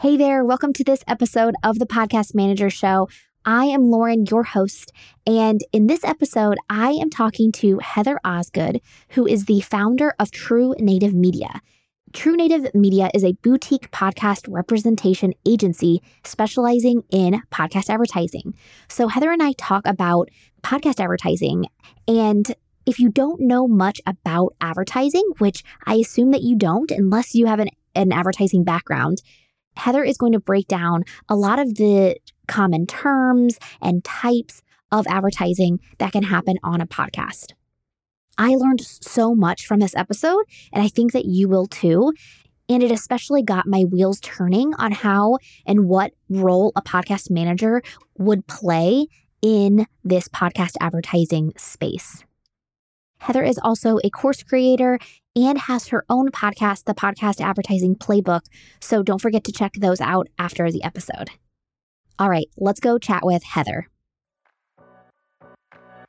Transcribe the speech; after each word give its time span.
Hey 0.00 0.16
there, 0.16 0.44
welcome 0.44 0.72
to 0.74 0.84
this 0.84 1.02
episode 1.08 1.56
of 1.64 1.80
the 1.80 1.84
Podcast 1.84 2.32
Manager 2.32 2.70
Show. 2.70 3.08
I 3.44 3.64
am 3.64 3.90
Lauren, 3.90 4.26
your 4.26 4.44
host, 4.44 4.92
and 5.26 5.60
in 5.72 5.88
this 5.88 6.04
episode, 6.04 6.56
I 6.70 6.90
am 6.90 7.10
talking 7.10 7.50
to 7.54 7.80
Heather 7.80 8.20
Osgood, 8.24 8.80
who 9.08 9.26
is 9.26 9.46
the 9.46 9.58
founder 9.58 10.14
of 10.20 10.30
True 10.30 10.76
Native 10.78 11.14
Media. 11.14 11.62
True 12.12 12.36
Native 12.36 12.72
Media 12.76 13.10
is 13.12 13.24
a 13.24 13.32
boutique 13.42 13.90
podcast 13.90 14.46
representation 14.48 15.34
agency 15.44 16.00
specializing 16.24 17.02
in 17.10 17.42
podcast 17.50 17.90
advertising. 17.90 18.54
So, 18.88 19.08
Heather 19.08 19.32
and 19.32 19.42
I 19.42 19.50
talk 19.58 19.84
about 19.84 20.28
podcast 20.62 21.00
advertising. 21.00 21.64
And 22.06 22.54
if 22.86 23.00
you 23.00 23.08
don't 23.08 23.40
know 23.40 23.66
much 23.66 24.00
about 24.06 24.54
advertising, 24.60 25.24
which 25.38 25.64
I 25.86 25.96
assume 25.96 26.30
that 26.30 26.42
you 26.42 26.56
don't 26.56 26.92
unless 26.92 27.34
you 27.34 27.46
have 27.46 27.58
an, 27.58 27.70
an 27.96 28.12
advertising 28.12 28.62
background, 28.62 29.22
Heather 29.78 30.04
is 30.04 30.16
going 30.18 30.32
to 30.32 30.40
break 30.40 30.68
down 30.68 31.04
a 31.28 31.36
lot 31.36 31.58
of 31.58 31.76
the 31.76 32.16
common 32.46 32.86
terms 32.86 33.58
and 33.80 34.04
types 34.04 34.62
of 34.90 35.06
advertising 35.06 35.80
that 35.98 36.12
can 36.12 36.24
happen 36.24 36.56
on 36.62 36.80
a 36.80 36.86
podcast. 36.86 37.52
I 38.36 38.54
learned 38.54 38.80
so 38.80 39.34
much 39.34 39.66
from 39.66 39.80
this 39.80 39.96
episode, 39.96 40.44
and 40.72 40.82
I 40.82 40.88
think 40.88 41.12
that 41.12 41.24
you 41.24 41.48
will 41.48 41.66
too. 41.66 42.12
And 42.68 42.82
it 42.82 42.92
especially 42.92 43.42
got 43.42 43.66
my 43.66 43.84
wheels 43.84 44.20
turning 44.20 44.74
on 44.74 44.92
how 44.92 45.38
and 45.66 45.88
what 45.88 46.12
role 46.28 46.72
a 46.76 46.82
podcast 46.82 47.30
manager 47.30 47.82
would 48.18 48.46
play 48.46 49.06
in 49.40 49.86
this 50.04 50.28
podcast 50.28 50.72
advertising 50.80 51.52
space. 51.56 52.24
Heather 53.20 53.42
is 53.42 53.58
also 53.62 53.98
a 54.04 54.10
course 54.10 54.42
creator 54.42 54.98
and 55.34 55.58
has 55.58 55.88
her 55.88 56.04
own 56.08 56.30
podcast, 56.30 56.84
the 56.84 56.94
Podcast 56.94 57.40
Advertising 57.40 57.96
Playbook. 57.96 58.42
So 58.80 59.02
don't 59.02 59.20
forget 59.20 59.44
to 59.44 59.52
check 59.52 59.72
those 59.74 60.00
out 60.00 60.28
after 60.38 60.70
the 60.70 60.82
episode. 60.82 61.30
All 62.18 62.28
right, 62.28 62.48
let's 62.56 62.80
go 62.80 62.98
chat 62.98 63.24
with 63.24 63.42
Heather. 63.42 63.88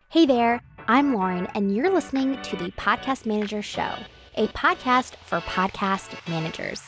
Hey 0.10 0.26
there, 0.26 0.64
I'm 0.88 1.14
Lauren, 1.14 1.48
and 1.54 1.76
you're 1.76 1.92
listening 1.92 2.42
to 2.42 2.56
the 2.56 2.72
Podcast 2.72 3.28
Manager 3.28 3.62
Show, 3.62 3.94
a 4.36 4.48
podcast 4.48 5.16
for 5.18 5.40
podcast 5.42 6.16
managers. 6.28 6.82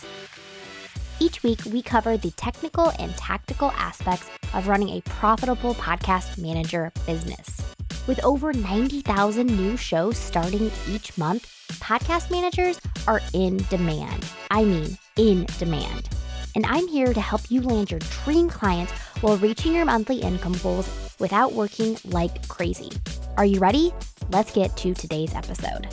Each 1.20 1.44
week, 1.44 1.60
we 1.72 1.84
cover 1.84 2.18
the 2.18 2.32
technical 2.32 2.92
and 2.98 3.16
tactical 3.16 3.70
aspects 3.72 4.28
of 4.56 4.68
running 4.68 4.90
a 4.90 5.02
profitable 5.02 5.76
podcast 5.76 6.40
manager 6.40 6.92
business. 7.06 7.62
With 8.08 8.24
over 8.24 8.52
90,000 8.52 9.46
new 9.46 9.78
shows 9.78 10.18
starting 10.18 10.72
each 10.88 11.18
month, 11.18 11.48
podcast 11.80 12.32
managers 12.32 12.80
are 13.08 13.22
in 13.34 13.58
demand. 13.70 14.26
I 14.50 14.64
mean, 14.64 14.98
in 15.18 15.46
demand. 15.60 16.10
And 16.56 16.66
I'm 16.66 16.88
here 16.88 17.14
to 17.14 17.22
help 17.22 17.50
you 17.52 17.62
land 17.62 17.92
your 17.92 18.00
dream 18.24 18.50
clients 18.50 18.92
while 19.22 19.38
reaching 19.38 19.76
your 19.76 19.86
monthly 19.86 20.18
income 20.18 20.56
goals 20.64 20.90
without 21.20 21.54
working 21.54 21.98
like 22.06 22.48
crazy. 22.48 22.92
Are 23.38 23.46
you 23.46 23.60
ready? 23.60 23.94
Let's 24.32 24.52
get 24.52 24.76
to 24.78 24.94
today's 24.96 25.36
episode. 25.36 25.88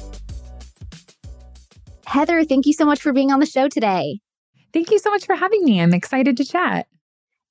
Heather, 2.06 2.42
thank 2.42 2.64
you 2.64 2.72
so 2.72 2.86
much 2.86 3.02
for 3.02 3.12
being 3.12 3.30
on 3.32 3.38
the 3.38 3.46
show 3.46 3.68
today. 3.68 4.20
Thank 4.72 4.90
you 4.90 4.98
so 4.98 5.10
much 5.10 5.26
for 5.26 5.36
having 5.36 5.62
me. 5.62 5.80
I'm 5.80 5.92
excited 5.92 6.38
to 6.38 6.44
chat. 6.44 6.86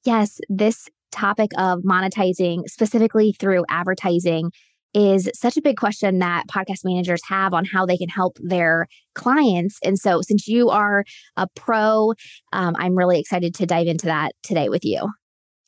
Yes, 0.04 0.42
this 0.50 0.90
topic 1.12 1.52
of 1.58 1.80
monetizing 1.82 2.64
specifically 2.68 3.34
through 3.34 3.66
advertising 3.70 4.52
is 4.94 5.30
such 5.34 5.58
a 5.58 5.62
big 5.62 5.78
question 5.78 6.20
that 6.20 6.46
podcast 6.50 6.84
managers 6.84 7.22
have 7.28 7.54
on 7.54 7.66
how 7.66 7.86
they 7.86 7.98
can 7.98 8.10
help 8.10 8.38
their 8.42 8.88
clients. 9.14 9.80
And 9.84 10.00
so, 10.00 10.22
since 10.22 10.48
you 10.48 10.70
are 10.70 11.04
a 11.36 11.48
pro, 11.56 12.14
um, 12.54 12.76
I'm 12.80 12.98
really 12.98 13.20
excited 13.20 13.54
to 13.56 13.66
dive 13.66 13.88
into 13.88 14.08
that 14.08 14.32
today 14.44 14.70
with 14.70 14.84
you. 14.84 15.10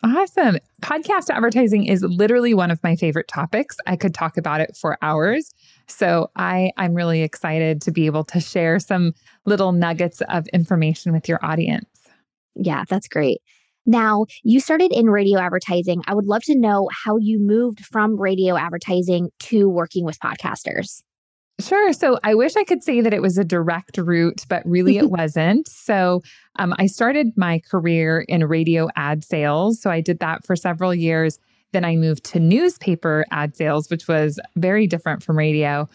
Awesome. 0.02 0.58
Podcast 0.82 1.30
advertising 1.30 1.86
is 1.86 2.04
literally 2.04 2.54
one 2.54 2.72
of 2.72 2.82
my 2.84 2.96
favorite 2.96 3.28
topics. 3.28 3.76
I 3.86 3.98
could 3.98 4.14
talk 4.14 4.38
about 4.38 4.62
it 4.62 4.78
for 4.80 4.98
hours. 5.02 5.52
So 5.88 6.32
I, 6.38 6.72
I'm 6.78 6.94
really 6.94 7.22
excited 7.22 7.82
to 7.82 7.92
be 7.92 8.06
able 8.06 8.24
to 8.26 8.40
share 8.40 8.80
some 8.80 9.14
little 9.46 9.74
nuggets 9.74 10.22
of 10.30 10.48
information 10.54 11.12
with 11.12 11.28
your 11.28 11.44
audience. 11.44 11.86
Yeah, 12.56 12.86
that's 12.88 13.10
great. 13.10 13.42
Now, 13.86 14.26
you 14.44 14.60
started 14.60 14.92
in 14.92 15.10
radio 15.10 15.40
advertising. 15.40 16.02
I 16.08 16.14
would 16.14 16.26
love 16.26 16.44
to 16.44 16.58
know 16.58 16.90
how 17.06 17.18
you 17.18 17.40
moved 17.40 17.86
from 17.86 18.20
radio 18.20 18.56
advertising 18.58 19.30
to 19.40 19.68
working 19.68 20.06
with 20.06 20.20
podcasters. 20.20 21.02
Sure. 21.60 21.92
So 21.92 22.20
I 22.24 22.36
wish 22.36 22.56
I 22.56 22.64
could 22.64 22.84
say 22.84 23.02
that 23.02 23.14
it 23.14 23.22
was 23.22 23.38
a 23.38 23.44
direct 23.44 23.98
route, 23.98 24.46
but 24.48 24.66
really 24.66 24.98
it 24.98 25.10
wasn't. 25.12 25.68
So 25.68 26.22
um, 26.58 26.74
I 26.78 26.88
started 26.88 27.34
my 27.36 27.60
career 27.70 28.22
in 28.28 28.46
radio 28.46 28.88
ad 28.96 29.24
sales. 29.24 29.82
So 29.82 29.90
I 29.90 30.02
did 30.02 30.20
that 30.20 30.46
for 30.46 30.56
several 30.56 30.96
years. 30.96 31.38
Then 31.72 31.86
I 31.86 31.96
moved 31.96 32.24
to 32.26 32.40
newspaper 32.40 33.26
ad 33.32 33.56
sales, 33.56 33.90
which 33.90 34.08
was 34.08 34.40
very 34.56 34.88
different 34.88 35.22
from 35.22 35.38
radio. 35.38 35.90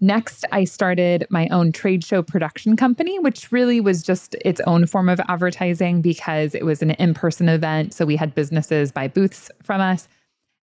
Next, 0.00 0.44
I 0.52 0.64
started 0.64 1.26
my 1.30 1.48
own 1.48 1.72
trade 1.72 2.04
show 2.04 2.22
production 2.22 2.76
company, 2.76 3.18
which 3.18 3.50
really 3.50 3.80
was 3.80 4.02
just 4.02 4.34
its 4.44 4.60
own 4.66 4.86
form 4.86 5.08
of 5.08 5.20
advertising 5.28 6.02
because 6.02 6.54
it 6.54 6.66
was 6.66 6.82
an 6.82 6.90
in 6.92 7.14
person 7.14 7.48
event. 7.48 7.94
So 7.94 8.04
we 8.04 8.16
had 8.16 8.34
businesses 8.34 8.92
buy 8.92 9.08
booths 9.08 9.50
from 9.62 9.80
us. 9.80 10.06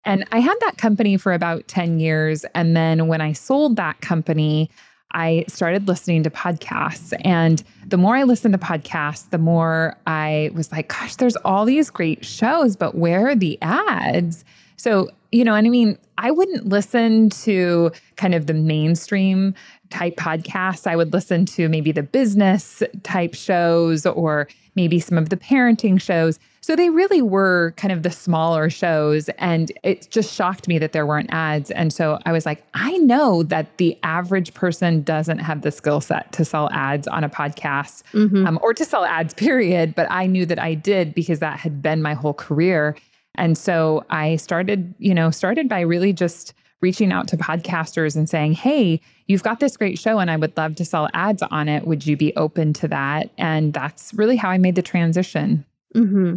And 0.05 0.27
I 0.33 0.41
had 0.41 0.57
that 0.61 0.77
company 0.77 1.17
for 1.17 1.33
about 1.33 1.67
10 1.69 1.99
years. 1.99 2.45
And 2.55 2.77
then 2.77 3.07
when 3.07 3.21
I 3.21 3.33
sold 3.33 3.77
that 3.77 4.01
company, 4.01 4.69
I 5.15 5.45
started 5.49 5.89
listening 5.89 6.23
to 6.25 6.31
podcasts. 6.31 7.13
And 7.25 7.63
the 7.87 7.97
more 7.97 8.17
I 8.17 8.25
listened 8.25 8.53
to 8.53 8.59
podcasts, 8.59 9.31
the 9.31 9.39
more 9.39 9.97
I 10.07 10.51
was 10.55 10.73
like, 10.73 10.89
gosh, 10.89 11.17
there's 11.17 11.37
all 11.37 11.65
these 11.65 11.91
great 11.91 12.25
shows, 12.25 12.77
but 12.77 12.97
where 12.97 13.29
are 13.29 13.37
the 13.37 13.59
ads? 13.63 14.45
So, 14.77 15.09
you 15.33 15.45
know, 15.45 15.55
and 15.55 15.67
I 15.67 15.71
mean, 15.71 15.99
I 16.19 16.31
wouldn't 16.31 16.67
listen 16.67 17.31
to 17.31 17.91
kind 18.17 18.35
of 18.35 18.47
the 18.47 18.55
mainstream 18.55 19.55
type 19.91 20.17
podcasts. 20.17 20.87
I 20.87 20.95
would 20.95 21.13
listen 21.13 21.47
to 21.47 21.69
maybe 21.69 21.91
the 21.91 22.03
business 22.03 22.83
type 23.03 23.35
shows 23.35 24.07
or 24.07 24.47
maybe 24.75 25.01
some 25.01 25.19
of 25.19 25.31
the 25.31 25.37
parenting 25.37 26.01
shows. 26.01 26.39
So 26.61 26.77
they 26.77 26.91
really 26.91 27.23
were 27.23 27.75
kind 27.77 27.93
of 27.93 28.05
the 28.05 28.11
smaller 28.11 28.71
shows. 28.71 29.29
And 29.31 29.73
it 29.83 30.09
just 30.11 30.33
shocked 30.33 30.69
me 30.69 30.79
that 30.79 30.93
there 30.93 31.05
weren't 31.05 31.29
ads. 31.33 31.71
And 31.73 31.93
so 31.93 32.19
I 32.25 32.33
was 32.33 32.47
like, 32.47 32.65
I 32.75 32.97
know 32.99 33.43
that 33.45 33.77
the 33.79 33.99
average 34.03 34.55
person 34.55 35.03
doesn't 35.03 35.41
have 35.41 35.63
the 35.63 35.73
skill 35.73 36.01
set 36.01 36.31
to 36.33 36.45
sell 36.45 36.71
ads 36.71 37.09
on 37.09 37.25
a 37.25 37.29
podcast 37.29 38.03
mm-hmm. 38.13 38.47
um, 38.47 38.59
or 38.63 38.73
to 38.75 38.85
sell 38.85 39.05
ads, 39.05 39.35
period. 39.43 39.95
But 39.95 40.11
I 40.11 40.27
knew 40.27 40.47
that 40.47 40.59
I 40.59 40.75
did 40.75 41.15
because 41.15 41.41
that 41.41 41.59
had 41.59 41.83
been 41.83 42.01
my 42.01 42.15
whole 42.15 42.35
career. 42.35 42.97
And 43.35 43.57
so 43.57 44.05
I 44.11 44.37
started, 44.37 44.95
you 44.99 45.15
know, 45.15 45.31
started 45.31 45.69
by 45.69 45.81
really 45.81 46.13
just 46.13 46.55
reaching 46.81 47.13
out 47.13 47.29
to 47.29 47.37
podcasters 47.37 48.17
and 48.17 48.29
saying, 48.29 48.53
Hey, 48.55 49.01
you've 49.27 49.43
got 49.43 49.61
this 49.61 49.77
great 49.77 49.99
show 49.99 50.19
and 50.19 50.31
I 50.31 50.37
would 50.37 50.57
love 50.57 50.75
to 50.77 50.85
sell 50.85 51.09
ads 51.15 51.43
on 51.43 51.69
it. 51.69 51.87
Would 51.87 52.07
you 52.07 52.17
be 52.17 52.35
open 52.37 52.73
to 52.75 52.89
that? 52.89 53.31
And 53.39 53.73
that's 53.73 54.13
really 54.15 54.37
how 54.37 54.51
I 54.51 54.59
made 54.59 54.75
the 54.75 54.83
transition. 54.83 55.65
Mm-hmm. 55.95 56.35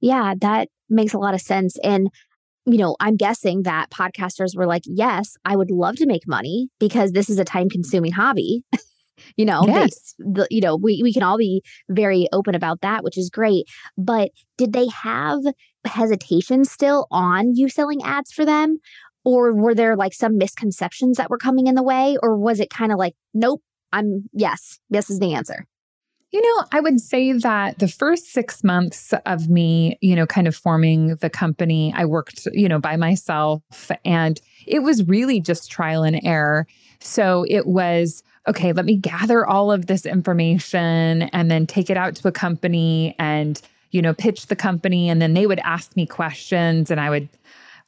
Yeah, 0.00 0.34
that 0.40 0.68
makes 0.88 1.12
a 1.12 1.18
lot 1.18 1.34
of 1.34 1.40
sense. 1.40 1.76
And, 1.82 2.08
you 2.66 2.78
know, 2.78 2.96
I'm 3.00 3.16
guessing 3.16 3.64
that 3.64 3.90
podcasters 3.90 4.56
were 4.56 4.66
like, 4.66 4.82
Yes, 4.86 5.36
I 5.44 5.56
would 5.56 5.70
love 5.70 5.96
to 5.96 6.06
make 6.06 6.26
money 6.26 6.68
because 6.78 7.12
this 7.12 7.28
is 7.28 7.38
a 7.38 7.44
time 7.44 7.68
consuming 7.68 8.12
hobby. 8.12 8.64
you 9.36 9.44
know 9.44 9.64
yes. 9.66 10.14
They, 10.18 10.24
the, 10.24 10.46
you 10.50 10.60
know 10.60 10.76
we, 10.76 11.00
we 11.02 11.12
can 11.12 11.22
all 11.22 11.36
be 11.36 11.62
very 11.88 12.26
open 12.32 12.54
about 12.54 12.80
that 12.80 13.04
which 13.04 13.18
is 13.18 13.30
great 13.30 13.66
but 13.96 14.30
did 14.56 14.72
they 14.72 14.88
have 14.88 15.40
hesitation 15.84 16.64
still 16.64 17.06
on 17.10 17.54
you 17.54 17.68
selling 17.68 18.02
ads 18.02 18.32
for 18.32 18.44
them? 18.44 18.78
Or 19.24 19.52
were 19.52 19.74
there 19.74 19.96
like 19.96 20.14
some 20.14 20.38
misconceptions 20.38 21.18
that 21.18 21.30
were 21.30 21.38
coming 21.38 21.66
in 21.66 21.74
the 21.74 21.82
way? 21.82 22.16
Or 22.22 22.36
was 22.36 22.60
it 22.60 22.70
kind 22.70 22.92
of 22.92 22.98
like 22.98 23.14
nope 23.34 23.62
i'm 23.92 24.28
yes 24.32 24.78
yes 24.88 25.10
is 25.10 25.18
the 25.18 25.34
answer. 25.34 25.66
You 26.32 26.40
know, 26.40 26.64
I 26.70 26.78
would 26.78 27.00
say 27.00 27.32
that 27.32 27.80
the 27.80 27.88
first 27.88 28.26
six 28.26 28.62
months 28.62 29.12
of 29.26 29.48
me, 29.48 29.98
you 30.00 30.14
know, 30.14 30.26
kind 30.26 30.46
of 30.46 30.54
forming 30.54 31.16
the 31.16 31.28
company, 31.28 31.92
I 31.96 32.04
worked, 32.04 32.46
you 32.52 32.68
know, 32.68 32.78
by 32.78 32.96
myself 32.96 33.90
and 34.04 34.40
it 34.64 34.84
was 34.84 35.08
really 35.08 35.40
just 35.40 35.72
trial 35.72 36.04
and 36.04 36.20
error. 36.24 36.68
So 37.00 37.44
it 37.48 37.66
was, 37.66 38.22
okay, 38.46 38.72
let 38.72 38.84
me 38.84 38.96
gather 38.96 39.44
all 39.44 39.72
of 39.72 39.86
this 39.86 40.06
information 40.06 41.22
and 41.22 41.50
then 41.50 41.66
take 41.66 41.90
it 41.90 41.96
out 41.96 42.14
to 42.16 42.28
a 42.28 42.32
company 42.32 43.16
and, 43.18 43.60
you 43.90 44.02
know, 44.02 44.14
pitch 44.14 44.46
the 44.46 44.56
company. 44.56 45.08
And 45.08 45.20
then 45.20 45.34
they 45.34 45.46
would 45.46 45.60
ask 45.60 45.96
me 45.96 46.06
questions 46.06 46.90
and 46.90 47.00
I 47.00 47.10
would, 47.10 47.28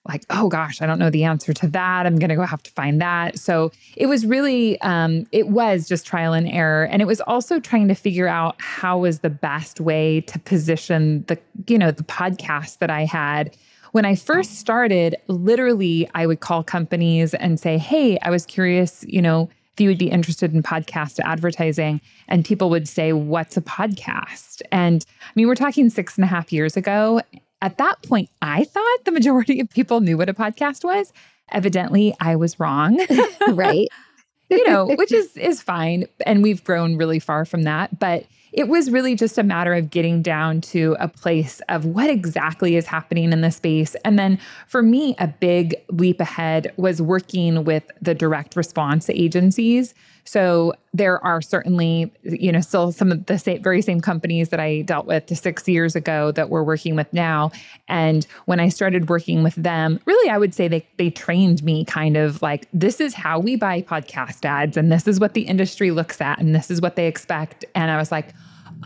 like, 0.08 0.24
oh 0.30 0.48
gosh, 0.48 0.82
I 0.82 0.86
don't 0.86 0.98
know 0.98 1.10
the 1.10 1.22
answer 1.22 1.52
to 1.52 1.68
that. 1.68 2.06
I'm 2.06 2.16
going 2.16 2.30
to 2.30 2.34
go 2.34 2.42
have 2.42 2.62
to 2.64 2.70
find 2.72 3.00
that. 3.00 3.38
So 3.38 3.70
it 3.96 4.06
was 4.06 4.26
really, 4.26 4.80
um, 4.80 5.26
it 5.30 5.48
was 5.48 5.86
just 5.86 6.04
trial 6.04 6.32
and 6.32 6.48
error. 6.48 6.84
And 6.86 7.00
it 7.00 7.04
was 7.04 7.20
also 7.20 7.60
trying 7.60 7.86
to 7.86 7.94
figure 7.94 8.26
out 8.26 8.56
how 8.58 8.98
was 8.98 9.20
the 9.20 9.30
best 9.30 9.80
way 9.80 10.22
to 10.22 10.40
position 10.40 11.24
the, 11.28 11.38
you 11.68 11.78
know, 11.78 11.92
the 11.92 12.02
podcast 12.02 12.78
that 12.78 12.90
I 12.90 13.04
had. 13.04 13.56
When 13.92 14.04
I 14.04 14.16
first 14.16 14.58
started, 14.58 15.14
literally, 15.28 16.10
I 16.16 16.26
would 16.26 16.40
call 16.40 16.64
companies 16.64 17.34
and 17.34 17.60
say, 17.60 17.78
hey, 17.78 18.18
I 18.22 18.30
was 18.30 18.44
curious, 18.44 19.04
you 19.06 19.22
know, 19.22 19.50
if 19.74 19.80
you 19.80 19.88
would 19.88 19.98
be 19.98 20.10
interested 20.10 20.52
in 20.52 20.62
podcast 20.62 21.18
advertising. 21.20 22.00
And 22.28 22.44
people 22.44 22.70
would 22.70 22.88
say, 22.88 23.12
What's 23.12 23.56
a 23.56 23.62
podcast? 23.62 24.62
And 24.70 25.04
I 25.22 25.30
mean, 25.34 25.48
we're 25.48 25.54
talking 25.54 25.90
six 25.90 26.16
and 26.16 26.24
a 26.24 26.28
half 26.28 26.52
years 26.52 26.76
ago. 26.76 27.20
At 27.60 27.78
that 27.78 28.02
point, 28.02 28.28
I 28.42 28.64
thought 28.64 29.04
the 29.04 29.12
majority 29.12 29.60
of 29.60 29.70
people 29.70 30.00
knew 30.00 30.18
what 30.18 30.28
a 30.28 30.34
podcast 30.34 30.84
was. 30.84 31.12
Evidently, 31.52 32.14
I 32.20 32.36
was 32.36 32.58
wrong. 32.58 32.98
right. 33.50 33.88
you 34.50 34.68
know, 34.68 34.86
which 34.86 35.12
is 35.12 35.36
is 35.36 35.62
fine. 35.62 36.06
And 36.26 36.42
we've 36.42 36.62
grown 36.62 36.96
really 36.96 37.18
far 37.18 37.44
from 37.44 37.62
that. 37.62 37.98
But 37.98 38.26
it 38.52 38.68
was 38.68 38.90
really 38.90 39.14
just 39.14 39.38
a 39.38 39.42
matter 39.42 39.72
of 39.72 39.90
getting 39.90 40.20
down 40.22 40.60
to 40.60 40.94
a 41.00 41.08
place 41.08 41.60
of 41.68 41.86
what 41.86 42.10
exactly 42.10 42.76
is 42.76 42.86
happening 42.86 43.32
in 43.32 43.40
the 43.40 43.50
space. 43.50 43.94
And 44.04 44.18
then 44.18 44.38
for 44.66 44.82
me, 44.82 45.14
a 45.18 45.26
big 45.26 45.74
leap 45.88 46.20
ahead 46.20 46.72
was 46.76 47.00
working 47.00 47.64
with 47.64 47.84
the 48.00 48.14
direct 48.14 48.54
response 48.54 49.08
agencies. 49.08 49.94
So 50.24 50.74
there 50.94 51.24
are 51.24 51.42
certainly, 51.42 52.12
you 52.22 52.52
know, 52.52 52.60
still 52.60 52.92
some 52.92 53.10
of 53.10 53.26
the 53.26 53.38
same, 53.38 53.62
very 53.62 53.82
same 53.82 54.00
companies 54.00 54.50
that 54.50 54.60
I 54.60 54.82
dealt 54.82 55.06
with 55.06 55.36
six 55.36 55.66
years 55.66 55.96
ago 55.96 56.32
that 56.32 56.48
we're 56.48 56.62
working 56.62 56.96
with 56.96 57.12
now. 57.12 57.50
And 57.88 58.26
when 58.46 58.60
I 58.60 58.68
started 58.68 59.08
working 59.08 59.42
with 59.42 59.54
them, 59.56 59.98
really, 60.06 60.30
I 60.30 60.38
would 60.38 60.54
say 60.54 60.68
they 60.68 60.86
they 60.96 61.10
trained 61.10 61.62
me 61.62 61.84
kind 61.84 62.16
of 62.16 62.40
like 62.42 62.68
this 62.72 63.00
is 63.00 63.14
how 63.14 63.38
we 63.38 63.56
buy 63.56 63.82
podcast 63.82 64.44
ads, 64.44 64.76
and 64.76 64.92
this 64.92 65.08
is 65.08 65.18
what 65.18 65.34
the 65.34 65.42
industry 65.42 65.90
looks 65.90 66.20
at, 66.20 66.38
and 66.38 66.54
this 66.54 66.70
is 66.70 66.80
what 66.80 66.96
they 66.96 67.08
expect. 67.08 67.64
And 67.74 67.90
I 67.90 67.96
was 67.96 68.12
like, 68.12 68.28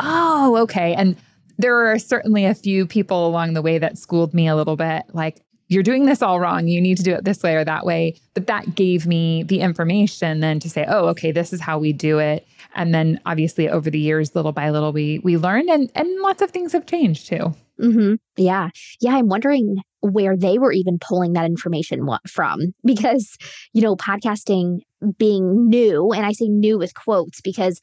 oh, 0.01 0.57
okay. 0.63 0.95
And 0.95 1.17
there 1.59 1.91
are 1.91 1.99
certainly 1.99 2.45
a 2.45 2.55
few 2.55 2.87
people 2.87 3.27
along 3.27 3.55
the 3.55 3.63
way 3.63 3.79
that 3.79 3.99
schooled 3.99 4.35
me 4.35 4.47
a 4.47 4.57
little 4.57 4.77
bit, 4.77 5.05
like 5.13 5.41
you're 5.69 5.83
doing 5.83 6.07
this 6.07 6.23
all 6.23 6.39
wrong. 6.41 6.69
You 6.69 6.81
need 6.81 6.97
to 6.99 7.03
do 7.03 7.13
it 7.13 7.25
this 7.25 7.43
way 7.43 7.57
or 7.57 7.65
that 7.65 7.85
way. 7.85 8.21
But 8.35 8.47
that 8.47 8.75
gave 8.75 9.07
me 9.07 9.43
the 9.43 9.61
information 9.61 10.41
then 10.41 10.61
to 10.61 10.71
say, 10.71 10.85
oh, 10.89 11.09
okay, 11.09 11.33
this 11.33 11.53
is 11.53 11.61
how 11.61 11.79
we 11.79 11.93
do 11.93 12.19
it. 12.19 12.47
And 12.75 12.95
then 12.95 13.21
obviously 13.27 13.69
over 13.69 13.91
the 13.91 13.99
years, 13.99 14.35
little 14.35 14.53
by 14.53 14.71
little, 14.71 14.93
we 14.93 15.19
we 15.21 15.37
learned 15.37 15.69
and 15.71 15.91
and 15.95 16.21
lots 16.21 16.43
of 16.43 16.51
things 16.51 16.73
have 16.73 16.87
changed 16.87 17.27
too. 17.27 17.55
Mm-hmm. 17.81 18.15
Yeah. 18.37 18.69
Yeah. 19.01 19.17
I'm 19.17 19.29
wondering 19.29 19.77
where 20.01 20.37
they 20.37 20.59
were 20.59 20.73
even 20.73 20.99
pulling 20.99 21.33
that 21.35 21.47
information 21.47 22.07
from 22.29 22.73
because, 22.85 23.37
you 23.73 23.83
know, 23.83 23.97
podcasting 23.97 24.81
being 25.19 25.69
new, 25.69 26.13
and 26.13 26.25
I 26.25 26.33
say 26.33 26.47
new 26.49 26.79
with 26.79 26.95
quotes 26.95 27.41
because 27.41 27.81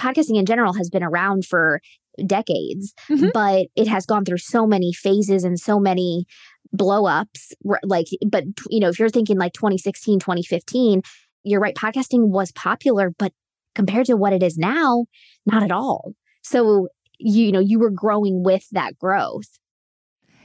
podcasting 0.00 0.38
in 0.38 0.46
general 0.46 0.74
has 0.74 0.90
been 0.90 1.02
around 1.02 1.44
for 1.46 1.80
decades, 2.26 2.92
mm-hmm. 3.08 3.28
but 3.32 3.66
it 3.76 3.88
has 3.88 4.04
gone 4.04 4.24
through 4.24 4.38
so 4.38 4.66
many 4.66 4.92
phases 4.92 5.44
and 5.44 5.58
so 5.58 5.78
many 5.78 6.26
blow 6.72 7.06
ups 7.06 7.52
like 7.82 8.06
but 8.28 8.44
you 8.68 8.80
know 8.80 8.88
if 8.88 8.98
you're 8.98 9.08
thinking 9.08 9.38
like 9.38 9.52
2016 9.52 10.20
2015 10.20 11.02
you're 11.42 11.60
right 11.60 11.74
podcasting 11.74 12.28
was 12.28 12.52
popular 12.52 13.10
but 13.18 13.32
compared 13.74 14.06
to 14.06 14.16
what 14.16 14.32
it 14.32 14.42
is 14.42 14.56
now 14.56 15.04
not 15.46 15.62
at 15.62 15.72
all 15.72 16.12
so 16.42 16.88
you, 17.18 17.46
you 17.46 17.52
know 17.52 17.60
you 17.60 17.78
were 17.78 17.90
growing 17.90 18.44
with 18.44 18.66
that 18.70 18.96
growth 18.98 19.58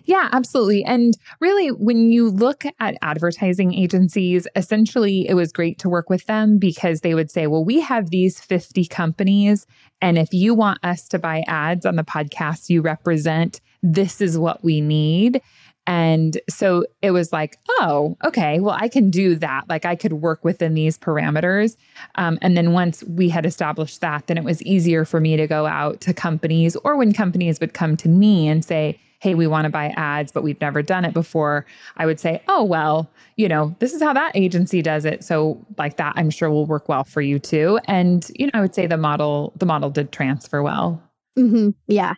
yeah, 0.05 0.29
absolutely. 0.31 0.83
And 0.83 1.17
really, 1.41 1.69
when 1.69 2.11
you 2.11 2.29
look 2.29 2.63
at 2.79 2.95
advertising 3.01 3.73
agencies, 3.73 4.47
essentially 4.55 5.27
it 5.27 5.33
was 5.33 5.51
great 5.51 5.79
to 5.79 5.89
work 5.89 6.11
with 6.11 6.25
them 6.27 6.59
because 6.59 7.01
they 7.01 7.15
would 7.15 7.31
say, 7.31 7.47
well, 7.47 7.65
we 7.65 7.79
have 7.81 8.11
these 8.11 8.39
50 8.39 8.85
companies. 8.85 9.65
And 10.01 10.19
if 10.19 10.31
you 10.31 10.53
want 10.53 10.79
us 10.83 11.07
to 11.09 11.19
buy 11.19 11.43
ads 11.47 11.87
on 11.87 11.95
the 11.95 12.03
podcast 12.03 12.69
you 12.69 12.81
represent, 12.81 13.61
this 13.81 14.21
is 14.21 14.37
what 14.37 14.63
we 14.63 14.79
need. 14.79 15.41
And 15.87 16.39
so 16.49 16.85
it 17.01 17.11
was 17.11 17.31
like, 17.31 17.57
oh, 17.79 18.17
okay, 18.23 18.59
well, 18.59 18.77
I 18.79 18.87
can 18.87 19.09
do 19.09 19.35
that. 19.35 19.69
Like 19.69 19.85
I 19.85 19.95
could 19.95 20.13
work 20.13 20.43
within 20.43 20.73
these 20.73 20.97
parameters. 20.97 21.77
Um, 22.15 22.39
and 22.41 22.57
then 22.57 22.71
once 22.71 23.03
we 23.03 23.29
had 23.29 23.45
established 23.45 24.01
that, 24.01 24.27
then 24.27 24.37
it 24.37 24.43
was 24.43 24.61
easier 24.63 25.05
for 25.05 25.19
me 25.19 25.37
to 25.37 25.47
go 25.47 25.65
out 25.65 26.01
to 26.01 26.13
companies 26.13 26.75
or 26.77 26.95
when 26.95 27.13
companies 27.13 27.59
would 27.59 27.73
come 27.73 27.95
to 27.97 28.09
me 28.09 28.47
and 28.47 28.65
say, 28.65 28.99
hey, 29.19 29.33
we 29.33 29.47
want 29.47 29.65
to 29.65 29.69
buy 29.69 29.87
ads, 29.95 30.31
but 30.31 30.43
we've 30.43 30.59
never 30.61 30.81
done 30.81 31.03
it 31.03 31.13
before, 31.13 31.65
I 31.97 32.05
would 32.05 32.19
say, 32.19 32.43
oh, 32.47 32.63
well, 32.63 33.09
you 33.37 33.47
know, 33.47 33.75
this 33.79 33.93
is 33.93 34.01
how 34.01 34.13
that 34.13 34.31
agency 34.35 34.81
does 34.83 35.03
it. 35.03 35.23
So 35.23 35.59
like 35.77 35.97
that, 35.97 36.13
I'm 36.15 36.29
sure 36.29 36.51
will 36.51 36.67
work 36.67 36.87
well 36.87 37.03
for 37.03 37.21
you 37.21 37.39
too. 37.39 37.79
And, 37.85 38.29
you 38.35 38.45
know, 38.47 38.51
I 38.53 38.61
would 38.61 38.75
say 38.75 38.85
the 38.85 38.97
model, 38.97 39.51
the 39.55 39.65
model 39.65 39.89
did 39.89 40.11
transfer 40.11 40.61
well. 40.61 41.01
Mm-hmm. 41.37 41.69
Yeah. 41.87 42.13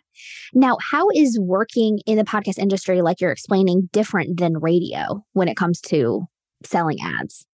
Now, 0.54 0.78
how 0.80 1.08
is 1.14 1.38
working 1.40 1.98
in 2.06 2.18
the 2.18 2.24
podcast 2.24 2.58
industry, 2.58 3.02
like 3.02 3.20
you're 3.20 3.32
explaining, 3.32 3.88
different 3.92 4.38
than 4.38 4.58
radio 4.58 5.24
when 5.32 5.48
it 5.48 5.56
comes 5.56 5.80
to 5.82 6.26
selling 6.64 6.98
ads? 7.02 7.44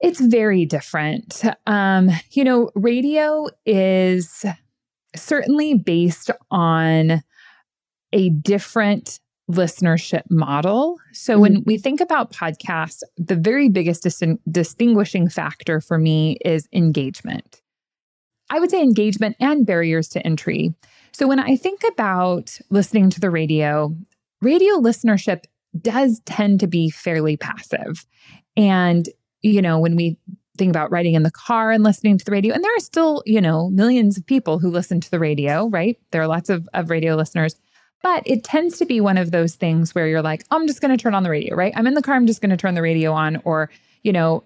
It's 0.00 0.20
very 0.20 0.66
different. 0.66 1.42
Um, 1.66 2.10
you 2.32 2.44
know, 2.44 2.70
radio 2.74 3.46
is 3.64 4.44
certainly 5.16 5.74
based 5.74 6.30
on 6.50 7.22
a 8.12 8.30
different 8.30 9.18
listenership 9.50 10.22
model. 10.30 10.98
So 11.12 11.34
mm-hmm. 11.34 11.40
when 11.40 11.62
we 11.66 11.78
think 11.78 12.00
about 12.00 12.32
podcasts, 12.32 13.02
the 13.16 13.36
very 13.36 13.68
biggest 13.68 14.02
dis- 14.02 14.22
distinguishing 14.50 15.28
factor 15.28 15.80
for 15.80 15.98
me 15.98 16.38
is 16.44 16.68
engagement. 16.72 17.60
I 18.50 18.60
would 18.60 18.70
say 18.70 18.82
engagement 18.82 19.36
and 19.40 19.66
barriers 19.66 20.08
to 20.10 20.26
entry. 20.26 20.74
So 21.14 21.28
when 21.28 21.38
I 21.38 21.56
think 21.56 21.82
about 21.92 22.58
listening 22.70 23.08
to 23.10 23.20
the 23.20 23.30
radio, 23.30 23.94
radio 24.42 24.74
listenership 24.74 25.44
does 25.80 26.20
tend 26.26 26.58
to 26.60 26.66
be 26.66 26.90
fairly 26.90 27.36
passive. 27.36 28.04
And, 28.56 29.08
you 29.40 29.62
know, 29.62 29.78
when 29.78 29.94
we 29.94 30.16
think 30.58 30.70
about 30.70 30.90
riding 30.90 31.14
in 31.14 31.22
the 31.22 31.30
car 31.30 31.70
and 31.70 31.84
listening 31.84 32.18
to 32.18 32.24
the 32.24 32.32
radio, 32.32 32.52
and 32.52 32.64
there 32.64 32.76
are 32.76 32.80
still, 32.80 33.22
you 33.26 33.40
know, 33.40 33.70
millions 33.70 34.18
of 34.18 34.26
people 34.26 34.58
who 34.58 34.70
listen 34.70 35.00
to 35.00 35.10
the 35.10 35.20
radio, 35.20 35.68
right? 35.68 35.96
There 36.10 36.20
are 36.20 36.26
lots 36.26 36.50
of, 36.50 36.68
of 36.74 36.90
radio 36.90 37.14
listeners. 37.14 37.54
But 38.02 38.22
it 38.26 38.42
tends 38.42 38.76
to 38.78 38.84
be 38.84 39.00
one 39.00 39.16
of 39.16 39.30
those 39.30 39.54
things 39.54 39.94
where 39.94 40.08
you're 40.08 40.20
like, 40.20 40.44
I'm 40.50 40.66
just 40.66 40.80
going 40.80 40.90
to 40.90 41.00
turn 41.00 41.14
on 41.14 41.22
the 41.22 41.30
radio, 41.30 41.54
right? 41.54 41.72
I'm 41.76 41.86
in 41.86 41.94
the 41.94 42.02
car, 42.02 42.16
I'm 42.16 42.26
just 42.26 42.40
going 42.40 42.50
to 42.50 42.56
turn 42.56 42.74
the 42.74 42.82
radio 42.82 43.12
on. 43.12 43.40
Or, 43.44 43.70
you 44.02 44.12
know, 44.12 44.42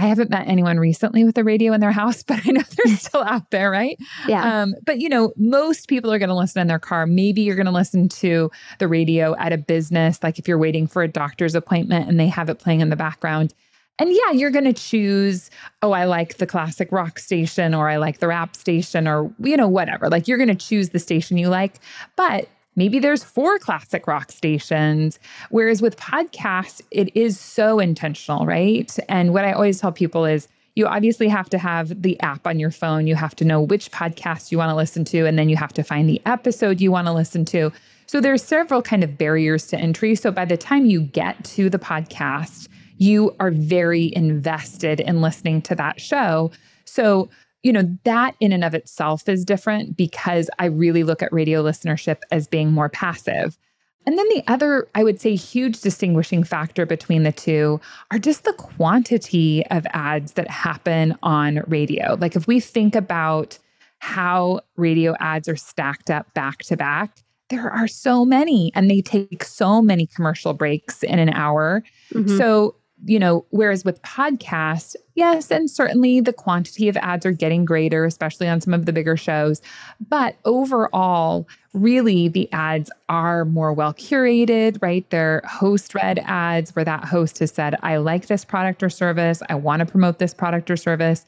I 0.00 0.06
haven't 0.06 0.30
met 0.30 0.48
anyone 0.48 0.78
recently 0.78 1.24
with 1.24 1.36
a 1.36 1.44
radio 1.44 1.74
in 1.74 1.80
their 1.80 1.92
house, 1.92 2.22
but 2.26 2.40
I 2.46 2.52
know 2.52 2.62
they're 2.62 2.96
still 2.96 3.22
out 3.22 3.50
there, 3.50 3.70
right? 3.70 3.98
Yeah. 4.26 4.62
Um, 4.62 4.74
but 4.84 4.98
you 4.98 5.08
know, 5.08 5.32
most 5.36 5.88
people 5.88 6.10
are 6.12 6.18
going 6.18 6.30
to 6.30 6.34
listen 6.34 6.60
in 6.60 6.68
their 6.68 6.78
car. 6.78 7.06
Maybe 7.06 7.42
you're 7.42 7.56
going 7.56 7.66
to 7.66 7.72
listen 7.72 8.08
to 8.08 8.50
the 8.78 8.88
radio 8.88 9.36
at 9.36 9.52
a 9.52 9.58
business, 9.58 10.22
like 10.22 10.38
if 10.38 10.48
you're 10.48 10.58
waiting 10.58 10.86
for 10.86 11.02
a 11.02 11.08
doctor's 11.08 11.54
appointment 11.54 12.08
and 12.08 12.18
they 12.18 12.28
have 12.28 12.48
it 12.48 12.58
playing 12.58 12.80
in 12.80 12.88
the 12.88 12.96
background. 12.96 13.54
And 13.98 14.10
yeah, 14.10 14.30
you're 14.32 14.50
going 14.50 14.64
to 14.64 14.72
choose, 14.72 15.50
oh, 15.82 15.92
I 15.92 16.04
like 16.04 16.38
the 16.38 16.46
classic 16.46 16.90
rock 16.90 17.18
station 17.18 17.74
or 17.74 17.90
I 17.90 17.96
like 17.96 18.18
the 18.18 18.28
rap 18.28 18.56
station 18.56 19.06
or, 19.06 19.30
you 19.40 19.58
know, 19.58 19.68
whatever. 19.68 20.08
Like 20.08 20.26
you're 20.26 20.38
going 20.38 20.48
to 20.48 20.54
choose 20.54 20.88
the 20.88 20.98
station 20.98 21.36
you 21.36 21.50
like. 21.50 21.80
But 22.16 22.48
Maybe 22.76 22.98
there's 22.98 23.24
four 23.24 23.58
classic 23.58 24.06
rock 24.06 24.30
stations. 24.32 25.18
Whereas 25.50 25.82
with 25.82 25.96
podcasts, 25.96 26.80
it 26.90 27.14
is 27.16 27.38
so 27.38 27.78
intentional, 27.78 28.46
right? 28.46 28.96
And 29.08 29.32
what 29.32 29.44
I 29.44 29.52
always 29.52 29.80
tell 29.80 29.92
people 29.92 30.24
is, 30.24 30.48
you 30.76 30.86
obviously 30.86 31.28
have 31.28 31.50
to 31.50 31.58
have 31.58 32.00
the 32.00 32.18
app 32.20 32.46
on 32.46 32.60
your 32.60 32.70
phone. 32.70 33.08
You 33.08 33.16
have 33.16 33.34
to 33.36 33.44
know 33.44 33.60
which 33.60 33.90
podcast 33.90 34.52
you 34.52 34.58
want 34.58 34.70
to 34.70 34.76
listen 34.76 35.04
to, 35.06 35.26
and 35.26 35.38
then 35.38 35.48
you 35.48 35.56
have 35.56 35.72
to 35.74 35.82
find 35.82 36.08
the 36.08 36.22
episode 36.26 36.80
you 36.80 36.92
want 36.92 37.08
to 37.08 37.12
listen 37.12 37.44
to. 37.46 37.72
So 38.06 38.20
there's 38.20 38.42
several 38.42 38.80
kind 38.80 39.04
of 39.04 39.18
barriers 39.18 39.66
to 39.68 39.76
entry. 39.76 40.14
So 40.14 40.30
by 40.30 40.44
the 40.44 40.56
time 40.56 40.86
you 40.86 41.02
get 41.02 41.44
to 41.46 41.70
the 41.70 41.78
podcast, 41.78 42.68
you 42.98 43.34
are 43.40 43.50
very 43.50 44.12
invested 44.14 45.00
in 45.00 45.20
listening 45.20 45.60
to 45.62 45.74
that 45.74 46.00
show. 46.00 46.50
So 46.84 47.28
you 47.62 47.72
know, 47.72 47.82
that 48.04 48.34
in 48.40 48.52
and 48.52 48.64
of 48.64 48.74
itself 48.74 49.28
is 49.28 49.44
different 49.44 49.96
because 49.96 50.48
I 50.58 50.66
really 50.66 51.02
look 51.02 51.22
at 51.22 51.32
radio 51.32 51.62
listenership 51.62 52.18
as 52.30 52.46
being 52.46 52.72
more 52.72 52.88
passive. 52.88 53.58
And 54.06 54.16
then 54.16 54.26
the 54.30 54.42
other, 54.48 54.88
I 54.94 55.04
would 55.04 55.20
say, 55.20 55.34
huge 55.34 55.80
distinguishing 55.80 56.42
factor 56.42 56.86
between 56.86 57.22
the 57.22 57.32
two 57.32 57.80
are 58.10 58.18
just 58.18 58.44
the 58.44 58.54
quantity 58.54 59.64
of 59.66 59.86
ads 59.90 60.32
that 60.32 60.48
happen 60.48 61.16
on 61.22 61.62
radio. 61.66 62.16
Like 62.18 62.34
if 62.34 62.46
we 62.46 62.60
think 62.60 62.94
about 62.94 63.58
how 63.98 64.60
radio 64.76 65.14
ads 65.20 65.48
are 65.48 65.56
stacked 65.56 66.10
up 66.10 66.32
back 66.32 66.60
to 66.60 66.76
back, 66.76 67.18
there 67.50 67.70
are 67.70 67.88
so 67.88 68.24
many 68.24 68.72
and 68.74 68.90
they 68.90 69.02
take 69.02 69.44
so 69.44 69.82
many 69.82 70.06
commercial 70.06 70.54
breaks 70.54 71.02
in 71.02 71.18
an 71.18 71.28
hour. 71.30 71.82
Mm-hmm. 72.14 72.38
So 72.38 72.76
you 73.04 73.18
know, 73.18 73.44
whereas 73.50 73.84
with 73.84 74.00
podcasts, 74.02 74.94
yes, 75.14 75.50
and 75.50 75.70
certainly 75.70 76.20
the 76.20 76.32
quantity 76.32 76.88
of 76.88 76.96
ads 76.98 77.24
are 77.24 77.32
getting 77.32 77.64
greater, 77.64 78.04
especially 78.04 78.48
on 78.48 78.60
some 78.60 78.74
of 78.74 78.86
the 78.86 78.92
bigger 78.92 79.16
shows. 79.16 79.62
But 80.08 80.36
overall, 80.44 81.48
really 81.72 82.28
the 82.28 82.50
ads 82.52 82.90
are 83.08 83.44
more 83.44 83.72
well 83.72 83.94
curated, 83.94 84.80
right? 84.82 85.08
They're 85.10 85.42
host 85.44 85.94
read 85.94 86.20
ads 86.24 86.74
where 86.76 86.84
that 86.84 87.04
host 87.04 87.38
has 87.38 87.50
said, 87.50 87.76
I 87.82 87.96
like 87.98 88.26
this 88.26 88.44
product 88.44 88.82
or 88.82 88.90
service. 88.90 89.42
I 89.48 89.54
want 89.54 89.80
to 89.80 89.86
promote 89.86 90.18
this 90.18 90.34
product 90.34 90.70
or 90.70 90.76
service. 90.76 91.24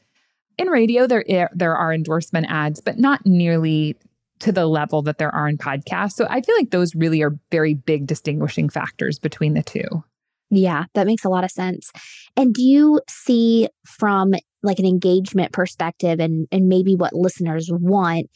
In 0.57 0.67
radio, 0.67 1.07
there, 1.07 1.49
there 1.53 1.75
are 1.75 1.93
endorsement 1.93 2.45
ads, 2.49 2.79
but 2.79 2.99
not 2.99 3.25
nearly 3.25 3.97
to 4.39 4.51
the 4.51 4.67
level 4.67 5.01
that 5.03 5.17
there 5.17 5.33
are 5.33 5.47
in 5.47 5.57
podcasts. 5.57 6.13
So 6.13 6.27
I 6.29 6.41
feel 6.41 6.55
like 6.55 6.71
those 6.71 6.93
really 6.93 7.23
are 7.23 7.37
very 7.49 7.73
big 7.73 8.05
distinguishing 8.05 8.69
factors 8.69 9.17
between 9.17 9.53
the 9.53 9.63
two. 9.63 10.03
Yeah, 10.55 10.85
that 10.93 11.07
makes 11.07 11.25
a 11.25 11.29
lot 11.29 11.43
of 11.43 11.49
sense. 11.51 11.89
And 12.37 12.53
do 12.53 12.61
you 12.61 13.01
see 13.09 13.69
from 13.85 14.33
like 14.61 14.77
an 14.79 14.85
engagement 14.85 15.51
perspective 15.51 16.19
and 16.19 16.47
and 16.51 16.67
maybe 16.67 16.95
what 16.95 17.13
listeners 17.13 17.69
want, 17.71 18.27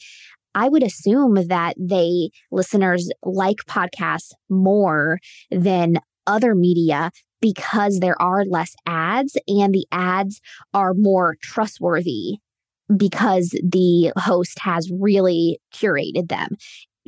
I 0.54 0.68
would 0.68 0.82
assume 0.82 1.34
that 1.48 1.74
they 1.78 2.30
listeners 2.52 3.10
like 3.24 3.58
podcasts 3.68 4.32
more 4.50 5.18
than 5.50 5.98
other 6.26 6.54
media 6.54 7.10
because 7.40 8.00
there 8.00 8.20
are 8.20 8.44
less 8.44 8.74
ads 8.86 9.36
and 9.48 9.74
the 9.74 9.86
ads 9.92 10.40
are 10.74 10.94
more 10.94 11.36
trustworthy 11.42 12.38
because 12.96 13.50
the 13.62 14.12
host 14.18 14.58
has 14.60 14.90
really 14.92 15.60
curated 15.74 16.28
them. 16.28 16.50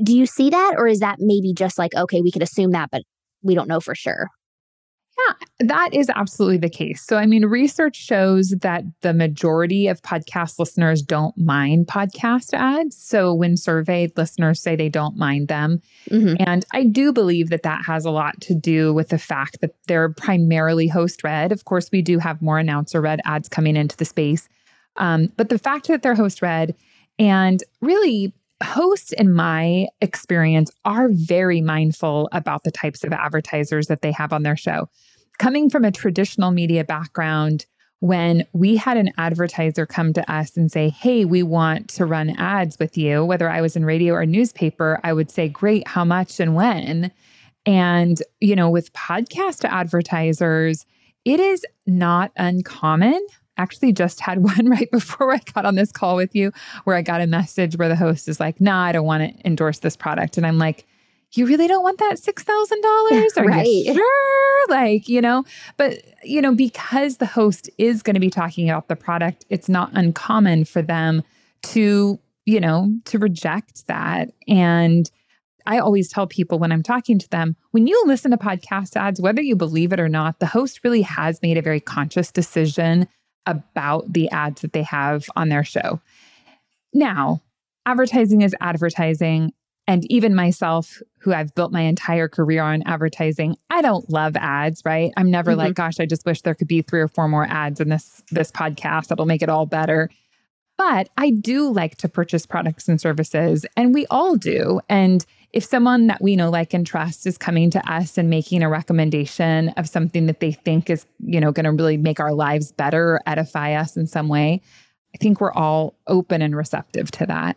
Do 0.03 0.17
you 0.17 0.27
see 0.27 0.51
that? 0.51 0.75
Or 0.79 0.89
is 0.89 1.01
that 1.01 1.19
maybe 1.21 1.55
just 1.55 1.79
like, 1.79 1.95
okay, 1.95 2.23
we 2.23 2.33
could 2.33 2.43
assume 2.43 2.73
that, 2.73 2.91
but 2.93 3.03
we 3.43 3.55
don't 3.55 3.69
know 3.69 3.81
for 3.81 3.95
sure? 3.95 4.29
Yeah, 5.27 5.67
that 5.67 5.93
is 5.93 6.11
absolutely 6.15 6.59
the 6.59 6.71
case. 6.71 7.03
So, 7.03 7.17
I 7.17 7.27
mean, 7.27 7.45
research 7.47 7.97
shows 7.97 8.51
that 8.61 8.85
the 9.01 9.13
majority 9.13 9.89
of 9.89 10.03
podcast 10.03 10.59
listeners 10.59 11.03
don't 11.03 11.37
mind 11.37 11.87
podcast 11.87 12.55
ads. 12.55 12.97
So, 12.97 13.35
when 13.35 13.57
surveyed, 13.57 14.17
listeners 14.17 14.61
say 14.61 14.77
they 14.77 14.89
don't 14.89 15.17
mind 15.17 15.49
them. 15.49 15.83
Mm-hmm. 16.11 16.43
And 16.47 16.65
I 16.73 16.85
do 16.85 17.13
believe 17.13 17.51
that 17.51 17.63
that 17.63 17.85
has 17.85 18.05
a 18.05 18.11
lot 18.11 18.41
to 18.43 18.55
do 18.55 18.93
with 18.95 19.09
the 19.09 19.19
fact 19.19 19.61
that 19.61 19.75
they're 19.87 20.11
primarily 20.11 20.87
host 20.87 21.25
read. 21.25 21.53
Of 21.53 21.65
course, 21.65 21.91
we 21.91 22.03
do 22.03 22.19
have 22.19 22.41
more 22.41 22.59
announcer 22.59 23.01
read 23.01 23.21
ads 23.25 23.49
coming 23.49 23.77
into 23.77 23.97
the 23.97 24.05
space. 24.05 24.49
Um, 24.97 25.33
but 25.37 25.49
the 25.49 25.59
fact 25.59 25.89
that 25.89 26.03
they're 26.03 26.15
host 26.15 26.43
read 26.43 26.75
and 27.19 27.63
really 27.81 28.33
hosts, 28.63 29.13
in 29.13 29.33
my 29.33 29.87
experience, 30.01 30.71
are 30.85 31.09
very 31.11 31.61
mindful 31.61 32.29
about 32.33 32.65
the 32.65 32.71
types 32.71 33.05
of 33.05 33.13
advertisers 33.13 33.87
that 33.87 34.03
they 34.03 34.13
have 34.13 34.33
on 34.33 34.43
their 34.43 34.57
show. 34.57 34.89
Coming 35.41 35.71
from 35.71 35.87
a 35.87 35.91
traditional 35.91 36.51
media 36.51 36.85
background, 36.85 37.65
when 38.01 38.47
we 38.53 38.77
had 38.77 38.99
an 38.99 39.11
advertiser 39.17 39.87
come 39.87 40.13
to 40.13 40.31
us 40.31 40.55
and 40.55 40.71
say, 40.71 40.91
Hey, 40.91 41.25
we 41.25 41.43
want 41.43 41.89
to 41.93 42.05
run 42.05 42.37
ads 42.37 42.79
with 42.79 42.99
you, 42.99 43.25
whether 43.25 43.49
I 43.49 43.63
was 43.63 43.75
in 43.75 43.87
radio 43.87 44.13
or 44.13 44.27
newspaper, 44.27 45.01
I 45.03 45.15
would 45.15 45.31
say, 45.31 45.49
Great, 45.49 45.89
how 45.89 46.05
much 46.05 46.41
and 46.41 46.55
when? 46.55 47.11
And, 47.65 48.23
you 48.41 48.55
know, 48.55 48.69
with 48.69 48.93
podcast 48.93 49.67
advertisers, 49.67 50.85
it 51.25 51.41
is 51.41 51.65
not 51.87 52.33
uncommon 52.37 53.27
actually 53.57 53.93
just 53.93 54.21
had 54.21 54.39
one 54.43 54.69
right 54.69 54.91
before 54.91 55.33
I 55.33 55.41
got 55.55 55.65
on 55.65 55.75
this 55.75 55.91
call 55.91 56.17
with 56.17 56.35
you 56.35 56.53
where 56.85 56.97
I 56.97 57.03
got 57.03 57.23
a 57.23 57.27
message 57.27 57.79
where 57.79 57.89
the 57.89 57.97
host 57.97 58.29
is 58.29 58.41
like, 58.41 58.61
nah, 58.61 58.85
I 58.85 58.93
don't 58.93 59.07
want 59.07 59.23
to 59.23 59.47
endorse 59.47 59.79
this 59.79 59.97
product. 59.97 60.37
And 60.37 60.47
I'm 60.47 60.59
like, 60.59 60.87
you 61.33 61.47
really 61.47 61.69
don't 61.69 61.83
want 61.83 61.99
that 61.99 62.17
$6,000? 62.17 63.37
Are 63.37 63.45
right. 63.45 63.67
you 63.67 63.95
sure? 63.95 64.69
Like, 64.69 65.09
you 65.09 65.21
know, 65.21 65.45
but, 65.77 66.03
you 66.25 66.43
know, 66.43 66.55
because 66.55 67.19
the 67.19 67.27
host 67.27 67.71
is 67.79 68.03
going 68.03 68.15
to 68.15 68.21
be 68.21 68.31
talking 68.31 68.69
about 68.69 68.89
the 68.89 68.97
product, 68.97 69.45
it's 69.49 69.69
not 69.69 69.91
uncommon 69.95 70.65
for 70.65 70.83
them 70.83 71.23
to, 71.63 72.19
you 72.47 72.61
know, 72.61 72.93
to 73.07 73.19
reject 73.19 73.87
that. 73.87 74.31
And 74.49 75.11
I 75.67 75.79
always 75.79 76.09
tell 76.09 76.27
people 76.27 76.59
when 76.59 76.73
I'm 76.73 76.83
talking 76.83 77.19
to 77.19 77.29
them, 77.31 77.55
when 77.71 77.87
you 77.87 78.03
listen 78.07 78.31
to 78.33 78.37
podcast 78.37 78.97
ads, 78.97 79.21
whether 79.21 79.43
you 79.43 79.55
believe 79.55 79.93
it 79.93 80.01
or 80.01 80.09
not, 80.09 80.41
the 80.41 80.47
host 80.47 80.81
really 80.83 81.03
has 81.03 81.41
made 81.43 81.59
a 81.59 81.63
very 81.63 81.81
conscious 81.81 82.33
decision 82.33 83.07
about 83.47 84.13
the 84.13 84.29
ads 84.31 84.63
that 84.63 84.73
they 84.73 84.83
have 84.83 85.27
on 85.37 85.49
their 85.49 85.65
show. 85.65 86.01
Now, 86.93 87.43
advertising 87.87 88.43
is 88.43 88.55
advertising. 88.61 89.53
And 89.91 90.09
even 90.09 90.37
myself, 90.37 91.03
who 91.19 91.35
I've 91.35 91.53
built 91.57 91.73
my 91.73 91.81
entire 91.81 92.29
career 92.29 92.63
on 92.63 92.85
advertising, 92.87 93.57
I 93.71 93.83
don't 93.83 94.09
love 94.09 94.37
ads, 94.37 94.83
right? 94.85 95.11
I'm 95.17 95.33
never 95.33 95.51
mm-hmm. 95.51 95.59
like, 95.59 95.75
gosh, 95.75 95.99
I 95.99 96.07
just 96.07 96.25
wish 96.25 96.43
there 96.43 96.55
could 96.55 96.69
be 96.69 96.81
three 96.81 97.01
or 97.01 97.09
four 97.09 97.27
more 97.27 97.45
ads 97.51 97.81
in 97.81 97.89
this 97.89 98.23
this 98.31 98.53
podcast 98.53 99.09
that'll 99.09 99.27
make 99.27 99.43
it 99.43 99.49
all 99.49 99.67
better. 99.67 100.09
But 100.79 101.09
I 101.17 101.31
do 101.31 101.73
like 101.73 101.97
to 101.97 102.09
purchase 102.09 102.47
products 102.47 102.89
and 102.89 103.01
services, 103.01 103.67
and 103.77 103.93
we 103.93 104.07
all 104.07 104.37
do. 104.37 104.81
And 104.89 105.27
if 105.53 105.65
someone 105.65 106.07
that 106.07 106.23
we 106.23 106.37
know, 106.37 106.51
like, 106.51 106.73
and 106.73 106.87
trust 106.87 107.27
is 107.27 107.37
coming 107.37 107.69
to 107.71 107.93
us 107.93 108.17
and 108.17 108.31
making 108.31 108.63
a 108.63 108.69
recommendation 108.69 109.71
of 109.71 109.89
something 109.89 110.27
that 110.27 110.39
they 110.39 110.53
think 110.53 110.89
is, 110.89 111.05
you 111.19 111.41
know, 111.41 111.51
going 111.51 111.65
to 111.65 111.73
really 111.73 111.97
make 111.97 112.21
our 112.21 112.33
lives 112.33 112.71
better 112.71 113.15
or 113.15 113.21
edify 113.27 113.73
us 113.73 113.97
in 113.97 114.07
some 114.07 114.29
way, 114.29 114.63
I 115.17 115.19
think 115.19 115.41
we're 115.41 115.53
all 115.53 115.95
open 116.07 116.43
and 116.43 116.55
receptive 116.55 117.11
to 117.11 117.27
that. 117.27 117.57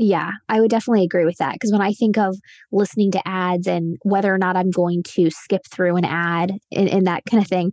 Yeah, 0.00 0.30
I 0.48 0.60
would 0.60 0.70
definitely 0.70 1.04
agree 1.04 1.24
with 1.24 1.38
that. 1.38 1.54
Because 1.54 1.72
when 1.72 1.82
I 1.82 1.92
think 1.92 2.16
of 2.16 2.36
listening 2.70 3.10
to 3.12 3.28
ads 3.28 3.66
and 3.66 3.96
whether 4.02 4.32
or 4.32 4.38
not 4.38 4.56
I'm 4.56 4.70
going 4.70 5.02
to 5.14 5.28
skip 5.30 5.62
through 5.70 5.96
an 5.96 6.04
ad 6.04 6.52
and, 6.72 6.88
and 6.88 7.06
that 7.08 7.24
kind 7.28 7.42
of 7.42 7.48
thing, 7.48 7.72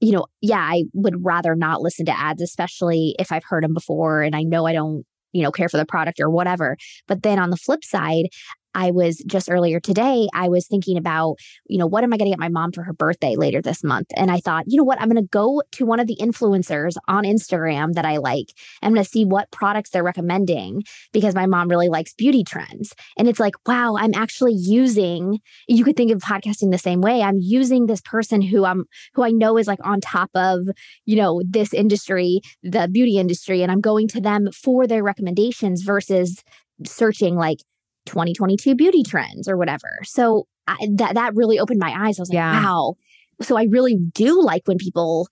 you 0.00 0.12
know, 0.12 0.26
yeah, 0.42 0.60
I 0.60 0.84
would 0.94 1.24
rather 1.24 1.56
not 1.56 1.82
listen 1.82 2.06
to 2.06 2.18
ads, 2.18 2.42
especially 2.42 3.16
if 3.18 3.32
I've 3.32 3.44
heard 3.44 3.64
them 3.64 3.74
before 3.74 4.22
and 4.22 4.36
I 4.36 4.42
know 4.42 4.66
I 4.66 4.72
don't 4.74 5.04
you 5.32 5.42
know 5.42 5.52
care 5.52 5.68
for 5.68 5.76
the 5.78 5.86
product 5.86 6.20
or 6.20 6.30
whatever 6.30 6.76
but 7.08 7.22
then 7.22 7.38
on 7.38 7.50
the 7.50 7.56
flip 7.58 7.84
side 7.84 8.26
I 8.74 8.90
was 8.90 9.18
just 9.26 9.50
earlier 9.50 9.80
today, 9.80 10.28
I 10.34 10.48
was 10.48 10.66
thinking 10.66 10.96
about, 10.96 11.36
you 11.66 11.78
know, 11.78 11.86
what 11.86 12.04
am 12.04 12.12
I 12.12 12.16
going 12.16 12.30
to 12.30 12.36
get 12.36 12.40
my 12.40 12.48
mom 12.48 12.72
for 12.72 12.82
her 12.82 12.92
birthday 12.92 13.36
later 13.36 13.62
this 13.62 13.84
month? 13.84 14.08
And 14.16 14.30
I 14.30 14.40
thought, 14.40 14.64
you 14.66 14.76
know 14.76 14.84
what, 14.84 15.00
I'm 15.00 15.08
going 15.08 15.22
to 15.22 15.28
go 15.28 15.62
to 15.72 15.86
one 15.86 16.00
of 16.00 16.06
the 16.06 16.16
influencers 16.20 16.94
on 17.08 17.24
Instagram 17.24 17.94
that 17.94 18.04
I 18.04 18.18
like. 18.18 18.52
I'm 18.82 18.92
going 18.92 19.04
to 19.04 19.10
see 19.10 19.24
what 19.24 19.50
products 19.50 19.90
they're 19.90 20.02
recommending 20.02 20.82
because 21.12 21.34
my 21.34 21.46
mom 21.46 21.68
really 21.68 21.88
likes 21.88 22.14
beauty 22.14 22.44
trends. 22.44 22.92
And 23.18 23.28
it's 23.28 23.40
like, 23.40 23.54
wow, 23.66 23.96
I'm 23.98 24.14
actually 24.14 24.54
using, 24.54 25.40
you 25.68 25.84
could 25.84 25.96
think 25.96 26.10
of 26.10 26.18
podcasting 26.18 26.70
the 26.70 26.78
same 26.78 27.00
way. 27.00 27.22
I'm 27.22 27.38
using 27.40 27.86
this 27.86 28.00
person 28.00 28.42
who 28.42 28.64
I'm, 28.64 28.84
who 29.14 29.22
I 29.22 29.30
know 29.30 29.58
is 29.58 29.66
like 29.66 29.80
on 29.84 30.00
top 30.00 30.30
of, 30.34 30.68
you 31.04 31.16
know, 31.16 31.42
this 31.48 31.72
industry, 31.72 32.40
the 32.62 32.88
beauty 32.90 33.18
industry, 33.18 33.62
and 33.62 33.70
I'm 33.70 33.80
going 33.80 34.08
to 34.08 34.20
them 34.20 34.48
for 34.52 34.86
their 34.86 35.02
recommendations 35.02 35.82
versus 35.82 36.42
searching 36.84 37.36
like 37.36 37.58
2022 38.06 38.74
beauty 38.74 39.02
trends 39.02 39.48
or 39.48 39.56
whatever. 39.56 39.88
So 40.04 40.46
I, 40.66 40.76
that 40.96 41.14
that 41.14 41.34
really 41.34 41.58
opened 41.58 41.80
my 41.80 41.90
eyes. 41.90 42.18
I 42.18 42.22
was 42.22 42.28
like, 42.30 42.36
yeah. 42.36 42.62
wow. 42.62 42.94
So 43.42 43.56
I 43.56 43.64
really 43.64 43.96
do 44.12 44.42
like 44.42 44.62
when 44.66 44.78
people 44.78 45.28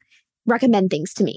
recommend 0.47 0.91
things 0.91 1.15
to 1.15 1.25
me. 1.25 1.37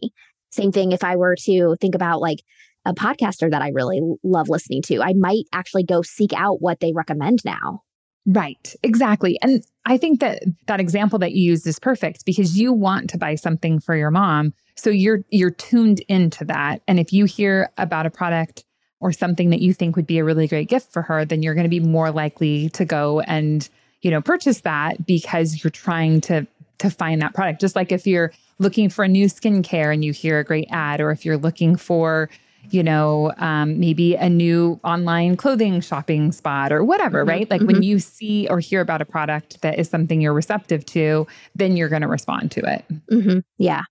Same 0.50 0.72
thing 0.72 0.92
if 0.92 1.04
I 1.04 1.16
were 1.16 1.36
to 1.46 1.76
think 1.80 1.96
about 1.96 2.22
like 2.22 2.40
a 2.86 2.94
podcaster 2.94 3.50
that 3.50 3.62
I 3.62 3.70
really 3.70 4.00
love 4.24 4.50
listening 4.50 4.82
to, 4.84 5.02
I 5.02 5.14
might 5.14 5.46
actually 5.54 5.84
go 5.84 6.02
seek 6.02 6.34
out 6.34 6.62
what 6.62 6.80
they 6.80 6.94
recommend 6.94 7.40
now. 7.44 7.82
Right, 8.28 8.74
exactly. 8.82 9.38
And 9.42 9.64
I 9.86 9.98
think 9.98 10.20
that 10.20 10.44
that 10.66 10.80
example 10.80 11.20
that 11.20 11.34
you 11.34 11.52
used 11.52 11.68
is 11.68 11.78
perfect 11.78 12.26
because 12.26 12.58
you 12.58 12.74
want 12.74 13.10
to 13.12 13.20
buy 13.20 13.36
something 13.36 13.80
for 13.80 13.96
your 13.96 14.10
mom. 14.10 14.54
So 14.76 14.90
you're 14.90 15.20
you're 15.30 15.52
tuned 15.52 16.00
into 16.08 16.44
that. 16.46 16.82
And 16.88 17.00
if 17.00 17.14
you 17.14 17.26
hear 17.26 17.70
about 17.78 18.08
a 18.08 18.10
product 18.10 18.65
or 19.00 19.12
something 19.12 19.50
that 19.50 19.62
you 19.62 19.74
think 19.74 19.96
would 19.96 20.08
be 20.08 20.18
a 20.18 20.24
really 20.24 20.48
great 20.48 20.70
gift 20.70 20.92
for 20.92 21.02
her, 21.02 21.26
then 21.26 21.44
you're 21.44 21.54
going 21.54 21.66
to 21.66 21.70
be 21.70 21.80
more 21.80 22.12
likely 22.12 22.70
to 22.70 22.86
go 22.86 23.20
and, 23.22 23.70
you 24.02 24.12
know, 24.12 24.22
purchase 24.22 24.62
that 24.62 25.06
because 25.06 25.64
you're 25.64 25.72
trying 25.72 26.22
to 26.22 26.48
to 26.78 26.90
find 26.90 27.22
that 27.22 27.34
product. 27.34 27.62
Just 27.62 27.76
like 27.76 27.92
if 27.92 28.06
you're 28.06 28.32
looking 28.60 28.90
for 28.90 29.06
a 29.06 29.08
new 29.08 29.28
skincare 29.28 29.94
and 29.94 30.04
you 30.04 30.12
hear 30.12 30.40
a 30.40 30.44
great 30.44 30.68
ad, 30.72 31.02
or 31.02 31.12
if 31.12 31.26
you're 31.26 31.38
looking 31.38 31.76
for, 31.76 32.30
you 32.70 32.84
know, 32.84 33.32
um, 33.38 33.80
maybe 33.80 34.16
a 34.16 34.30
new 34.30 34.80
online 34.84 35.38
clothing 35.38 35.82
shopping 35.82 36.32
spot 36.32 36.72
or 36.72 36.84
whatever, 36.84 37.20
mm-hmm, 37.20 37.30
right? 37.30 37.50
Like 37.50 37.62
mm-hmm. 37.62 37.74
when 37.74 37.84
you 37.84 38.00
see 38.00 38.48
or 38.50 38.60
hear 38.60 38.82
about 38.82 39.02
a 39.02 39.06
product 39.06 39.62
that 39.62 39.80
is 39.80 39.90
something 39.90 40.22
you're 40.22 40.34
receptive 40.34 40.86
to, 40.88 41.28
then 41.56 41.78
you're 41.78 41.90
going 41.90 42.02
to 42.02 42.08
respond 42.08 42.52
to 42.52 42.62
it. 42.62 42.86
Mm-hmm. 43.12 43.40
Yeah. 43.58 43.84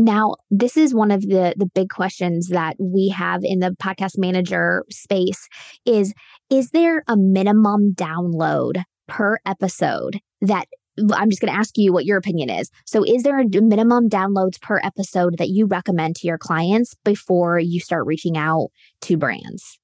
Now, 0.00 0.36
this 0.48 0.76
is 0.76 0.94
one 0.94 1.10
of 1.10 1.22
the 1.22 1.54
the 1.56 1.66
big 1.74 1.88
questions 1.88 2.50
that 2.50 2.76
we 2.78 3.08
have 3.08 3.40
in 3.42 3.58
the 3.58 3.74
podcast 3.82 4.12
manager 4.16 4.84
space 4.90 5.48
is 5.84 6.14
is 6.50 6.70
there 6.70 7.02
a 7.08 7.16
minimum 7.16 7.94
download 7.94 8.84
per 9.08 9.38
episode 9.44 10.20
that 10.40 10.68
I'm 11.12 11.30
just 11.30 11.40
going 11.40 11.52
to 11.52 11.58
ask 11.58 11.76
you 11.76 11.92
what 11.92 12.04
your 12.04 12.16
opinion 12.16 12.48
is. 12.48 12.70
So, 12.86 13.02
is 13.04 13.24
there 13.24 13.40
a 13.40 13.44
minimum 13.44 14.08
downloads 14.08 14.60
per 14.60 14.80
episode 14.84 15.36
that 15.38 15.48
you 15.48 15.66
recommend 15.66 16.14
to 16.16 16.28
your 16.28 16.38
clients 16.38 16.94
before 17.04 17.58
you 17.58 17.80
start 17.80 18.06
reaching 18.06 18.36
out 18.36 18.68
to 19.02 19.16
brands? 19.16 19.77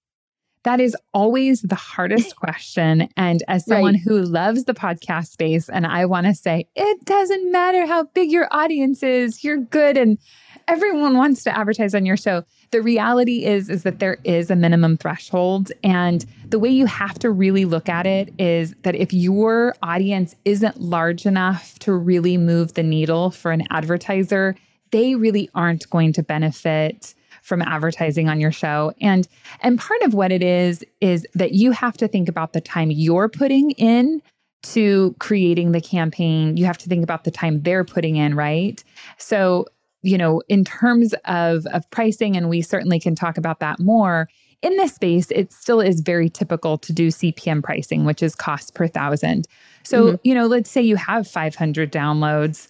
That 0.64 0.80
is 0.80 0.97
always 1.12 1.62
the 1.62 1.75
hardest 1.75 2.37
question. 2.44 3.09
And 3.16 3.42
as 3.49 3.66
someone 3.66 3.94
right. 3.94 4.02
who 4.02 4.23
loves 4.23 4.64
the 4.64 4.75
podcast 4.75 5.28
space, 5.28 5.68
and 5.68 5.87
I 5.87 6.06
want 6.06 6.26
to 6.26 6.35
say, 6.35 6.66
it 6.75 7.04
doesn't 7.04 7.52
matter 7.52 7.87
how 7.87 8.04
big 8.04 8.30
your 8.30 8.49
audience 8.50 9.02
is, 9.02 9.44
you're 9.44 9.59
good. 9.59 9.97
And 9.97 10.18
everyone 10.66 11.16
wants 11.16 11.44
to 11.44 11.56
advertise 11.56 11.94
on 11.94 12.06
your 12.06 12.16
show. 12.16 12.44
The 12.71 12.83
reality 12.83 13.44
is, 13.44 13.68
is 13.68 13.83
that 13.83 13.99
there 13.99 14.18
is 14.25 14.50
a 14.50 14.56
minimum 14.56 14.97
threshold. 14.97 15.71
And 15.83 16.25
the 16.49 16.59
way 16.59 16.71
you 16.71 16.87
have 16.87 17.18
to 17.21 17.30
really 17.30 17.64
look 17.64 17.88
at 17.88 18.06
it 18.06 18.33
is 18.38 18.75
that 18.83 18.94
if 18.94 19.12
your 19.12 19.75
audience 19.83 20.35
isn't 20.44 20.80
large 20.80 21.26
enough 21.26 21.78
to 21.80 21.92
really 21.92 22.37
move 22.37 22.75
the 22.75 22.83
needle 22.83 23.30
for 23.30 23.52
an 23.52 23.64
advertiser, 23.71 24.56
they 24.90 25.14
really 25.14 25.50
aren't 25.54 25.88
going 25.90 26.12
to 26.14 26.23
benefit 26.23 27.14
from 27.45 27.63
advertising 27.63 28.29
on 28.29 28.41
your 28.41 28.51
show. 28.51 28.93
And 29.01 29.29
and 29.61 29.79
part 29.79 30.03
of 30.03 30.15
what 30.15 30.33
it 30.33 30.43
is 30.43 30.85
is 31.01 31.27
that 31.35 31.53
you 31.53 31.71
have 31.71 31.97
to 31.99 32.09
think 32.09 32.29
about 32.29 32.55
the 32.55 32.61
time 32.61 32.91
you're 32.91 33.29
putting 33.29 33.71
in 33.73 34.23
to 34.63 35.15
creating 35.21 35.73
the 35.73 35.81
campaign. 35.81 36.57
You 36.57 36.65
have 36.65 36.79
to 36.79 36.89
think 36.89 37.05
about 37.05 37.25
the 37.25 37.31
time 37.31 37.63
they're 37.63 37.85
putting 37.85 38.17
in, 38.17 38.35
right? 38.35 38.83
So 39.19 39.67
you 40.03 40.19
know, 40.19 40.43
in 40.49 40.65
terms 40.65 41.15
of, 41.25 41.65
of 41.73 41.91
pricing, 41.91 42.37
and 42.37 42.51
we 42.51 42.61
certainly 42.61 43.01
can 43.01 43.15
talk 43.15 43.39
about 43.39 43.61
that 43.61 43.81
more, 43.81 44.29
in 44.61 44.77
this 44.77 44.95
space, 44.95 45.31
it 45.31 45.51
still 45.51 45.81
is 45.81 46.01
very 46.01 46.29
typical 46.29 46.77
to 46.79 46.93
do 46.93 47.09
CPM 47.09 47.63
pricing, 47.63 48.05
which 48.05 48.23
is 48.23 48.35
cost 48.35 48.75
per 48.75 48.87
thousand. 48.87 49.47
So, 49.83 50.05
mm-hmm. 50.05 50.17
you 50.23 50.35
know, 50.35 50.47
let's 50.47 50.71
say 50.71 50.83
you 50.83 50.97
have 50.97 51.27
500 51.27 51.91
downloads. 51.91 52.69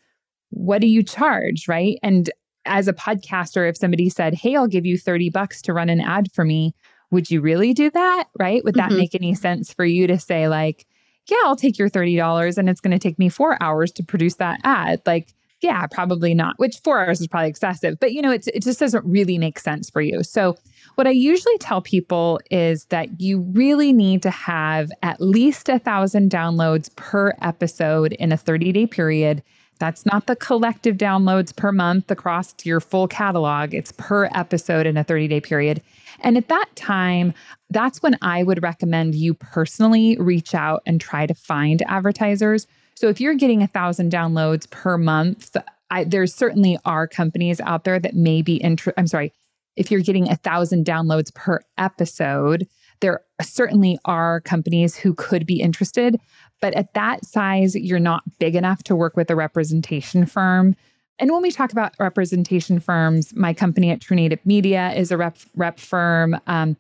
What 0.50 0.80
do 0.80 0.86
you 0.86 1.02
charge? 1.02 1.66
Right. 1.66 1.98
And 2.04 2.30
as 2.66 2.88
a 2.88 2.92
podcaster, 2.92 3.68
if 3.68 3.76
somebody 3.76 4.08
said, 4.08 4.34
Hey, 4.34 4.56
I'll 4.56 4.66
give 4.66 4.86
you 4.86 4.98
30 4.98 5.30
bucks 5.30 5.62
to 5.62 5.72
run 5.72 5.88
an 5.88 6.00
ad 6.00 6.32
for 6.32 6.44
me, 6.44 6.74
would 7.10 7.30
you 7.30 7.40
really 7.40 7.72
do 7.72 7.90
that? 7.90 8.24
Right. 8.38 8.64
Would 8.64 8.74
that 8.74 8.90
mm-hmm. 8.90 8.98
make 8.98 9.14
any 9.14 9.34
sense 9.34 9.72
for 9.72 9.84
you 9.84 10.06
to 10.06 10.18
say, 10.18 10.48
like, 10.48 10.86
yeah, 11.28 11.38
I'll 11.44 11.56
take 11.56 11.78
your 11.78 11.88
$30 11.88 12.58
and 12.58 12.68
it's 12.68 12.80
going 12.80 12.92
to 12.92 12.98
take 12.98 13.18
me 13.18 13.28
four 13.28 13.56
hours 13.62 13.92
to 13.92 14.02
produce 14.02 14.34
that 14.36 14.60
ad? 14.64 15.00
Like, 15.06 15.32
yeah, 15.64 15.86
probably 15.86 16.34
not, 16.34 16.58
which 16.58 16.80
four 16.84 17.02
hours 17.02 17.20
is 17.22 17.26
probably 17.26 17.48
excessive, 17.48 17.98
but 17.98 18.12
you 18.12 18.20
know, 18.20 18.30
it's, 18.30 18.48
it 18.48 18.62
just 18.62 18.78
doesn't 18.78 19.04
really 19.06 19.38
make 19.38 19.58
sense 19.58 19.88
for 19.88 20.02
you. 20.02 20.22
So, 20.22 20.56
what 20.96 21.06
I 21.06 21.10
usually 21.10 21.56
tell 21.58 21.80
people 21.80 22.38
is 22.50 22.84
that 22.86 23.20
you 23.20 23.40
really 23.40 23.92
need 23.92 24.22
to 24.22 24.30
have 24.30 24.90
at 25.02 25.20
least 25.20 25.68
a 25.68 25.78
thousand 25.78 26.30
downloads 26.30 26.94
per 26.96 27.32
episode 27.40 28.12
in 28.12 28.30
a 28.30 28.36
30 28.36 28.72
day 28.72 28.86
period. 28.86 29.42
That's 29.78 30.06
not 30.06 30.26
the 30.26 30.36
collective 30.36 30.96
downloads 30.96 31.54
per 31.54 31.72
month 31.72 32.10
across 32.10 32.54
your 32.64 32.80
full 32.80 33.08
catalog, 33.08 33.74
it's 33.74 33.92
per 33.92 34.26
episode 34.34 34.86
in 34.86 34.96
a 34.96 35.04
30 35.04 35.28
day 35.28 35.40
period. 35.40 35.82
And 36.20 36.36
at 36.36 36.48
that 36.48 36.66
time, 36.76 37.34
that's 37.70 38.02
when 38.02 38.16
I 38.22 38.42
would 38.42 38.62
recommend 38.62 39.14
you 39.14 39.34
personally 39.34 40.16
reach 40.18 40.54
out 40.54 40.82
and 40.86 41.00
try 41.00 41.26
to 41.26 41.34
find 41.34 41.82
advertisers. 41.82 42.66
So 42.94 43.08
if 43.08 43.20
you're 43.20 43.34
getting 43.34 43.62
a 43.62 43.66
thousand 43.66 44.12
downloads 44.12 44.70
per 44.70 44.96
month, 44.96 45.56
I, 45.90 46.04
there 46.04 46.26
certainly 46.26 46.78
are 46.84 47.08
companies 47.08 47.60
out 47.60 47.84
there 47.84 47.98
that 47.98 48.14
may 48.14 48.42
be 48.42 48.56
interested. 48.56 48.98
I'm 48.98 49.06
sorry, 49.06 49.32
if 49.76 49.90
you're 49.90 50.00
getting 50.00 50.28
a 50.28 50.36
thousand 50.36 50.86
downloads 50.86 51.34
per 51.34 51.60
episode, 51.78 52.68
there 53.00 53.20
certainly 53.42 53.98
are 54.04 54.40
companies 54.40 54.96
who 54.96 55.14
could 55.14 55.46
be 55.46 55.60
interested. 55.60 56.16
But 56.64 56.72
at 56.76 56.94
that 56.94 57.26
size, 57.26 57.74
you're 57.74 58.00
not 58.00 58.22
big 58.38 58.56
enough 58.56 58.82
to 58.84 58.96
work 58.96 59.18
with 59.18 59.30
a 59.30 59.36
representation 59.36 60.24
firm. 60.24 60.74
And 61.18 61.30
when 61.30 61.42
we 61.42 61.50
talk 61.50 61.72
about 61.72 61.92
representation 62.00 62.80
firms, 62.80 63.34
my 63.36 63.52
company 63.52 63.90
at 63.90 64.00
True 64.00 64.16
Native 64.16 64.38
Media 64.46 64.90
is 64.94 65.10
a 65.10 65.18
rep, 65.18 65.36
rep 65.54 65.78
firm. 65.78 66.40
Um, 66.46 66.78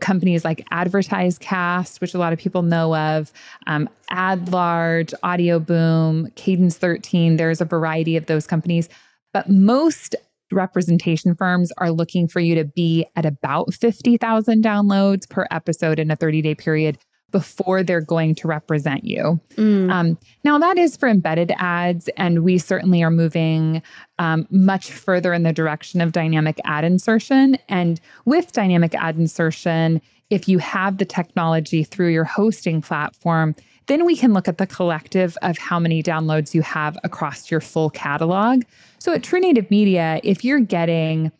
companies 0.00 0.42
like 0.42 0.64
AdvertiseCast, 0.72 2.00
which 2.00 2.14
a 2.14 2.18
lot 2.18 2.32
of 2.32 2.38
people 2.38 2.62
know 2.62 2.96
of, 2.96 3.30
um, 3.66 3.90
AdLarge, 4.10 5.12
Audio 5.22 5.58
Boom, 5.58 6.30
Cadence 6.36 6.78
13. 6.78 7.36
There's 7.36 7.60
a 7.60 7.66
variety 7.66 8.16
of 8.16 8.24
those 8.24 8.46
companies. 8.46 8.88
But 9.34 9.50
most 9.50 10.16
representation 10.50 11.34
firms 11.34 11.72
are 11.76 11.90
looking 11.90 12.26
for 12.26 12.40
you 12.40 12.54
to 12.54 12.64
be 12.64 13.04
at 13.16 13.26
about 13.26 13.74
50,000 13.74 14.64
downloads 14.64 15.28
per 15.28 15.46
episode 15.50 15.98
in 15.98 16.10
a 16.10 16.16
30 16.16 16.40
day 16.40 16.54
period 16.54 16.96
before 17.32 17.82
they're 17.82 18.00
going 18.00 18.34
to 18.36 18.48
represent 18.48 19.04
you. 19.04 19.40
Mm. 19.56 19.90
Um, 19.90 20.18
now, 20.44 20.58
that 20.58 20.78
is 20.78 20.96
for 20.96 21.08
embedded 21.08 21.52
ads, 21.58 22.08
and 22.16 22.44
we 22.44 22.58
certainly 22.58 23.02
are 23.02 23.10
moving 23.10 23.82
um, 24.18 24.46
much 24.50 24.92
further 24.92 25.32
in 25.32 25.42
the 25.42 25.52
direction 25.52 26.00
of 26.00 26.12
dynamic 26.12 26.60
ad 26.64 26.84
insertion. 26.84 27.58
And 27.68 28.00
with 28.24 28.52
dynamic 28.52 28.94
ad 28.94 29.16
insertion, 29.16 30.00
if 30.30 30.48
you 30.48 30.58
have 30.58 30.98
the 30.98 31.04
technology 31.04 31.84
through 31.84 32.08
your 32.08 32.24
hosting 32.24 32.80
platform, 32.80 33.54
then 33.86 34.04
we 34.04 34.16
can 34.16 34.32
look 34.32 34.48
at 34.48 34.58
the 34.58 34.66
collective 34.66 35.36
of 35.42 35.58
how 35.58 35.78
many 35.78 36.02
downloads 36.02 36.54
you 36.54 36.62
have 36.62 36.98
across 37.04 37.50
your 37.50 37.60
full 37.60 37.90
catalog. 37.90 38.62
So 38.98 39.12
at 39.12 39.22
True 39.22 39.40
Native 39.40 39.70
Media, 39.70 40.20
if 40.24 40.44
you're 40.44 40.60
getting 40.60 41.30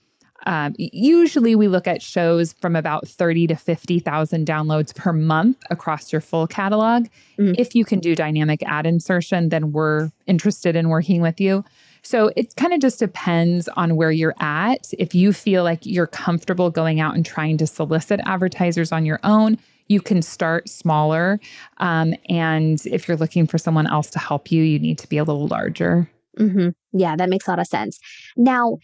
um, 0.47 0.75
usually 0.79 1.55
we 1.55 1.69
look 1.69 1.87
at 1.87 2.01
shows 2.01 2.53
from 2.55 2.77
about 2.77 3.07
30 3.07 3.49
to 3.49 3.57
50,000 3.57 4.47
downloads 4.47 4.95
per 4.95 5.13
month 5.13 5.63
across 5.71 6.13
your 6.13 6.21
full 6.21 6.47
catalog. 6.47 7.07
Mm-hmm. 7.39 7.55
If 7.59 7.75
you 7.75 7.85
can 7.85 7.99
do 7.99 8.15
dynamic 8.15 8.63
ad 8.63 8.87
insertion, 8.87 9.49
then 9.49 9.73
we're 9.73 10.11
interested 10.27 10.77
in 10.77 10.89
working 10.89 11.21
with 11.21 11.41
you. 11.41 11.65
So 12.03 12.31
it 12.37 12.55
kind 12.55 12.73
of 12.73 12.81
just 12.81 13.01
depends 13.01 13.69
on 13.71 13.97
where 13.97 14.13
you're 14.13 14.37
at. 14.39 14.95
If 14.97 15.15
you 15.15 15.33
feel 15.33 15.65
like 15.65 15.85
you're 15.85 16.07
comfortable 16.07 16.71
going 16.71 17.01
out 17.01 17.17
and 17.17 17.27
trying 17.27 17.59
to 17.59 17.67
solicit 17.67 18.21
advertisers 18.25 18.93
on 18.93 19.05
your 19.05 19.19
own, 19.25 19.59
you 19.89 20.01
can 20.01 20.23
start 20.23 20.69
smaller. 20.69 21.41
Um, 21.79 22.15
and 22.29 22.81
if 22.87 23.09
you're 23.09 23.17
looking 23.17 23.49
for 23.49 23.59
someone 23.59 23.89
else 23.89 24.11
to 24.11 24.21
help 24.21 24.53
you, 24.53 24.63
you 24.63 24.79
need 24.79 24.99
to 24.99 25.09
be 25.09 25.19
a 25.19 25.25
little 25.25 25.49
larger. 25.49 26.09
Mm-hmm. 26.39 26.69
Yeah, 26.93 27.17
that 27.17 27.29
makes 27.29 27.47
a 27.47 27.51
lot 27.51 27.59
of 27.59 27.67
sense. 27.67 27.99
Now, 28.37 28.79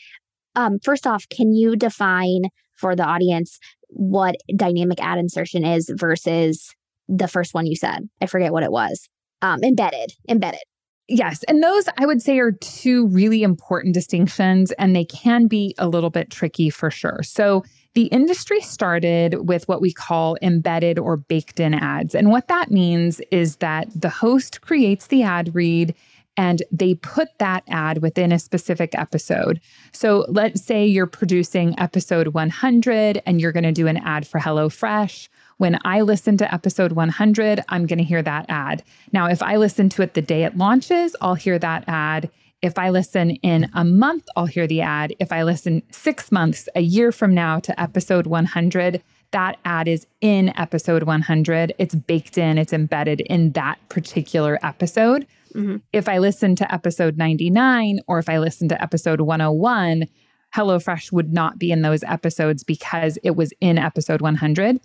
um, 0.55 0.79
first 0.83 1.07
off, 1.07 1.25
can 1.29 1.53
you 1.53 1.77
define 1.77 2.43
for 2.75 2.97
the 2.97 3.05
audience 3.05 3.59
what 3.89 4.37
dynamic 4.57 5.03
ad 5.03 5.19
insertion 5.19 5.65
is 5.65 5.91
versus 5.97 6.71
the 7.09 7.29
first 7.29 7.55
one 7.55 7.67
you 7.67 7.77
said? 7.77 8.09
I 8.21 8.27
forget 8.27 8.53
what 8.53 8.63
it 8.63 8.73
was. 8.73 9.09
Um, 9.41 9.63
embedded, 9.63 10.13
embedded. 10.29 10.61
Yes. 11.09 11.43
And 11.45 11.63
those 11.63 11.89
I 11.99 12.07
would 12.07 12.23
say 12.23 12.39
are 12.39 12.53
two 12.53 13.09
really 13.09 13.43
important 13.43 13.93
distinctions, 13.93 14.73
and 14.73 14.95
they 14.95 15.05
can 15.05 15.47
be 15.47 15.75
a 15.79 15.89
little 15.89 16.11
bit 16.11 16.31
tricky 16.31 16.71
for 16.71 16.91
sure. 16.91 17.21
So, 17.23 17.65
the 17.95 18.05
industry 18.05 18.63
started 18.63 19.47
with 19.47 19.69
what 19.69 19.83
we 19.83 19.93
call 19.93 20.39
embedded 20.41 20.99
or 20.99 21.19
baked 21.19 21.61
in 21.61 21.75
ads. 21.75 22.15
And 22.15 22.31
what 22.31 22.49
that 22.49 22.71
means 22.71 23.21
is 23.31 23.57
that 23.57 23.89
the 23.95 24.09
host 24.09 24.63
creates 24.63 25.09
the 25.09 25.23
ad 25.23 25.55
read 25.55 25.95
and 26.37 26.63
they 26.71 26.95
put 26.95 27.29
that 27.39 27.63
ad 27.69 27.99
within 28.01 28.33
a 28.33 28.39
specific 28.39 28.95
episode. 28.95 29.61
So 29.93 30.25
let's 30.29 30.63
say 30.63 30.87
you're 30.87 31.07
producing 31.07 31.79
episode 31.79 32.29
100 32.29 33.23
and 33.27 33.41
you're 33.41 33.53
going 33.53 33.65
to 33.65 33.73
do 33.73 33.87
an 33.87 33.99
ad 33.99 34.27
for 34.27 34.41
HelloFresh. 34.41 35.29
When 35.59 35.79
I 35.85 36.01
listen 36.01 36.37
to 36.39 36.53
episode 36.53 36.93
100, 36.93 37.63
I'm 37.69 37.87
going 37.87 37.99
to 37.99 38.05
hear 38.05 38.23
that 38.23 38.47
ad. 38.49 38.83
Now, 39.13 39.29
if 39.29 39.43
I 39.43 39.57
listen 39.57 39.89
to 39.91 40.03
it 40.03 40.15
the 40.15 40.23
day 40.23 40.45
it 40.45 40.57
launches, 40.57 41.15
I'll 41.21 41.35
hear 41.35 41.59
that 41.59 41.85
ad. 41.87 42.31
If 42.63 42.79
I 42.79 42.91
listen 42.91 43.31
in 43.37 43.69
a 43.75 43.85
month, 43.85 44.25
I'll 44.37 44.47
hear 44.47 44.67
the 44.67 44.81
ad. 44.81 45.15
If 45.19 45.33
I 45.33 45.43
listen 45.43 45.83
six 45.91 46.33
months, 46.33 46.69
a 46.75 46.81
year 46.81 47.13
from 47.13 47.35
now 47.35 47.59
to 47.61 47.81
episode 47.81 48.27
100, 48.27 49.03
that 49.33 49.59
ad 49.65 49.89
is 49.89 50.07
in 50.21 50.57
episode 50.59 51.03
100. 51.03 51.75
It's 51.79 51.95
baked 51.95 52.39
in, 52.39 52.59
it's 52.59 52.73
embedded 52.73 53.21
in 53.23 53.53
that 53.53 53.79
particular 53.89 54.59
episode. 54.63 55.27
Mm-hmm. 55.55 55.77
If 55.93 56.09
I 56.09 56.19
listen 56.19 56.57
to 56.57 56.73
episode 56.73 57.19
99 57.19 58.01
or 58.07 58.19
if 58.19 58.29
I 58.29 58.39
listen 58.39 58.69
to 58.69 58.83
episode 58.83 59.21
101, 59.21 60.07
HelloFresh 60.55 61.13
would 61.13 61.33
not 61.33 61.59
be 61.59 61.71
in 61.71 61.83
those 61.83 62.03
episodes 62.05 62.63
because 62.63 63.19
it 63.23 63.37
was 63.37 63.53
in 63.61 63.79
episode 63.79 64.21
100 64.21 64.81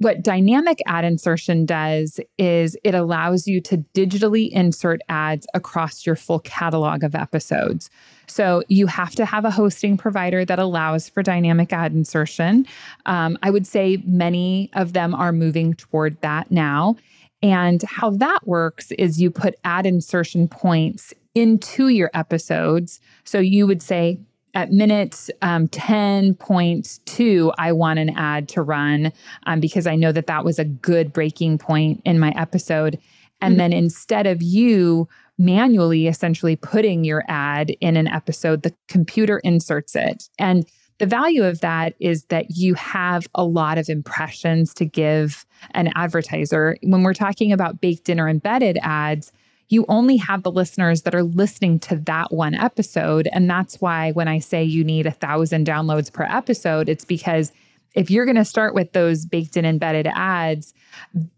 what 0.00 0.22
dynamic 0.22 0.78
ad 0.86 1.04
insertion 1.04 1.66
does 1.66 2.18
is 2.38 2.74
it 2.84 2.94
allows 2.94 3.46
you 3.46 3.60
to 3.60 3.84
digitally 3.94 4.48
insert 4.50 5.02
ads 5.10 5.46
across 5.52 6.06
your 6.06 6.16
full 6.16 6.38
catalog 6.40 7.04
of 7.04 7.14
episodes. 7.14 7.90
So 8.30 8.62
you 8.68 8.86
have 8.86 9.14
to 9.16 9.24
have 9.24 9.44
a 9.44 9.50
hosting 9.50 9.96
provider 9.96 10.44
that 10.44 10.58
allows 10.58 11.08
for 11.08 11.22
dynamic 11.22 11.72
ad 11.72 11.92
insertion. 11.92 12.66
Um, 13.06 13.36
I 13.42 13.50
would 13.50 13.66
say 13.66 14.02
many 14.06 14.70
of 14.74 14.92
them 14.92 15.14
are 15.14 15.32
moving 15.32 15.74
toward 15.74 16.20
that 16.20 16.50
now. 16.50 16.96
And 17.42 17.82
how 17.82 18.10
that 18.10 18.46
works 18.46 18.92
is 18.92 19.20
you 19.20 19.30
put 19.30 19.54
ad 19.64 19.86
insertion 19.86 20.46
points 20.46 21.14
into 21.34 21.88
your 21.88 22.10
episodes. 22.14 23.00
So 23.24 23.38
you 23.38 23.66
would 23.66 23.82
say, 23.82 24.20
at 24.52 24.72
minute 24.72 25.30
um, 25.42 25.68
10.2, 25.68 27.54
I 27.56 27.72
want 27.72 28.00
an 28.00 28.10
ad 28.16 28.48
to 28.48 28.62
run 28.62 29.12
um, 29.46 29.60
because 29.60 29.86
I 29.86 29.94
know 29.94 30.10
that 30.10 30.26
that 30.26 30.44
was 30.44 30.58
a 30.58 30.64
good 30.64 31.12
breaking 31.12 31.58
point 31.58 32.02
in 32.04 32.18
my 32.18 32.32
episode. 32.36 32.98
And 33.40 33.52
mm-hmm. 33.52 33.58
then 33.58 33.72
instead 33.72 34.26
of 34.26 34.42
you 34.42 35.08
manually 35.40 36.06
essentially 36.06 36.54
putting 36.54 37.02
your 37.02 37.24
ad 37.26 37.70
in 37.80 37.96
an 37.96 38.06
episode, 38.06 38.62
the 38.62 38.74
computer 38.88 39.38
inserts 39.38 39.96
it. 39.96 40.28
And 40.38 40.68
the 40.98 41.06
value 41.06 41.44
of 41.44 41.62
that 41.62 41.94
is 41.98 42.24
that 42.24 42.50
you 42.50 42.74
have 42.74 43.26
a 43.34 43.42
lot 43.42 43.78
of 43.78 43.88
impressions 43.88 44.74
to 44.74 44.84
give 44.84 45.46
an 45.70 45.90
advertiser. 45.96 46.76
When 46.82 47.02
we're 47.02 47.14
talking 47.14 47.52
about 47.52 47.80
baked 47.80 48.10
in 48.10 48.20
or 48.20 48.28
embedded 48.28 48.78
ads, 48.82 49.32
you 49.70 49.86
only 49.88 50.18
have 50.18 50.42
the 50.42 50.50
listeners 50.50 51.02
that 51.02 51.14
are 51.14 51.22
listening 51.22 51.78
to 51.80 51.96
that 51.96 52.32
one 52.32 52.54
episode. 52.54 53.26
And 53.32 53.48
that's 53.48 53.80
why 53.80 54.12
when 54.12 54.28
I 54.28 54.40
say 54.40 54.62
you 54.62 54.84
need 54.84 55.06
a 55.06 55.10
thousand 55.10 55.66
downloads 55.66 56.12
per 56.12 56.24
episode, 56.24 56.88
it's 56.90 57.06
because 57.06 57.50
if 57.94 58.10
you're 58.10 58.24
going 58.24 58.36
to 58.36 58.44
start 58.44 58.74
with 58.74 58.92
those 58.92 59.26
baked 59.26 59.56
in 59.56 59.64
embedded 59.64 60.06
ads, 60.14 60.74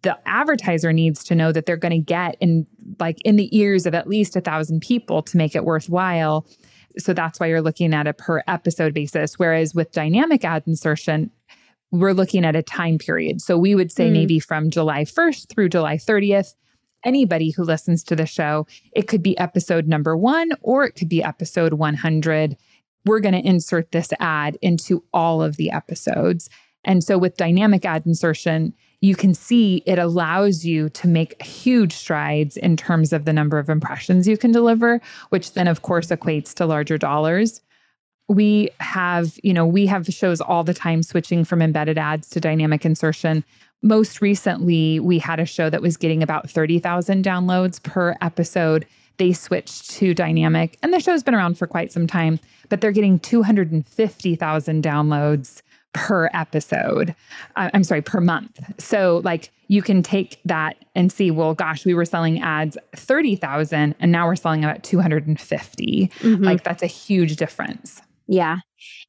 the 0.02 0.18
advertiser 0.26 0.92
needs 0.92 1.24
to 1.24 1.34
know 1.34 1.52
that 1.52 1.66
they're 1.66 1.76
going 1.76 1.92
to 1.92 1.98
get 1.98 2.36
in 2.40 2.66
like 3.00 3.20
in 3.24 3.36
the 3.36 3.56
ears 3.56 3.86
of 3.86 3.94
at 3.94 4.06
least 4.06 4.36
a 4.36 4.40
thousand 4.40 4.80
people 4.80 5.22
to 5.22 5.36
make 5.36 5.54
it 5.54 5.64
worthwhile. 5.64 6.46
So 6.98 7.14
that's 7.14 7.40
why 7.40 7.46
you're 7.46 7.62
looking 7.62 7.94
at 7.94 8.06
a 8.06 8.12
per 8.12 8.42
episode 8.46 8.92
basis. 8.92 9.38
Whereas 9.38 9.74
with 9.74 9.92
dynamic 9.92 10.44
ad 10.44 10.64
insertion, 10.66 11.30
we're 11.90 12.12
looking 12.12 12.44
at 12.44 12.56
a 12.56 12.62
time 12.62 12.98
period. 12.98 13.40
So 13.40 13.56
we 13.56 13.74
would 13.74 13.92
say 13.92 14.08
mm. 14.08 14.12
maybe 14.12 14.38
from 14.38 14.70
July 14.70 15.04
1st 15.04 15.48
through 15.48 15.70
July 15.70 15.96
30th, 15.96 16.54
anybody 17.04 17.50
who 17.50 17.64
listens 17.64 18.02
to 18.04 18.16
the 18.16 18.26
show. 18.26 18.66
It 18.92 19.08
could 19.08 19.22
be 19.22 19.38
episode 19.38 19.86
number 19.86 20.16
one 20.16 20.50
or 20.62 20.84
it 20.84 20.92
could 20.92 21.08
be 21.08 21.22
episode 21.22 21.74
100. 21.74 22.56
We're 23.04 23.20
going 23.20 23.34
to 23.34 23.46
insert 23.46 23.92
this 23.92 24.12
ad 24.20 24.58
into 24.62 25.02
all 25.12 25.42
of 25.42 25.56
the 25.56 25.70
episodes. 25.70 26.48
And 26.84 27.02
so 27.02 27.18
with 27.18 27.36
dynamic 27.36 27.84
ad 27.84 28.04
insertion, 28.06 28.74
you 29.00 29.16
can 29.16 29.34
see 29.34 29.82
it 29.84 29.98
allows 29.98 30.64
you 30.64 30.88
to 30.90 31.08
make 31.08 31.42
huge 31.42 31.92
strides 31.92 32.56
in 32.56 32.76
terms 32.76 33.12
of 33.12 33.24
the 33.24 33.32
number 33.32 33.58
of 33.58 33.68
impressions 33.68 34.28
you 34.28 34.36
can 34.36 34.52
deliver, 34.52 35.00
which 35.30 35.52
then, 35.54 35.66
of 35.66 35.82
course, 35.82 36.08
equates 36.08 36.54
to 36.54 36.66
larger 36.66 36.96
dollars. 36.96 37.60
We 38.28 38.70
have, 38.78 39.38
you 39.42 39.52
know, 39.52 39.66
we 39.66 39.86
have 39.86 40.06
shows 40.06 40.40
all 40.40 40.62
the 40.62 40.72
time 40.72 41.02
switching 41.02 41.44
from 41.44 41.60
embedded 41.60 41.98
ads 41.98 42.28
to 42.30 42.40
dynamic 42.40 42.84
insertion. 42.84 43.44
Most 43.82 44.22
recently, 44.22 45.00
we 45.00 45.18
had 45.18 45.40
a 45.40 45.46
show 45.46 45.68
that 45.68 45.82
was 45.82 45.96
getting 45.96 46.22
about 46.22 46.48
30,000 46.48 47.24
downloads 47.24 47.82
per 47.82 48.16
episode. 48.20 48.86
They 49.18 49.32
switched 49.32 49.90
to 49.92 50.14
dynamic, 50.14 50.78
and 50.82 50.92
the 50.92 51.00
show's 51.00 51.22
been 51.22 51.34
around 51.34 51.58
for 51.58 51.66
quite 51.66 51.92
some 51.92 52.06
time, 52.06 52.40
but 52.68 52.80
they're 52.80 52.92
getting 52.92 53.18
250,000 53.18 54.82
downloads 54.82 55.62
per 55.92 56.30
episode. 56.32 57.14
Uh, 57.56 57.70
I'm 57.74 57.84
sorry, 57.84 58.02
per 58.02 58.20
month. 58.20 58.58
So 58.78 59.20
like 59.24 59.50
you 59.68 59.82
can 59.82 60.02
take 60.02 60.40
that 60.44 60.76
and 60.94 61.12
see, 61.12 61.30
well, 61.30 61.54
gosh, 61.54 61.84
we 61.84 61.94
were 61.94 62.04
selling 62.04 62.40
ads 62.42 62.76
30,000 62.96 63.94
and 63.98 64.12
now 64.12 64.26
we're 64.26 64.36
selling 64.36 64.64
about 64.64 64.82
250. 64.82 66.10
Mm-hmm. 66.20 66.42
Like 66.42 66.64
that's 66.64 66.82
a 66.82 66.86
huge 66.86 67.36
difference. 67.36 68.00
Yeah. 68.26 68.58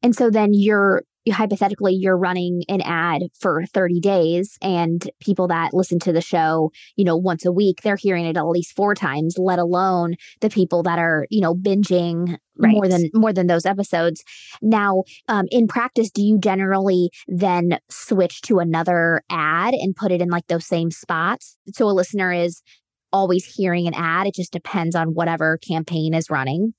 And 0.02 0.16
so 0.16 0.30
then 0.30 0.54
you're 0.54 1.04
hypothetically 1.32 1.94
you're 1.94 2.18
running 2.18 2.64
an 2.68 2.82
ad 2.82 3.24
for 3.40 3.64
30 3.74 4.00
days 4.00 4.58
and 4.62 5.10
people 5.20 5.48
that 5.48 5.74
listen 5.74 6.00
to 6.00 6.12
the 6.12 6.22
show 6.22 6.72
you 6.96 7.06
know 7.06 7.16
once 7.16 7.46
a 7.46 7.52
week 7.52 7.82
they're 7.82 7.96
hearing 7.96 8.26
it 8.26 8.38
at 8.38 8.46
least 8.46 8.76
four 8.76 8.94
times 8.94 9.36
let 9.38 9.60
alone 9.60 10.16
the 10.42 10.50
people 10.50 10.84
that 10.84 11.00
are 11.00 11.26
you 11.30 11.42
know 11.42 11.54
binging 11.54 12.38
right. 12.58 12.74
more 12.74 12.88
than 12.88 13.10
more 13.14 13.34
than 13.34 13.48
those 13.48 13.66
episodes. 13.66 14.24
Now 14.62 15.04
um, 15.28 15.46
in 15.52 15.68
practice 15.68 16.12
do 16.12 16.22
you 16.22 16.38
generally 16.40 17.10
then 17.28 17.80
switch 17.90 18.42
to 18.44 18.60
another 18.60 19.22
ad 19.30 19.74
and 19.74 19.96
put 19.96 20.12
it 20.12 20.22
in 20.22 20.30
like 20.30 20.48
those 20.48 20.66
same 20.66 20.92
spots? 20.92 21.58
So 21.74 21.88
a 21.88 21.92
listener 21.92 22.32
is 22.32 22.62
always 23.12 23.46
hearing 23.46 23.88
an 23.88 23.94
ad 23.94 24.26
it 24.26 24.34
just 24.34 24.52
depends 24.52 24.96
on 24.96 25.10
whatever 25.10 25.60
campaign 25.60 26.16
is 26.16 26.32
running 26.32 26.74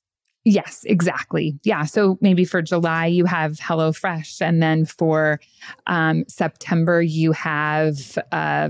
Yes, 0.44 0.84
exactly. 0.86 1.58
Yeah. 1.62 1.84
So 1.84 2.18
maybe 2.20 2.44
for 2.44 2.60
July, 2.60 3.06
you 3.06 3.24
have 3.24 3.52
HelloFresh. 3.52 4.42
And 4.42 4.62
then 4.62 4.84
for 4.84 5.40
um, 5.86 6.24
September, 6.28 7.00
you 7.00 7.32
have, 7.32 8.18
uh, 8.30 8.68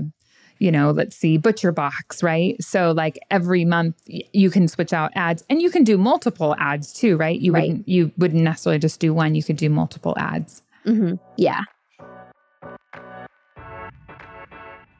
you 0.59 0.71
know, 0.71 0.91
let's 0.91 1.17
see, 1.17 1.37
Butcher 1.37 1.73
Box, 1.73 2.23
right? 2.23 2.55
So 2.63 2.91
like 2.91 3.19
every 3.29 3.65
month 3.65 3.95
you 4.05 4.49
can 4.49 4.69
switch 4.69 4.93
out 4.93 5.11
ads 5.15 5.43
and 5.49 5.61
you 5.61 5.69
can 5.69 5.83
do 5.83 5.97
multiple 5.97 6.55
ads 6.57 6.93
too, 6.93 7.17
right? 7.17 7.39
You 7.39 7.51
right. 7.51 7.67
wouldn't 7.67 7.87
you 7.89 8.11
wouldn't 8.17 8.43
necessarily 8.43 8.79
just 8.79 9.01
do 9.01 9.13
one, 9.13 9.35
you 9.35 9.43
could 9.43 9.57
do 9.57 9.69
multiple 9.69 10.15
ads. 10.17 10.61
Mm-hmm. 10.85 11.15
Yeah. 11.35 11.61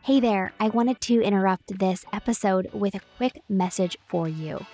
Hey 0.03 0.19
there, 0.19 0.51
I 0.59 0.67
wanted 0.69 0.99
to 1.01 1.21
interrupt 1.21 1.79
this 1.79 2.05
episode 2.11 2.69
with 2.73 2.93
a 2.95 3.01
quick 3.17 3.41
message 3.47 3.97
for 4.05 4.27
you. 4.27 4.65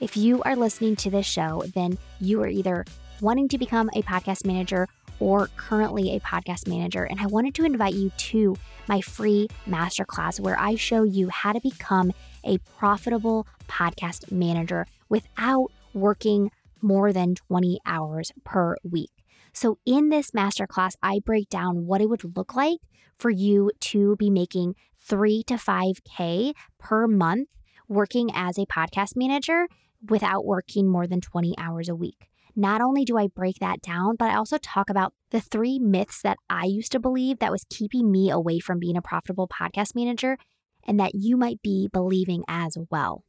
If 0.00 0.16
you 0.16 0.42
are 0.44 0.54
listening 0.54 0.94
to 0.96 1.10
this 1.10 1.26
show, 1.26 1.64
then 1.74 1.98
you 2.20 2.40
are 2.42 2.48
either 2.48 2.84
wanting 3.20 3.48
to 3.48 3.58
become 3.58 3.90
a 3.94 4.02
podcast 4.02 4.46
manager 4.46 4.86
or 5.18 5.48
currently 5.56 6.14
a 6.14 6.20
podcast 6.20 6.68
manager. 6.68 7.02
And 7.02 7.20
I 7.20 7.26
wanted 7.26 7.52
to 7.56 7.64
invite 7.64 7.94
you 7.94 8.10
to 8.16 8.56
my 8.86 9.00
free 9.00 9.48
masterclass 9.66 10.38
where 10.38 10.56
I 10.56 10.76
show 10.76 11.02
you 11.02 11.30
how 11.30 11.52
to 11.52 11.60
become 11.60 12.12
a 12.44 12.58
profitable 12.78 13.46
podcast 13.66 14.30
manager 14.30 14.86
without 15.08 15.72
working 15.92 16.52
more 16.80 17.12
than 17.12 17.34
20 17.34 17.80
hours 17.84 18.30
per 18.44 18.76
week. 18.88 19.10
So, 19.52 19.78
in 19.84 20.10
this 20.10 20.30
masterclass, 20.30 20.92
I 21.02 21.18
break 21.18 21.48
down 21.48 21.86
what 21.86 22.00
it 22.00 22.08
would 22.08 22.36
look 22.36 22.54
like 22.54 22.78
for 23.16 23.30
you 23.30 23.72
to 23.80 24.14
be 24.14 24.30
making 24.30 24.76
three 25.00 25.42
to 25.48 25.54
5K 25.54 26.52
per 26.78 27.08
month 27.08 27.48
working 27.88 28.30
as 28.32 28.58
a 28.58 28.66
podcast 28.66 29.16
manager 29.16 29.66
without 30.08 30.44
working 30.44 30.88
more 30.88 31.06
than 31.06 31.20
20 31.20 31.54
hours 31.58 31.88
a 31.88 31.96
week. 31.96 32.28
Not 32.54 32.80
only 32.80 33.04
do 33.04 33.16
I 33.16 33.28
break 33.28 33.60
that 33.60 33.82
down, 33.82 34.16
but 34.16 34.30
I 34.30 34.36
also 34.36 34.58
talk 34.58 34.90
about 34.90 35.14
the 35.30 35.40
three 35.40 35.78
myths 35.78 36.22
that 36.22 36.38
I 36.50 36.64
used 36.64 36.90
to 36.92 36.98
believe 36.98 37.38
that 37.38 37.52
was 37.52 37.64
keeping 37.70 38.10
me 38.10 38.30
away 38.30 38.58
from 38.58 38.80
being 38.80 38.96
a 38.96 39.02
profitable 39.02 39.46
podcast 39.46 39.94
manager 39.94 40.38
and 40.84 40.98
that 40.98 41.14
you 41.14 41.36
might 41.36 41.62
be 41.62 41.88
believing 41.92 42.42
as 42.48 42.76
well. 42.90 43.24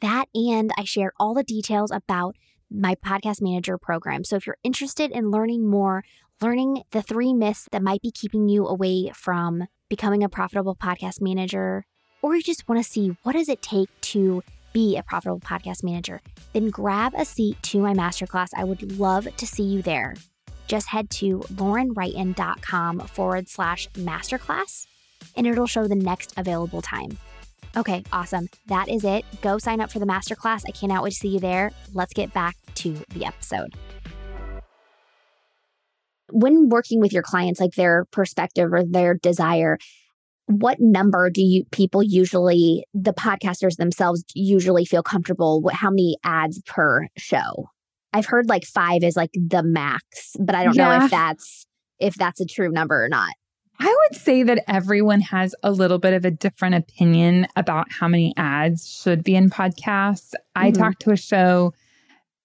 That 0.00 0.26
and 0.34 0.70
I 0.78 0.84
share 0.84 1.12
all 1.18 1.34
the 1.34 1.42
details 1.42 1.90
about 1.90 2.36
my 2.70 2.94
podcast 2.94 3.42
manager 3.42 3.78
program. 3.78 4.24
So 4.24 4.36
if 4.36 4.46
you're 4.46 4.56
interested 4.62 5.10
in 5.10 5.30
learning 5.30 5.66
more, 5.68 6.02
learning 6.40 6.84
the 6.90 7.02
three 7.02 7.32
myths 7.32 7.68
that 7.70 7.82
might 7.82 8.02
be 8.02 8.10
keeping 8.10 8.48
you 8.48 8.66
away 8.66 9.10
from 9.14 9.64
becoming 9.88 10.24
a 10.24 10.28
profitable 10.28 10.74
podcast 10.74 11.20
manager, 11.20 11.84
or 12.22 12.34
you 12.34 12.42
just 12.42 12.68
want 12.68 12.82
to 12.82 12.90
see 12.90 13.16
what 13.22 13.32
does 13.32 13.48
it 13.48 13.62
take 13.62 13.88
to 14.00 14.42
be 14.74 14.98
a 14.98 15.02
profitable 15.02 15.40
podcast 15.40 15.82
manager, 15.82 16.20
then 16.52 16.68
grab 16.68 17.14
a 17.16 17.24
seat 17.24 17.56
to 17.62 17.80
my 17.80 17.94
masterclass. 17.94 18.48
I 18.54 18.64
would 18.64 18.98
love 18.98 19.26
to 19.34 19.46
see 19.46 19.62
you 19.62 19.80
there. 19.80 20.14
Just 20.66 20.88
head 20.88 21.08
to 21.10 21.38
laurenwrighton.com 21.54 23.00
forward 23.00 23.48
slash 23.48 23.88
masterclass 23.92 24.86
and 25.36 25.46
it'll 25.46 25.66
show 25.66 25.88
the 25.88 25.94
next 25.94 26.34
available 26.36 26.82
time. 26.82 27.16
Okay, 27.76 28.04
awesome. 28.12 28.48
That 28.66 28.88
is 28.88 29.04
it. 29.04 29.24
Go 29.40 29.58
sign 29.58 29.80
up 29.80 29.90
for 29.90 29.98
the 29.98 30.06
masterclass. 30.06 30.62
I 30.68 30.70
cannot 30.70 31.02
wait 31.02 31.10
to 31.10 31.16
see 31.16 31.28
you 31.28 31.40
there. 31.40 31.72
Let's 31.92 32.12
get 32.12 32.32
back 32.32 32.56
to 32.76 33.02
the 33.08 33.24
episode. 33.24 33.74
When 36.30 36.68
working 36.68 37.00
with 37.00 37.12
your 37.12 37.22
clients, 37.22 37.60
like 37.60 37.74
their 37.74 38.04
perspective 38.06 38.72
or 38.72 38.84
their 38.84 39.14
desire, 39.14 39.78
what 40.46 40.78
number 40.78 41.30
do 41.30 41.42
you 41.42 41.64
people 41.72 42.02
usually 42.02 42.84
the 42.92 43.14
podcasters 43.14 43.76
themselves 43.76 44.24
usually 44.34 44.84
feel 44.84 45.02
comfortable 45.02 45.60
what 45.60 45.74
how 45.74 45.90
many 45.90 46.16
ads 46.24 46.60
per 46.66 47.06
show 47.16 47.68
i've 48.12 48.26
heard 48.26 48.48
like 48.48 48.64
five 48.64 49.02
is 49.02 49.16
like 49.16 49.30
the 49.32 49.62
max 49.62 50.36
but 50.38 50.54
i 50.54 50.64
don't 50.64 50.76
yeah. 50.76 50.98
know 50.98 51.04
if 51.04 51.10
that's 51.10 51.66
if 51.98 52.14
that's 52.14 52.40
a 52.40 52.46
true 52.46 52.70
number 52.70 53.04
or 53.04 53.08
not 53.08 53.32
I 53.80 53.86
would 53.86 54.20
say 54.20 54.44
that 54.44 54.62
everyone 54.68 55.20
has 55.20 55.52
a 55.64 55.72
little 55.72 55.98
bit 55.98 56.14
of 56.14 56.24
a 56.24 56.30
different 56.30 56.76
opinion 56.76 57.48
about 57.56 57.90
how 57.90 58.06
many 58.06 58.32
ads 58.36 58.88
should 58.88 59.24
be 59.24 59.34
in 59.34 59.50
podcasts. 59.50 60.30
Mm-hmm. 60.30 60.64
I 60.64 60.70
talked 60.70 61.00
to 61.02 61.10
a 61.10 61.16
show 61.16 61.74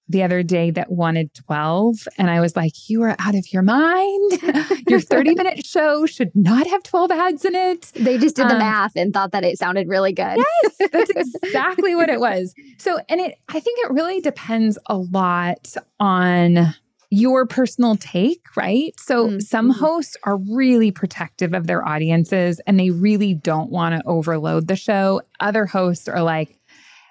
the 0.10 0.24
other 0.24 0.42
day 0.42 0.72
that 0.72 0.92
wanted 0.92 1.34
12. 1.36 2.08
And 2.18 2.30
I 2.30 2.42
was 2.42 2.56
like, 2.56 2.74
You 2.90 3.04
are 3.04 3.16
out 3.20 3.36
of 3.36 3.54
your 3.54 3.62
mind. 3.62 4.42
your 4.88 5.00
30 5.00 5.36
minute 5.36 5.66
show 5.66 6.06
should 6.06 6.36
not 6.36 6.68
have 6.68 6.84
12 6.84 7.12
ads 7.12 7.46
in 7.46 7.56
it. 7.56 7.92
They 7.96 8.18
just 8.18 8.36
did 8.36 8.50
the 8.50 8.54
um, 8.54 8.60
math 8.60 8.96
and 8.96 9.14
thought 9.14 9.32
that 9.32 9.44
it 9.44 9.58
sounded 9.58 9.88
really 9.88 10.12
good. 10.12 10.38
Yes, 10.38 10.90
that's 10.92 11.12
exactly 11.44 11.96
what 11.96 12.10
it 12.10 12.20
was. 12.20 12.54
So, 12.80 13.00
and 13.08 13.22
it, 13.22 13.36
I 13.48 13.60
think 13.60 13.80
it 13.84 13.92
really 13.92 14.20
depends 14.20 14.80
a 14.88 14.98
lot 14.98 15.76
on 16.00 16.74
your 17.12 17.46
personal 17.46 17.96
take, 17.96 18.46
right? 18.56 18.94
So 19.00 19.28
mm-hmm. 19.28 19.40
some 19.40 19.70
hosts 19.72 20.16
are 20.24 20.38
really 20.38 20.92
protective 20.92 21.54
of 21.54 21.66
their 21.66 21.88
audiences 21.88 22.62
and 22.68 22.80
they 22.80 22.92
really 22.92 23.34
don't 23.34 23.72
want 23.72 23.96
to 23.96 24.08
overload 24.08 24.68
the 24.68 24.76
show. 24.76 25.22
Other 25.40 25.66
hosts 25.66 26.08
are 26.08 26.22
like, 26.22 26.60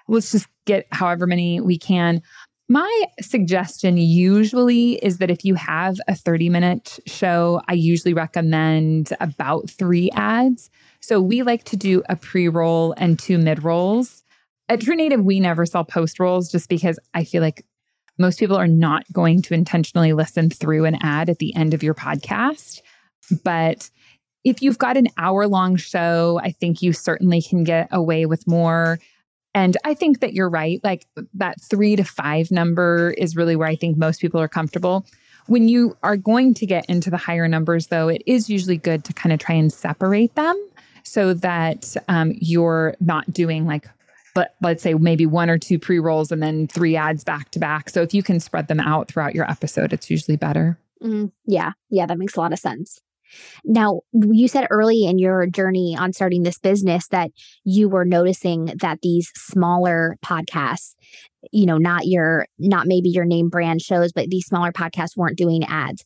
let's 0.07 0.31
just 0.31 0.47
get 0.65 0.87
however 0.91 1.25
many 1.25 1.59
we 1.59 1.77
can. 1.77 2.21
My 2.71 3.05
suggestion 3.19 3.97
usually 3.97 4.93
is 5.03 5.17
that 5.17 5.31
if 5.31 5.43
you 5.43 5.55
have 5.55 5.97
a 6.07 6.13
30 6.13 6.49
minute 6.49 6.99
show, 7.07 7.61
I 7.67 7.73
usually 7.73 8.13
recommend 8.13 9.11
about 9.19 9.67
three 9.67 10.11
ads. 10.11 10.69
So 11.01 11.19
we 11.19 11.41
like 11.41 11.63
to 11.65 11.75
do 11.75 12.03
a 12.09 12.15
pre 12.15 12.47
roll 12.47 12.93
and 12.95 13.17
two 13.17 13.39
mid 13.39 13.63
rolls. 13.63 14.23
At 14.69 14.81
True 14.81 14.95
Native, 14.95 15.25
we 15.25 15.39
never 15.39 15.65
sell 15.65 15.83
post 15.83 16.19
rolls 16.19 16.51
just 16.51 16.69
because 16.69 16.99
I 17.15 17.23
feel 17.23 17.41
like 17.41 17.65
most 18.19 18.37
people 18.37 18.57
are 18.57 18.67
not 18.67 19.03
going 19.11 19.41
to 19.43 19.55
intentionally 19.55 20.13
listen 20.13 20.51
through 20.51 20.85
an 20.85 20.99
ad 21.01 21.27
at 21.27 21.39
the 21.39 21.55
end 21.55 21.73
of 21.73 21.81
your 21.81 21.95
podcast. 21.95 22.81
But 23.43 23.89
if 24.43 24.61
you've 24.61 24.77
got 24.77 24.95
an 24.95 25.07
hour 25.17 25.47
long 25.47 25.75
show, 25.75 26.39
I 26.43 26.51
think 26.51 26.83
you 26.83 26.93
certainly 26.93 27.41
can 27.41 27.63
get 27.63 27.87
away 27.91 28.27
with 28.27 28.45
more. 28.45 28.99
And 29.53 29.77
I 29.83 29.93
think 29.93 30.19
that 30.19 30.33
you're 30.33 30.49
right. 30.49 30.79
Like 30.83 31.07
that 31.33 31.59
three 31.61 31.95
to 31.95 32.03
five 32.03 32.51
number 32.51 33.11
is 33.17 33.35
really 33.35 33.55
where 33.55 33.67
I 33.67 33.75
think 33.75 33.97
most 33.97 34.21
people 34.21 34.39
are 34.39 34.47
comfortable. 34.47 35.05
When 35.47 35.67
you 35.67 35.97
are 36.03 36.17
going 36.17 36.53
to 36.55 36.65
get 36.65 36.85
into 36.85 37.09
the 37.09 37.17
higher 37.17 37.47
numbers, 37.47 37.87
though, 37.87 38.07
it 38.07 38.21
is 38.27 38.49
usually 38.49 38.77
good 38.77 39.03
to 39.05 39.13
kind 39.13 39.33
of 39.33 39.39
try 39.39 39.55
and 39.55 39.73
separate 39.73 40.35
them 40.35 40.55
so 41.03 41.33
that 41.33 41.95
um, 42.07 42.33
you're 42.35 42.95
not 42.99 43.33
doing 43.33 43.65
like, 43.65 43.87
but 44.35 44.55
let's 44.61 44.83
say 44.83 44.93
maybe 44.93 45.25
one 45.25 45.49
or 45.49 45.57
two 45.57 45.79
pre 45.79 45.97
rolls 45.97 46.31
and 46.31 46.43
then 46.43 46.67
three 46.67 46.95
ads 46.95 47.23
back 47.23 47.49
to 47.51 47.59
back. 47.59 47.89
So 47.89 48.03
if 48.03 48.13
you 48.13 48.21
can 48.21 48.39
spread 48.39 48.67
them 48.67 48.79
out 48.79 49.07
throughout 49.07 49.33
your 49.33 49.49
episode, 49.49 49.91
it's 49.91 50.11
usually 50.11 50.37
better. 50.37 50.77
Mm, 51.01 51.31
yeah. 51.45 51.71
Yeah. 51.89 52.05
That 52.05 52.19
makes 52.19 52.35
a 52.35 52.39
lot 52.39 52.53
of 52.53 52.59
sense. 52.59 53.01
Now, 53.63 54.01
you 54.13 54.47
said 54.47 54.67
early 54.69 55.05
in 55.05 55.19
your 55.19 55.45
journey 55.47 55.95
on 55.97 56.13
starting 56.13 56.43
this 56.43 56.57
business 56.57 57.07
that 57.09 57.31
you 57.63 57.89
were 57.89 58.05
noticing 58.05 58.73
that 58.81 58.99
these 59.01 59.31
smaller 59.35 60.17
podcasts, 60.23 60.95
you 61.51 61.65
know, 61.65 61.77
not 61.77 62.05
your, 62.05 62.47
not 62.57 62.87
maybe 62.87 63.09
your 63.09 63.25
name 63.25 63.49
brand 63.49 63.81
shows, 63.81 64.11
but 64.11 64.29
these 64.29 64.45
smaller 64.45 64.71
podcasts 64.71 65.15
weren't 65.15 65.37
doing 65.37 65.63
ads. 65.65 66.03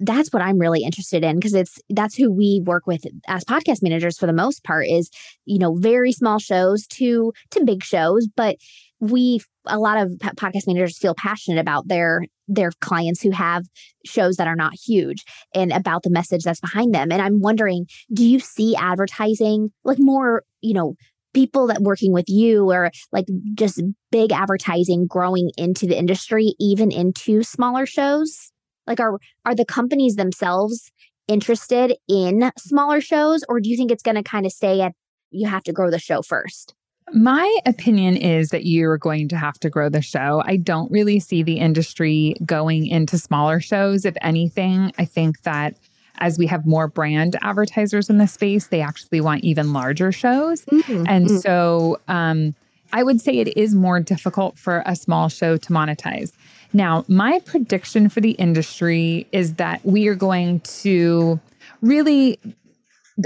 That's 0.00 0.32
what 0.32 0.42
I'm 0.42 0.58
really 0.58 0.84
interested 0.84 1.24
in 1.24 1.36
because 1.36 1.54
it's 1.54 1.80
that's 1.90 2.14
who 2.14 2.30
we 2.30 2.62
work 2.64 2.86
with 2.86 3.04
as 3.26 3.44
podcast 3.44 3.82
managers 3.82 4.16
for 4.16 4.26
the 4.26 4.32
most 4.32 4.62
part 4.62 4.86
is, 4.86 5.10
you 5.44 5.58
know, 5.58 5.74
very 5.74 6.12
small 6.12 6.38
shows 6.38 6.86
to 6.86 7.32
to 7.50 7.64
big 7.64 7.82
shows, 7.82 8.28
but 8.36 8.56
we 9.00 9.40
a 9.66 9.78
lot 9.78 9.98
of 9.98 10.10
podcast 10.18 10.66
managers 10.66 10.98
feel 10.98 11.14
passionate 11.14 11.60
about 11.60 11.88
their 11.88 12.22
their 12.48 12.72
clients 12.80 13.22
who 13.22 13.30
have 13.30 13.64
shows 14.04 14.36
that 14.36 14.48
are 14.48 14.56
not 14.56 14.72
huge 14.74 15.24
and 15.54 15.72
about 15.72 16.02
the 16.02 16.10
message 16.10 16.42
that's 16.42 16.60
behind 16.60 16.94
them. 16.94 17.12
And 17.12 17.22
i'm 17.22 17.40
wondering 17.40 17.86
do 18.12 18.26
you 18.26 18.40
see 18.40 18.74
advertising 18.76 19.70
like 19.84 19.98
more 20.00 20.42
you 20.60 20.74
know 20.74 20.94
people 21.34 21.66
that 21.68 21.82
working 21.82 22.12
with 22.12 22.28
you 22.28 22.70
or 22.70 22.90
like 23.12 23.26
just 23.54 23.80
big 24.10 24.32
advertising 24.32 25.06
growing 25.06 25.50
into 25.56 25.86
the 25.86 25.96
industry 25.96 26.54
even 26.58 26.90
into 26.90 27.42
smaller 27.42 27.86
shows? 27.86 28.50
Like 28.86 29.00
are 29.00 29.18
are 29.44 29.54
the 29.54 29.64
companies 29.64 30.16
themselves 30.16 30.90
interested 31.28 31.94
in 32.08 32.50
smaller 32.56 33.00
shows 33.00 33.44
or 33.48 33.60
do 33.60 33.68
you 33.68 33.76
think 33.76 33.90
it's 33.90 34.02
going 34.02 34.16
to 34.16 34.22
kind 34.22 34.46
of 34.46 34.52
stay 34.52 34.80
at 34.80 34.92
you 35.30 35.46
have 35.46 35.62
to 35.62 35.72
grow 35.72 35.90
the 35.90 35.98
show 35.98 36.22
first 36.22 36.74
my 37.12 37.58
opinion 37.66 38.16
is 38.16 38.50
that 38.50 38.66
you're 38.66 38.98
going 38.98 39.28
to 39.28 39.36
have 39.36 39.58
to 39.60 39.70
grow 39.70 39.88
the 39.88 40.02
show. 40.02 40.42
I 40.44 40.56
don't 40.56 40.90
really 40.90 41.20
see 41.20 41.42
the 41.42 41.58
industry 41.58 42.34
going 42.44 42.86
into 42.86 43.18
smaller 43.18 43.60
shows. 43.60 44.04
If 44.04 44.16
anything, 44.20 44.92
I 44.98 45.04
think 45.04 45.42
that 45.42 45.74
as 46.18 46.38
we 46.38 46.46
have 46.46 46.66
more 46.66 46.88
brand 46.88 47.36
advertisers 47.42 48.10
in 48.10 48.18
the 48.18 48.26
space, 48.26 48.68
they 48.68 48.80
actually 48.80 49.20
want 49.20 49.44
even 49.44 49.72
larger 49.72 50.12
shows. 50.12 50.64
Mm-hmm. 50.64 51.04
And 51.08 51.26
mm-hmm. 51.26 51.36
so 51.38 52.00
um, 52.08 52.54
I 52.92 53.02
would 53.02 53.20
say 53.20 53.38
it 53.38 53.56
is 53.56 53.74
more 53.74 54.00
difficult 54.00 54.58
for 54.58 54.82
a 54.86 54.96
small 54.96 55.28
show 55.28 55.56
to 55.56 55.68
monetize. 55.72 56.32
Now, 56.72 57.04
my 57.08 57.40
prediction 57.44 58.08
for 58.08 58.20
the 58.20 58.32
industry 58.32 59.26
is 59.32 59.54
that 59.54 59.84
we 59.84 60.06
are 60.08 60.14
going 60.14 60.60
to 60.60 61.40
really 61.80 62.38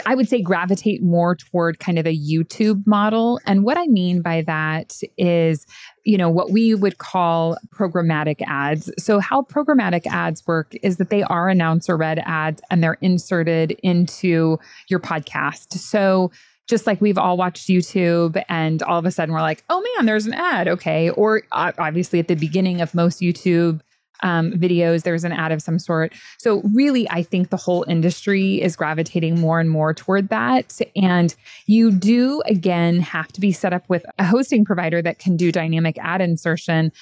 I 0.06 0.14
would 0.14 0.28
say 0.28 0.40
gravitate 0.40 1.02
more 1.02 1.36
toward 1.36 1.78
kind 1.78 1.98
of 1.98 2.06
a 2.06 2.16
YouTube 2.16 2.86
model. 2.86 3.40
And 3.46 3.64
what 3.64 3.76
I 3.76 3.86
mean 3.86 4.22
by 4.22 4.42
that 4.42 5.00
is, 5.18 5.66
you 6.04 6.16
know, 6.16 6.30
what 6.30 6.50
we 6.50 6.74
would 6.74 6.98
call 6.98 7.58
programmatic 7.74 8.40
ads. 8.46 8.90
So, 8.98 9.18
how 9.18 9.42
programmatic 9.42 10.06
ads 10.06 10.46
work 10.46 10.74
is 10.82 10.96
that 10.96 11.10
they 11.10 11.22
are 11.24 11.48
announcer 11.48 11.96
read 11.96 12.20
ads 12.24 12.62
and 12.70 12.82
they're 12.82 12.98
inserted 13.00 13.72
into 13.82 14.58
your 14.88 15.00
podcast. 15.00 15.74
So, 15.74 16.30
just 16.68 16.86
like 16.86 17.00
we've 17.00 17.18
all 17.18 17.36
watched 17.36 17.68
YouTube 17.68 18.42
and 18.48 18.82
all 18.82 18.98
of 18.98 19.04
a 19.04 19.10
sudden 19.10 19.34
we're 19.34 19.40
like, 19.40 19.64
oh 19.68 19.84
man, 19.96 20.06
there's 20.06 20.26
an 20.26 20.32
ad. 20.32 20.68
Okay. 20.68 21.10
Or 21.10 21.42
obviously 21.52 22.18
at 22.18 22.28
the 22.28 22.34
beginning 22.34 22.80
of 22.80 22.94
most 22.94 23.20
YouTube 23.20 23.80
um, 24.22 24.52
videos, 24.52 25.02
there's 25.02 25.24
an 25.24 25.32
ad 25.32 25.52
of 25.52 25.62
some 25.62 25.78
sort. 25.78 26.12
So, 26.38 26.62
really, 26.74 27.08
I 27.10 27.22
think 27.22 27.50
the 27.50 27.56
whole 27.56 27.84
industry 27.88 28.60
is 28.60 28.76
gravitating 28.76 29.40
more 29.40 29.60
and 29.60 29.70
more 29.70 29.92
toward 29.94 30.28
that. 30.28 30.80
And 30.96 31.34
you 31.66 31.90
do, 31.90 32.42
again, 32.46 33.00
have 33.00 33.28
to 33.32 33.40
be 33.40 33.52
set 33.52 33.72
up 33.72 33.88
with 33.88 34.04
a 34.18 34.24
hosting 34.24 34.64
provider 34.64 35.02
that 35.02 35.18
can 35.18 35.36
do 35.36 35.52
dynamic 35.52 35.98
ad 35.98 36.20
insertion. 36.20 36.92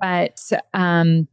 But, 0.00 0.40
um, 0.74 1.28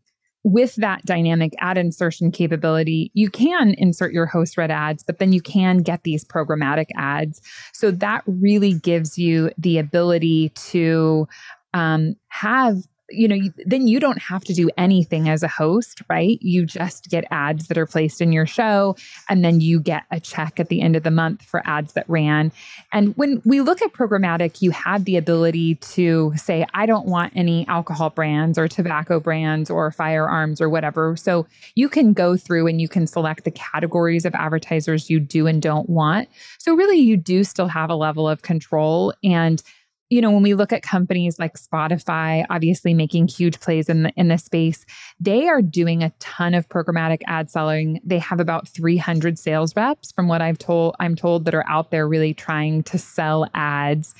with 0.46 0.76
that 0.76 1.04
dynamic 1.06 1.54
ad 1.60 1.76
insertion 1.76 2.32
capability, 2.32 3.10
you 3.16 3.32
can 3.32 3.74
insert 3.80 4.14
your 4.14 4.28
host 4.28 4.60
read 4.60 4.70
ads, 4.70 5.02
but 5.02 5.18
then 5.18 5.34
you 5.34 5.42
can 5.42 5.80
get 5.80 6.04
these 6.04 6.24
programmatic 6.24 6.86
ads. 6.96 7.42
So 7.74 7.90
that 7.90 8.22
really 8.28 8.76
gives 8.76 9.18
you 9.18 9.50
the 9.58 9.80
ability 9.80 10.50
to 10.70 11.28
um, 11.74 12.16
have 12.28 12.78
you 13.10 13.28
know, 13.28 13.38
then 13.66 13.88
you 13.88 14.00
don't 14.00 14.22
have 14.22 14.44
to 14.46 14.54
do 14.54 14.70
anything 14.78 15.30
as 15.30 15.44
a 15.44 15.48
host, 15.48 16.02
right? 16.10 16.38
You 16.42 16.66
just 16.66 17.10
get 17.10 17.26
ads 17.32 17.68
that 17.68 17.78
are 17.78 17.86
placed 17.86 18.22
in 18.22 18.32
your 18.32 18.46
show, 18.46 18.96
and 19.30 19.44
then 19.46 19.62
you 19.62 19.80
get 19.80 20.04
a 20.12 20.20
check 20.20 20.60
at 20.60 20.70
the 20.70 20.82
end 20.82 20.96
of 20.96 21.04
the 21.04 21.12
month 21.12 21.44
for 21.44 21.62
ads 21.68 21.94
that 21.94 22.10
ran. 22.10 22.52
And 22.92 23.16
when 23.18 23.42
we 23.46 23.62
look 23.62 23.82
at 23.82 23.94
programmatic, 23.94 24.62
you 24.62 24.72
have 24.72 25.06
the 25.06 25.18
ability 25.18 25.76
to 25.76 26.34
say, 26.36 26.66
I 26.74 26.86
don't 26.86 27.06
want 27.06 27.34
any 27.36 27.68
alcohol 27.68 28.10
brands 28.10 28.58
or 28.58 28.68
tobacco 28.68 29.20
brands 29.20 29.70
or 29.70 29.92
firearms 29.92 30.60
or 30.60 30.70
whatever. 30.70 31.16
So 31.16 31.46
you 31.76 31.90
can 31.90 32.14
go 32.14 32.36
through 32.36 32.68
and 32.68 32.82
you 32.82 32.88
can 32.88 33.08
select 33.08 33.44
the 33.44 33.52
categories 33.52 34.26
of 34.26 34.34
advertisers 34.34 35.10
you 35.10 35.20
do 35.20 35.48
and 35.48 35.62
don't 35.62 35.90
want. 35.90 36.28
So 36.58 36.74
really, 36.76 36.98
you 36.98 37.18
do 37.18 37.44
still 37.44 37.68
have 37.68 37.90
a 37.90 37.96
level 37.96 38.28
of 38.28 38.42
control. 38.42 39.14
And 39.24 39.62
you 40.10 40.22
know, 40.22 40.32
when 40.32 40.44
we 40.44 40.54
look 40.54 40.72
at 40.72 40.84
companies 40.84 41.40
like 41.40 41.58
Spotify, 41.58 42.46
obviously 42.50 42.94
making 42.94 43.28
huge 43.28 43.60
plays 43.60 43.90
in 43.90 44.04
the, 44.04 44.14
in 44.16 44.28
this 44.28 44.46
space, 44.46 44.86
they 45.20 45.48
are 45.48 45.62
doing 45.62 46.04
a 46.04 46.12
ton 46.20 46.54
of 46.54 46.70
programmatic 46.70 47.22
ad 47.26 47.50
selling. 47.50 48.00
They 48.04 48.20
have 48.20 48.40
about 48.40 48.68
300 48.68 49.40
sales 49.40 49.76
reps 49.76 50.12
from 50.12 50.28
what 50.28 50.42
I've 50.42 50.60
told 50.60 50.96
I'm 51.00 51.16
told 51.16 51.46
that 51.46 51.56
are 51.56 51.68
out 51.68 51.90
there 51.90 52.08
really 52.08 52.34
trying 52.34 52.84
to 52.84 53.00
sell 53.00 53.50
ads. 53.56 54.14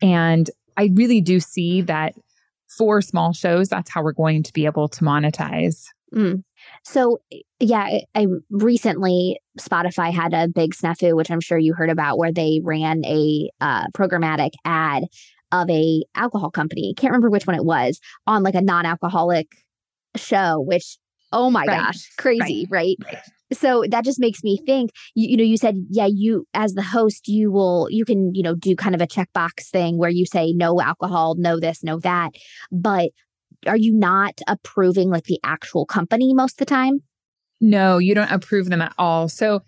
And 0.00 0.48
I 0.76 0.90
really 0.94 1.20
do 1.20 1.40
see 1.40 1.82
that 1.82 2.14
for 2.68 3.02
small 3.02 3.32
shows, 3.32 3.68
that's 3.68 3.90
how 3.90 4.02
we're 4.02 4.12
going 4.12 4.42
to 4.44 4.52
be 4.52 4.64
able 4.64 4.88
to 4.88 5.04
monetize. 5.04 5.84
Mm. 6.14 6.44
So, 6.84 7.20
yeah, 7.62 8.00
I 8.14 8.26
recently 8.50 9.38
Spotify 9.58 10.12
had 10.12 10.34
a 10.34 10.48
big 10.48 10.74
snafu, 10.74 11.14
which 11.14 11.30
I'm 11.30 11.40
sure 11.40 11.58
you 11.58 11.74
heard 11.74 11.90
about, 11.90 12.18
where 12.18 12.32
they 12.32 12.60
ran 12.62 13.04
a 13.04 13.50
uh, 13.60 13.86
programmatic 13.94 14.50
ad 14.64 15.04
of 15.52 15.70
a 15.70 16.02
alcohol 16.16 16.50
company. 16.50 16.92
Can't 16.96 17.12
remember 17.12 17.30
which 17.30 17.46
one 17.46 17.54
it 17.54 17.64
was 17.64 18.00
on 18.26 18.42
like 18.42 18.56
a 18.56 18.60
non-alcoholic 18.60 19.46
show. 20.16 20.60
Which, 20.60 20.98
oh 21.30 21.50
my 21.50 21.64
right. 21.64 21.86
gosh, 21.86 22.10
crazy, 22.18 22.66
right. 22.68 22.96
right? 23.00 23.14
right? 23.14 23.22
So 23.52 23.84
that 23.90 24.04
just 24.04 24.18
makes 24.18 24.42
me 24.42 24.58
think. 24.66 24.90
You, 25.14 25.28
you 25.28 25.36
know, 25.36 25.44
you 25.44 25.56
said, 25.56 25.76
yeah, 25.88 26.08
you 26.10 26.46
as 26.54 26.72
the 26.74 26.82
host, 26.82 27.28
you 27.28 27.52
will, 27.52 27.86
you 27.90 28.04
can, 28.04 28.34
you 28.34 28.42
know, 28.42 28.56
do 28.56 28.74
kind 28.74 28.94
of 28.94 29.00
a 29.00 29.06
checkbox 29.06 29.68
thing 29.70 29.98
where 29.98 30.10
you 30.10 30.26
say 30.26 30.52
no 30.52 30.80
alcohol, 30.80 31.36
no 31.38 31.60
this, 31.60 31.84
no 31.84 32.00
that. 32.00 32.30
But 32.72 33.10
are 33.68 33.76
you 33.76 33.94
not 33.94 34.40
approving 34.48 35.10
like 35.10 35.24
the 35.24 35.38
actual 35.44 35.86
company 35.86 36.34
most 36.34 36.54
of 36.54 36.58
the 36.58 36.64
time? 36.64 37.02
No, 37.62 37.98
you 37.98 38.14
don't 38.14 38.30
approve 38.30 38.68
them 38.68 38.82
at 38.82 38.92
all. 38.98 39.28
So 39.28 39.62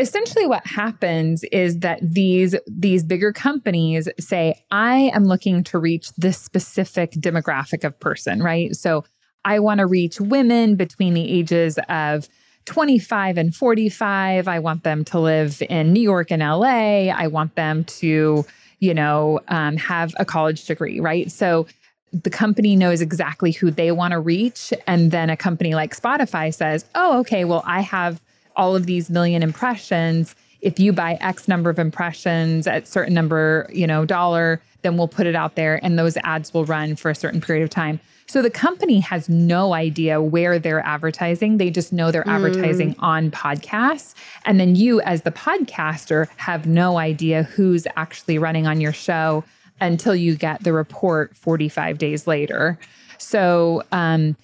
essentially 0.00 0.46
what 0.46 0.66
happens 0.66 1.44
is 1.52 1.78
that 1.78 2.00
these 2.02 2.56
these 2.66 3.04
bigger 3.04 3.32
companies 3.32 4.08
say 4.18 4.60
I 4.72 5.10
am 5.14 5.24
looking 5.24 5.62
to 5.64 5.78
reach 5.78 6.12
this 6.16 6.38
specific 6.38 7.12
demographic 7.12 7.84
of 7.84 7.98
person, 8.00 8.42
right? 8.42 8.74
So 8.74 9.04
I 9.44 9.60
want 9.60 9.78
to 9.78 9.86
reach 9.86 10.20
women 10.20 10.74
between 10.74 11.14
the 11.14 11.30
ages 11.30 11.78
of 11.88 12.28
25 12.64 13.38
and 13.38 13.54
45. 13.54 14.48
I 14.48 14.58
want 14.58 14.82
them 14.82 15.04
to 15.04 15.20
live 15.20 15.62
in 15.70 15.92
New 15.92 16.02
York 16.02 16.32
and 16.32 16.42
LA. 16.42 17.12
I 17.14 17.28
want 17.28 17.54
them 17.54 17.84
to, 17.84 18.44
you 18.80 18.94
know, 18.94 19.38
um, 19.46 19.76
have 19.76 20.16
a 20.18 20.24
college 20.24 20.64
degree, 20.64 20.98
right? 20.98 21.30
So 21.30 21.68
the 22.12 22.30
company 22.30 22.76
knows 22.76 23.00
exactly 23.00 23.52
who 23.52 23.70
they 23.70 23.92
want 23.92 24.12
to 24.12 24.20
reach. 24.20 24.72
And 24.86 25.10
then 25.10 25.30
a 25.30 25.36
company 25.36 25.74
like 25.74 25.96
Spotify 25.96 26.54
says, 26.54 26.84
oh, 26.94 27.18
okay, 27.20 27.44
well, 27.44 27.62
I 27.66 27.80
have 27.80 28.20
all 28.54 28.74
of 28.76 28.86
these 28.86 29.10
million 29.10 29.42
impressions. 29.42 30.34
If 30.60 30.78
you 30.80 30.92
buy 30.92 31.18
X 31.20 31.48
number 31.48 31.68
of 31.68 31.78
impressions 31.78 32.66
at 32.66 32.88
certain 32.88 33.14
number, 33.14 33.68
you 33.72 33.86
know, 33.86 34.04
dollar, 34.04 34.62
then 34.82 34.96
we'll 34.96 35.08
put 35.08 35.26
it 35.26 35.34
out 35.34 35.56
there 35.56 35.84
and 35.84 35.98
those 35.98 36.16
ads 36.18 36.54
will 36.54 36.64
run 36.64 36.96
for 36.96 37.10
a 37.10 37.14
certain 37.14 37.40
period 37.40 37.62
of 37.62 37.70
time. 37.70 38.00
So 38.28 38.42
the 38.42 38.50
company 38.50 38.98
has 39.00 39.28
no 39.28 39.72
idea 39.72 40.20
where 40.20 40.58
they're 40.58 40.84
advertising. 40.84 41.58
They 41.58 41.70
just 41.70 41.92
know 41.92 42.10
they're 42.10 42.24
mm. 42.24 42.34
advertising 42.34 42.96
on 42.98 43.30
podcasts. 43.30 44.14
And 44.44 44.58
then 44.58 44.74
you, 44.74 45.00
as 45.02 45.22
the 45.22 45.30
podcaster, 45.30 46.28
have 46.36 46.66
no 46.66 46.98
idea 46.98 47.44
who's 47.44 47.86
actually 47.96 48.38
running 48.38 48.66
on 48.66 48.80
your 48.80 48.92
show 48.92 49.44
until 49.80 50.14
you 50.14 50.36
get 50.36 50.62
the 50.64 50.72
report 50.72 51.36
45 51.36 51.98
days 51.98 52.26
later. 52.26 52.78
So 53.18 53.82
um, 53.92 54.36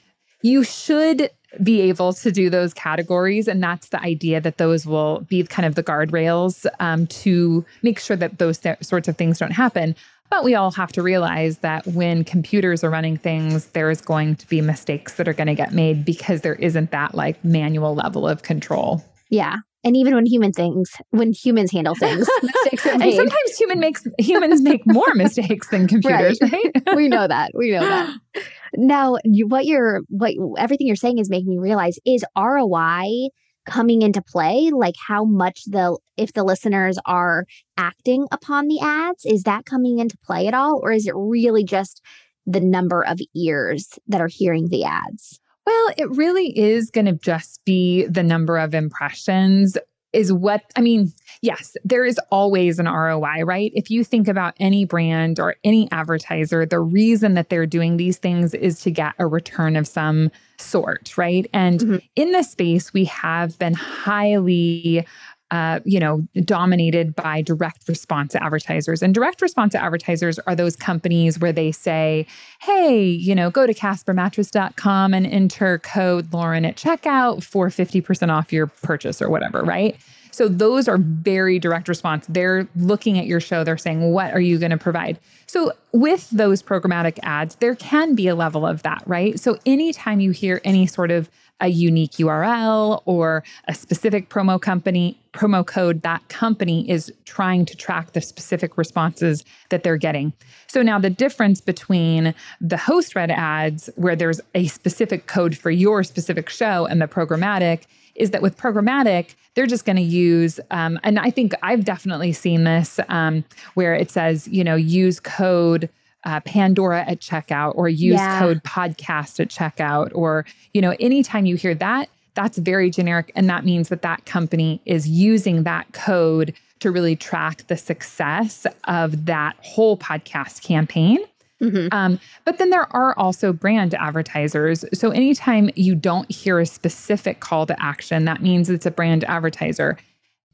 you 0.42 0.64
should 0.64 1.30
be 1.62 1.82
able 1.82 2.12
to 2.14 2.32
do 2.32 2.48
those 2.48 2.72
categories. 2.72 3.46
And 3.46 3.62
that's 3.62 3.88
the 3.88 4.00
idea 4.00 4.40
that 4.40 4.58
those 4.58 4.86
will 4.86 5.20
be 5.20 5.42
kind 5.44 5.66
of 5.66 5.74
the 5.74 5.82
guardrails 5.82 6.66
um, 6.80 7.06
to 7.08 7.64
make 7.82 7.98
sure 7.98 8.16
that 8.16 8.38
those 8.38 8.58
th- 8.58 8.82
sorts 8.82 9.08
of 9.08 9.16
things 9.16 9.38
don't 9.38 9.50
happen. 9.52 9.94
But 10.30 10.44
we 10.44 10.54
all 10.54 10.70
have 10.70 10.92
to 10.92 11.02
realize 11.02 11.58
that 11.58 11.86
when 11.86 12.24
computers 12.24 12.82
are 12.82 12.88
running 12.88 13.18
things, 13.18 13.66
there's 13.66 14.00
going 14.00 14.36
to 14.36 14.48
be 14.48 14.62
mistakes 14.62 15.16
that 15.16 15.28
are 15.28 15.34
going 15.34 15.48
to 15.48 15.54
get 15.54 15.74
made 15.74 16.06
because 16.06 16.40
there 16.40 16.54
isn't 16.54 16.90
that 16.90 17.14
like 17.14 17.44
manual 17.44 17.94
level 17.94 18.26
of 18.26 18.42
control. 18.42 19.04
Yeah 19.28 19.58
and 19.84 19.96
even 19.96 20.14
when 20.14 20.26
human 20.26 20.52
things 20.52 20.90
when 21.10 21.32
humans 21.32 21.72
handle 21.72 21.94
things 21.94 22.28
mistakes 22.42 22.86
are 22.86 22.98
made. 22.98 23.08
and 23.08 23.14
sometimes 23.16 23.58
human 23.58 23.80
makes 23.80 24.06
humans 24.18 24.62
make 24.62 24.82
more 24.86 25.04
mistakes 25.14 25.68
than 25.68 25.88
computers 25.88 26.38
right, 26.40 26.52
right? 26.52 26.82
we 26.96 27.08
know 27.08 27.26
that. 27.26 27.50
We 27.54 27.70
know 27.72 27.80
that. 27.80 28.16
Now 28.74 29.18
you, 29.22 29.46
what 29.46 29.66
you're 29.66 30.00
what 30.08 30.32
everything 30.56 30.86
you're 30.86 30.96
saying 30.96 31.18
is 31.18 31.28
making 31.28 31.50
me 31.50 31.58
realize 31.58 31.98
is 32.06 32.24
roi 32.34 33.28
coming 33.66 34.00
into 34.00 34.22
play? 34.22 34.70
Like 34.72 34.94
how 35.06 35.26
much 35.26 35.64
the 35.66 35.98
if 36.16 36.32
the 36.32 36.42
listeners 36.42 36.98
are 37.04 37.44
acting 37.76 38.26
upon 38.32 38.68
the 38.68 38.80
ads 38.80 39.26
is 39.26 39.42
that 39.42 39.66
coming 39.66 39.98
into 39.98 40.16
play 40.24 40.46
at 40.46 40.54
all? 40.54 40.80
Or 40.82 40.90
is 40.90 41.06
it 41.06 41.12
really 41.14 41.64
just 41.64 42.00
the 42.46 42.60
number 42.60 43.04
of 43.04 43.18
ears 43.36 43.98
that 44.08 44.22
are 44.22 44.30
hearing 44.30 44.68
the 44.68 44.84
ads 44.84 45.38
well 45.66 45.92
it 45.96 46.10
really 46.10 46.56
is 46.58 46.90
going 46.90 47.06
to 47.06 47.12
just 47.12 47.64
be 47.64 48.06
the 48.06 48.22
number 48.22 48.58
of 48.58 48.74
impressions 48.74 49.76
is 50.12 50.32
what 50.32 50.62
I 50.76 50.80
mean, 50.80 51.12
yes, 51.40 51.76
there 51.84 52.04
is 52.04 52.20
always 52.30 52.78
an 52.78 52.86
ROI, 52.86 53.44
right? 53.44 53.72
If 53.74 53.90
you 53.90 54.04
think 54.04 54.28
about 54.28 54.54
any 54.60 54.84
brand 54.84 55.40
or 55.40 55.56
any 55.64 55.90
advertiser, 55.90 56.66
the 56.66 56.80
reason 56.80 57.34
that 57.34 57.48
they're 57.48 57.66
doing 57.66 57.96
these 57.96 58.18
things 58.18 58.54
is 58.54 58.80
to 58.80 58.90
get 58.90 59.14
a 59.18 59.26
return 59.26 59.76
of 59.76 59.86
some 59.86 60.30
sort, 60.58 61.16
right? 61.16 61.48
And 61.52 61.80
mm-hmm. 61.80 61.96
in 62.16 62.32
this 62.32 62.50
space, 62.50 62.92
we 62.92 63.04
have 63.06 63.58
been 63.58 63.74
highly 63.74 65.06
uh, 65.52 65.80
you 65.84 66.00
know, 66.00 66.26
dominated 66.44 67.14
by 67.14 67.42
direct 67.42 67.86
response 67.86 68.34
advertisers. 68.34 69.02
And 69.02 69.14
direct 69.14 69.42
response 69.42 69.74
advertisers 69.74 70.38
are 70.40 70.56
those 70.56 70.76
companies 70.76 71.38
where 71.38 71.52
they 71.52 71.70
say, 71.70 72.26
hey, 72.62 73.04
you 73.04 73.34
know, 73.34 73.50
go 73.50 73.66
to 73.66 73.74
caspermattress.com 73.74 75.12
and 75.12 75.26
enter 75.26 75.78
code 75.80 76.32
Lauren 76.32 76.64
at 76.64 76.76
checkout 76.76 77.42
for 77.42 77.68
50% 77.68 78.30
off 78.30 78.50
your 78.50 78.66
purchase 78.66 79.20
or 79.20 79.28
whatever, 79.28 79.62
right? 79.62 79.94
So 80.30 80.48
those 80.48 80.88
are 80.88 80.96
very 80.96 81.58
direct 81.58 81.86
response. 81.86 82.24
They're 82.30 82.66
looking 82.74 83.18
at 83.18 83.26
your 83.26 83.40
show, 83.40 83.62
they're 83.62 83.76
saying, 83.76 84.10
what 84.10 84.32
are 84.32 84.40
you 84.40 84.58
going 84.58 84.70
to 84.70 84.78
provide? 84.78 85.20
So 85.46 85.72
with 85.92 86.30
those 86.30 86.62
programmatic 86.62 87.18
ads, 87.22 87.56
there 87.56 87.74
can 87.74 88.14
be 88.14 88.26
a 88.26 88.34
level 88.34 88.66
of 88.66 88.82
that, 88.84 89.02
right? 89.04 89.38
So 89.38 89.58
anytime 89.66 90.20
you 90.20 90.30
hear 90.30 90.62
any 90.64 90.86
sort 90.86 91.10
of 91.10 91.28
a 91.62 91.68
unique 91.68 92.12
URL 92.12 93.02
or 93.06 93.42
a 93.68 93.74
specific 93.74 94.28
promo 94.28 94.60
company, 94.60 95.18
promo 95.32 95.64
code, 95.64 96.02
that 96.02 96.28
company 96.28 96.88
is 96.90 97.10
trying 97.24 97.64
to 97.64 97.76
track 97.76 98.12
the 98.12 98.20
specific 98.20 98.76
responses 98.76 99.44
that 99.70 99.82
they're 99.82 99.96
getting. 99.96 100.32
So 100.66 100.82
now 100.82 100.98
the 100.98 101.08
difference 101.08 101.60
between 101.60 102.34
the 102.60 102.76
host 102.76 103.14
read 103.14 103.30
ads, 103.30 103.88
where 103.96 104.16
there's 104.16 104.40
a 104.54 104.66
specific 104.66 105.26
code 105.26 105.56
for 105.56 105.70
your 105.70 106.04
specific 106.04 106.50
show, 106.50 106.84
and 106.86 107.00
the 107.00 107.08
programmatic 107.08 107.84
is 108.14 108.30
that 108.30 108.42
with 108.42 108.58
programmatic, 108.58 109.34
they're 109.54 109.66
just 109.66 109.84
going 109.84 109.96
to 109.96 110.02
use, 110.02 110.60
um, 110.70 110.98
and 111.02 111.18
I 111.18 111.30
think 111.30 111.52
I've 111.62 111.84
definitely 111.84 112.32
seen 112.32 112.64
this 112.64 113.00
um, 113.08 113.44
where 113.74 113.94
it 113.94 114.10
says, 114.10 114.48
you 114.48 114.64
know, 114.64 114.76
use 114.76 115.20
code 115.20 115.88
uh, 116.24 116.40
Pandora 116.40 117.04
at 117.06 117.20
checkout 117.20 117.72
or 117.74 117.88
use 117.88 118.14
yeah. 118.14 118.38
code 118.38 118.62
podcast 118.64 119.40
at 119.40 119.48
checkout 119.48 120.10
or, 120.14 120.44
you 120.72 120.80
know, 120.80 120.94
anytime 121.00 121.46
you 121.46 121.56
hear 121.56 121.74
that, 121.74 122.08
that's 122.34 122.58
very 122.58 122.90
generic. 122.90 123.32
And 123.34 123.48
that 123.48 123.64
means 123.64 123.88
that 123.88 124.02
that 124.02 124.24
company 124.24 124.80
is 124.86 125.08
using 125.08 125.64
that 125.64 125.92
code 125.92 126.54
to 126.80 126.90
really 126.90 127.14
track 127.14 127.66
the 127.68 127.76
success 127.76 128.66
of 128.84 129.26
that 129.26 129.56
whole 129.60 129.96
podcast 129.96 130.62
campaign. 130.62 131.18
Mm-hmm. 131.60 131.88
Um, 131.92 132.18
but 132.44 132.58
then 132.58 132.70
there 132.70 132.94
are 132.94 133.16
also 133.16 133.52
brand 133.52 133.94
advertisers. 133.94 134.84
So 134.92 135.10
anytime 135.10 135.70
you 135.76 135.94
don't 135.94 136.28
hear 136.30 136.58
a 136.58 136.66
specific 136.66 137.38
call 137.38 137.66
to 137.66 137.80
action, 137.80 138.24
that 138.24 138.42
means 138.42 138.68
it's 138.68 138.86
a 138.86 138.90
brand 138.90 139.22
advertiser. 139.24 139.96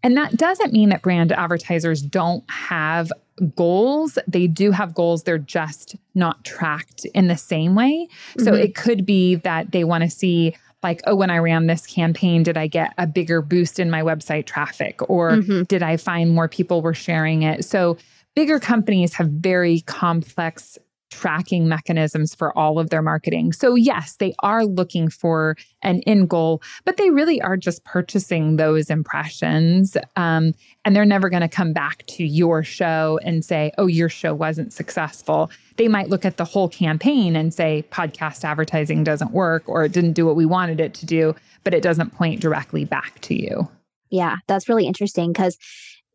And 0.02 0.16
that 0.16 0.36
doesn't 0.36 0.72
mean 0.72 0.90
that 0.90 1.02
brand 1.02 1.32
advertisers 1.32 2.02
don't 2.02 2.44
have 2.50 3.10
goals. 3.54 4.18
They 4.26 4.46
do 4.46 4.70
have 4.70 4.94
goals, 4.94 5.22
they're 5.22 5.38
just 5.38 5.96
not 6.14 6.44
tracked 6.44 7.04
in 7.14 7.28
the 7.28 7.36
same 7.36 7.74
way. 7.74 8.08
Mm-hmm. 8.30 8.44
So 8.44 8.54
it 8.54 8.74
could 8.74 9.06
be 9.06 9.36
that 9.36 9.72
they 9.72 9.84
want 9.84 10.04
to 10.04 10.10
see, 10.10 10.56
like, 10.82 11.00
oh, 11.06 11.16
when 11.16 11.30
I 11.30 11.38
ran 11.38 11.66
this 11.66 11.86
campaign, 11.86 12.42
did 12.42 12.56
I 12.56 12.66
get 12.66 12.94
a 12.98 13.06
bigger 13.06 13.42
boost 13.42 13.78
in 13.78 13.90
my 13.90 14.02
website 14.02 14.46
traffic? 14.46 15.00
Or 15.10 15.32
mm-hmm. 15.32 15.62
did 15.64 15.82
I 15.82 15.96
find 15.96 16.30
more 16.30 16.48
people 16.48 16.82
were 16.82 16.94
sharing 16.94 17.42
it? 17.42 17.64
So 17.64 17.96
bigger 18.34 18.60
companies 18.60 19.14
have 19.14 19.28
very 19.28 19.80
complex 19.82 20.78
tracking 21.10 21.68
mechanisms 21.68 22.34
for 22.34 22.56
all 22.56 22.78
of 22.78 22.90
their 22.90 23.02
marketing. 23.02 23.52
So, 23.52 23.74
yes, 23.74 24.16
they 24.16 24.34
are 24.40 24.64
looking 24.64 25.08
for 25.08 25.56
an 25.82 26.00
end 26.06 26.28
goal, 26.28 26.62
but 26.84 26.96
they 26.96 27.10
really 27.10 27.40
are 27.40 27.56
just 27.56 27.84
purchasing 27.84 28.56
those 28.56 28.90
impressions. 28.90 29.96
Um, 30.16 30.54
and 30.84 30.94
they're 30.94 31.04
never 31.04 31.28
going 31.28 31.42
to 31.42 31.48
come 31.48 31.72
back 31.72 32.04
to 32.06 32.24
your 32.24 32.62
show 32.62 33.18
and 33.22 33.44
say, 33.44 33.72
oh, 33.78 33.86
your 33.86 34.08
show 34.08 34.34
wasn't 34.34 34.72
successful. 34.72 35.50
They 35.76 35.88
might 35.88 36.08
look 36.08 36.24
at 36.24 36.36
the 36.36 36.44
whole 36.44 36.68
campaign 36.68 37.36
and 37.36 37.52
say, 37.52 37.84
podcast 37.90 38.44
advertising 38.44 39.04
doesn't 39.04 39.32
work 39.32 39.62
or 39.66 39.84
it 39.84 39.92
didn't 39.92 40.12
do 40.12 40.26
what 40.26 40.36
we 40.36 40.46
wanted 40.46 40.80
it 40.80 40.94
to 40.94 41.06
do, 41.06 41.34
but 41.64 41.74
it 41.74 41.82
doesn't 41.82 42.14
point 42.14 42.40
directly 42.40 42.84
back 42.84 43.20
to 43.20 43.34
you. 43.34 43.68
Yeah, 44.10 44.36
that's 44.46 44.68
really 44.68 44.86
interesting 44.86 45.32
because, 45.32 45.58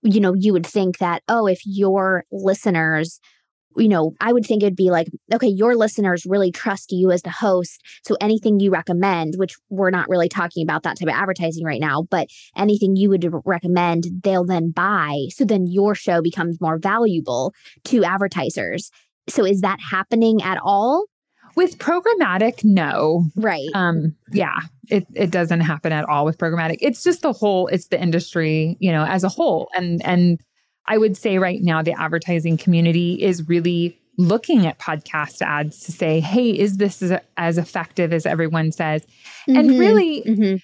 you 0.01 0.19
know, 0.19 0.33
you 0.33 0.51
would 0.53 0.65
think 0.65 0.97
that, 0.97 1.23
oh, 1.27 1.47
if 1.47 1.61
your 1.65 2.25
listeners 2.31 3.19
you 3.77 3.87
know, 3.87 4.13
I 4.19 4.33
would 4.33 4.45
think 4.45 4.63
it'd 4.63 4.75
be 4.75 4.91
like, 4.91 5.07
okay, 5.33 5.47
your 5.47 5.75
listeners 5.75 6.25
really 6.25 6.51
trust 6.51 6.91
you 6.91 7.11
as 7.11 7.21
the 7.21 7.29
host. 7.29 7.81
So 8.03 8.15
anything 8.21 8.59
you 8.59 8.71
recommend, 8.71 9.35
which 9.37 9.55
we're 9.69 9.89
not 9.89 10.09
really 10.09 10.29
talking 10.29 10.63
about 10.63 10.83
that 10.83 10.99
type 10.99 11.07
of 11.07 11.13
advertising 11.13 11.65
right 11.65 11.81
now, 11.81 12.03
but 12.09 12.27
anything 12.57 12.95
you 12.95 13.09
would 13.09 13.25
recommend, 13.45 14.05
they'll 14.23 14.45
then 14.45 14.71
buy. 14.71 15.25
So 15.29 15.45
then 15.45 15.67
your 15.67 15.95
show 15.95 16.21
becomes 16.21 16.59
more 16.61 16.77
valuable 16.77 17.53
to 17.85 18.03
advertisers. 18.03 18.91
So 19.29 19.45
is 19.45 19.61
that 19.61 19.79
happening 19.79 20.41
at 20.41 20.59
all? 20.61 21.05
With 21.55 21.77
programmatic, 21.77 22.63
no. 22.63 23.25
Right. 23.35 23.69
Um, 23.75 24.15
yeah, 24.31 24.59
it, 24.89 25.05
it 25.13 25.29
doesn't 25.29 25.59
happen 25.61 25.91
at 25.91 26.05
all 26.05 26.25
with 26.25 26.37
programmatic. 26.39 26.77
It's 26.81 27.03
just 27.03 27.21
the 27.21 27.31
whole, 27.31 27.67
it's 27.67 27.87
the 27.87 28.01
industry, 28.01 28.75
you 28.79 28.91
know, 28.91 29.05
as 29.05 29.23
a 29.23 29.29
whole. 29.29 29.69
And 29.75 30.03
and 30.03 30.39
I 30.87 30.97
would 30.97 31.15
say 31.17 31.37
right 31.37 31.61
now 31.61 31.81
the 31.81 31.99
advertising 31.99 32.57
community 32.57 33.21
is 33.21 33.47
really 33.47 33.97
looking 34.17 34.67
at 34.67 34.79
podcast 34.79 35.41
ads 35.41 35.79
to 35.81 35.91
say, 35.91 36.19
hey, 36.19 36.51
is 36.51 36.77
this 36.77 37.01
as, 37.01 37.19
as 37.37 37.57
effective 37.57 38.13
as 38.13 38.25
everyone 38.25 38.71
says? 38.71 39.05
Mm-hmm. 39.47 39.55
And 39.57 39.79
really, 39.79 40.21
mm-hmm. 40.21 40.55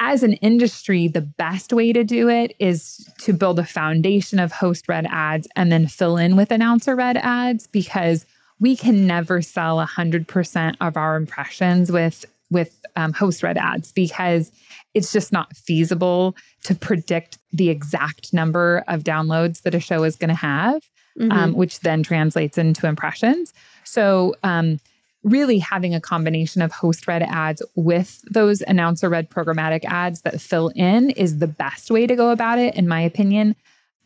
as 0.00 0.22
an 0.22 0.34
industry, 0.34 1.08
the 1.08 1.20
best 1.20 1.72
way 1.72 1.92
to 1.92 2.04
do 2.04 2.28
it 2.28 2.54
is 2.58 3.08
to 3.18 3.32
build 3.32 3.58
a 3.58 3.64
foundation 3.64 4.38
of 4.38 4.52
host 4.52 4.88
read 4.88 5.06
ads 5.08 5.46
and 5.56 5.70
then 5.70 5.86
fill 5.86 6.16
in 6.16 6.36
with 6.36 6.50
announcer 6.50 6.96
read 6.96 7.16
ads 7.18 7.66
because 7.66 8.26
we 8.58 8.74
can 8.74 9.06
never 9.06 9.42
sell 9.42 9.84
100% 9.84 10.76
of 10.80 10.96
our 10.96 11.16
impressions 11.16 11.92
with 11.92 12.24
with 12.48 12.80
um, 12.94 13.12
host 13.12 13.42
read 13.42 13.58
ads 13.58 13.90
because 13.90 14.52
it's 14.96 15.12
just 15.12 15.30
not 15.30 15.54
feasible 15.54 16.34
to 16.64 16.74
predict 16.74 17.38
the 17.52 17.68
exact 17.68 18.32
number 18.32 18.82
of 18.88 19.04
downloads 19.04 19.60
that 19.62 19.74
a 19.74 19.80
show 19.80 20.04
is 20.04 20.16
going 20.16 20.30
to 20.30 20.34
have, 20.34 20.82
mm-hmm. 21.20 21.30
um, 21.30 21.52
which 21.52 21.80
then 21.80 22.02
translates 22.02 22.56
into 22.56 22.86
impressions. 22.86 23.52
So, 23.84 24.34
um, 24.42 24.80
really 25.22 25.58
having 25.58 25.94
a 25.94 26.00
combination 26.00 26.62
of 26.62 26.70
host 26.70 27.08
read 27.08 27.22
ads 27.22 27.60
with 27.74 28.22
those 28.30 28.62
announcer 28.62 29.08
read 29.08 29.28
programmatic 29.28 29.84
ads 29.84 30.22
that 30.22 30.40
fill 30.40 30.68
in 30.76 31.10
is 31.10 31.38
the 31.38 31.48
best 31.48 31.90
way 31.90 32.06
to 32.06 32.16
go 32.16 32.30
about 32.30 32.58
it, 32.58 32.74
in 32.74 32.88
my 32.88 33.00
opinion. 33.00 33.54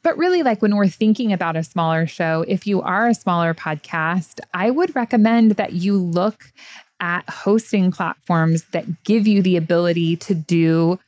But 0.03 0.17
really, 0.17 0.43
like 0.43 0.61
when 0.61 0.75
we're 0.75 0.89
thinking 0.89 1.33
about 1.33 1.57
a 1.57 1.63
smaller 1.63 2.07
show, 2.07 2.45
if 2.49 2.67
you 2.67 2.83
are 2.83 3.07
a 3.07 3.15
smaller 3.15 3.55
podcast, 3.55 4.41
I 4.55 4.71
would 4.71 4.97
recommend 4.97 5.53
that 5.53 5.75
you 5.75 5.99
look 5.99 6.53
at 7.01 7.29
hosting 7.29 7.91
platforms 7.91 8.65
that 8.73 9.05
give 9.05 9.27
you 9.27 9.43
the 9.43 9.57
ability 9.57 10.17
to 10.17 10.35
do 10.35 10.99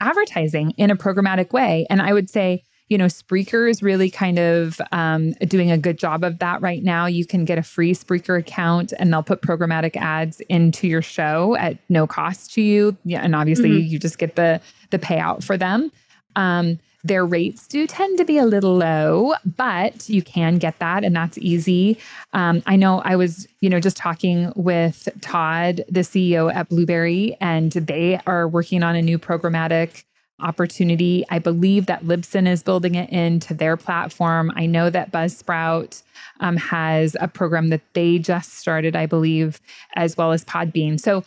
advertising 0.00 0.72
in 0.72 0.90
a 0.90 0.96
programmatic 0.96 1.52
way. 1.52 1.86
And 1.88 2.02
I 2.02 2.12
would 2.12 2.28
say, 2.28 2.62
you 2.88 2.98
know, 2.98 3.06
Spreaker 3.06 3.68
is 3.68 3.82
really 3.82 4.10
kind 4.10 4.38
of 4.38 4.80
um, 4.92 5.32
doing 5.48 5.70
a 5.70 5.78
good 5.78 5.98
job 5.98 6.22
of 6.22 6.38
that 6.40 6.60
right 6.60 6.82
now. 6.82 7.06
You 7.06 7.24
can 7.24 7.46
get 7.46 7.56
a 7.56 7.62
free 7.62 7.94
Spreaker 7.94 8.38
account 8.38 8.92
and 8.98 9.12
they'll 9.12 9.22
put 9.22 9.40
programmatic 9.40 9.96
ads 9.96 10.40
into 10.48 10.86
your 10.86 11.00
show 11.00 11.56
at 11.56 11.78
no 11.88 12.06
cost 12.06 12.52
to 12.54 12.60
you. 12.60 12.96
Yeah, 13.04 13.22
and 13.22 13.34
obviously 13.34 13.70
mm-hmm. 13.70 13.86
you 13.86 13.98
just 13.98 14.18
get 14.18 14.36
the 14.36 14.60
the 14.90 14.98
payout 14.98 15.42
for 15.42 15.56
them. 15.56 15.90
Um, 16.36 16.78
their 17.04 17.26
rates 17.26 17.68
do 17.68 17.86
tend 17.86 18.16
to 18.18 18.24
be 18.24 18.38
a 18.38 18.46
little 18.46 18.74
low, 18.76 19.34
but 19.56 20.08
you 20.08 20.22
can 20.22 20.56
get 20.56 20.78
that, 20.78 21.04
and 21.04 21.14
that's 21.14 21.36
easy. 21.38 21.98
Um, 22.32 22.62
I 22.66 22.76
know 22.76 23.02
I 23.04 23.14
was, 23.14 23.46
you 23.60 23.68
know, 23.68 23.78
just 23.78 23.96
talking 23.96 24.50
with 24.56 25.06
Todd, 25.20 25.84
the 25.88 26.00
CEO 26.00 26.52
at 26.52 26.70
Blubrry, 26.70 27.36
and 27.40 27.70
they 27.72 28.18
are 28.26 28.48
working 28.48 28.82
on 28.82 28.96
a 28.96 29.02
new 29.02 29.18
programmatic 29.18 30.04
opportunity. 30.40 31.24
I 31.30 31.38
believe 31.38 31.86
that 31.86 32.04
Libsyn 32.04 32.48
is 32.48 32.62
building 32.62 32.94
it 32.94 33.10
into 33.10 33.54
their 33.54 33.76
platform. 33.76 34.50
I 34.56 34.66
know 34.66 34.90
that 34.90 35.12
Buzzsprout 35.12 36.02
um, 36.40 36.56
has 36.56 37.16
a 37.20 37.28
program 37.28 37.68
that 37.68 37.82
they 37.92 38.18
just 38.18 38.54
started, 38.54 38.96
I 38.96 39.06
believe, 39.06 39.60
as 39.94 40.16
well 40.16 40.32
as 40.32 40.44
Podbean. 40.44 40.98
So 40.98 41.22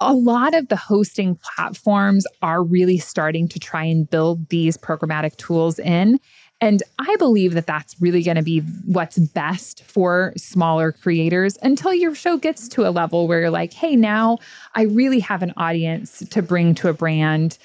a 0.00 0.12
lot 0.12 0.54
of 0.54 0.68
the 0.68 0.76
hosting 0.76 1.36
platforms 1.36 2.26
are 2.42 2.62
really 2.62 2.98
starting 2.98 3.48
to 3.48 3.58
try 3.58 3.84
and 3.84 4.08
build 4.08 4.48
these 4.48 4.76
programmatic 4.76 5.36
tools 5.36 5.78
in. 5.78 6.20
And 6.60 6.82
I 6.98 7.16
believe 7.16 7.52
that 7.54 7.66
that's 7.66 8.00
really 8.00 8.22
going 8.22 8.36
to 8.36 8.42
be 8.42 8.60
what's 8.86 9.18
best 9.18 9.84
for 9.84 10.32
smaller 10.36 10.92
creators 10.92 11.58
until 11.62 11.92
your 11.92 12.14
show 12.14 12.38
gets 12.38 12.68
to 12.68 12.86
a 12.86 12.90
level 12.90 13.28
where 13.28 13.40
you're 13.40 13.50
like, 13.50 13.74
hey, 13.74 13.94
now 13.94 14.38
I 14.74 14.82
really 14.82 15.20
have 15.20 15.42
an 15.42 15.52
audience 15.56 16.22
to 16.30 16.42
bring 16.42 16.74
to 16.76 16.88
a 16.88 16.94
brand. 16.94 17.58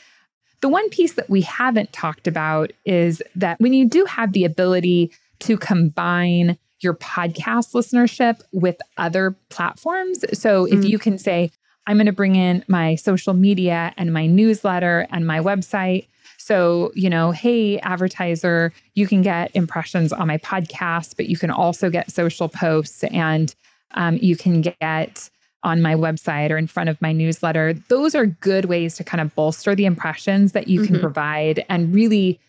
the 0.59 0.69
one 0.69 0.89
piece 0.89 1.13
that 1.13 1.29
we 1.29 1.41
haven't 1.41 1.91
talked 1.91 2.27
about 2.27 2.71
is 2.85 3.23
that 3.35 3.59
when 3.59 3.73
you 3.73 3.87
do 3.87 4.05
have 4.05 4.33
the 4.33 4.45
ability 4.45 5.11
to 5.39 5.57
combine 5.57 6.57
your 6.81 6.93
podcast 6.95 7.73
listenership 7.73 8.41
with 8.51 8.77
other 8.97 9.35
platforms. 9.49 10.23
So 10.39 10.65
if 10.65 10.79
mm. 10.79 10.89
you 10.89 10.99
can 10.99 11.17
say, 11.17 11.51
I'm 11.91 11.97
going 11.97 12.05
to 12.05 12.13
bring 12.13 12.37
in 12.37 12.63
my 12.69 12.95
social 12.95 13.33
media 13.33 13.93
and 13.97 14.13
my 14.13 14.25
newsletter 14.25 15.07
and 15.11 15.27
my 15.27 15.41
website. 15.41 16.07
So, 16.37 16.93
you 16.95 17.09
know, 17.09 17.31
hey, 17.31 17.79
advertiser, 17.79 18.71
you 18.93 19.07
can 19.07 19.21
get 19.21 19.51
impressions 19.55 20.13
on 20.13 20.25
my 20.25 20.37
podcast, 20.37 21.17
but 21.17 21.27
you 21.27 21.37
can 21.37 21.51
also 21.51 21.89
get 21.89 22.09
social 22.09 22.47
posts 22.47 23.03
and 23.03 23.53
um, 23.95 24.17
you 24.21 24.37
can 24.37 24.61
get 24.61 25.29
on 25.63 25.81
my 25.81 25.93
website 25.93 26.49
or 26.49 26.57
in 26.57 26.65
front 26.65 26.87
of 26.87 26.99
my 27.01 27.11
newsletter. 27.11 27.73
Those 27.73 28.15
are 28.15 28.25
good 28.25 28.65
ways 28.65 28.95
to 28.95 29.03
kind 29.03 29.19
of 29.19 29.35
bolster 29.35 29.75
the 29.75 29.85
impressions 29.85 30.53
that 30.53 30.69
you 30.69 30.79
mm-hmm. 30.79 30.93
can 30.93 31.01
provide 31.01 31.65
and 31.67 31.93
really 31.93 32.39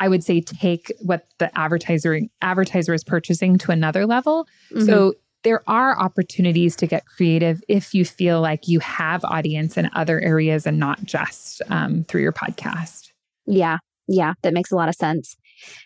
I 0.00 0.08
would 0.08 0.24
say 0.24 0.40
take 0.40 0.90
what 1.00 1.26
the 1.38 1.56
advertiser 1.56 2.22
advertiser 2.42 2.94
is 2.94 3.04
purchasing 3.04 3.56
to 3.58 3.70
another 3.70 4.06
level. 4.06 4.48
Mm-hmm. 4.72 4.86
So 4.86 5.14
there 5.42 5.62
are 5.66 5.98
opportunities 5.98 6.76
to 6.76 6.86
get 6.86 7.06
creative 7.06 7.62
if 7.68 7.94
you 7.94 8.04
feel 8.04 8.40
like 8.40 8.68
you 8.68 8.78
have 8.80 9.24
audience 9.24 9.76
in 9.76 9.90
other 9.94 10.20
areas 10.20 10.66
and 10.66 10.78
not 10.78 11.02
just 11.04 11.62
um, 11.70 12.04
through 12.04 12.22
your 12.22 12.32
podcast. 12.32 13.10
Yeah, 13.46 13.78
yeah, 14.06 14.34
that 14.42 14.52
makes 14.52 14.70
a 14.70 14.76
lot 14.76 14.88
of 14.88 14.94
sense. 14.94 15.36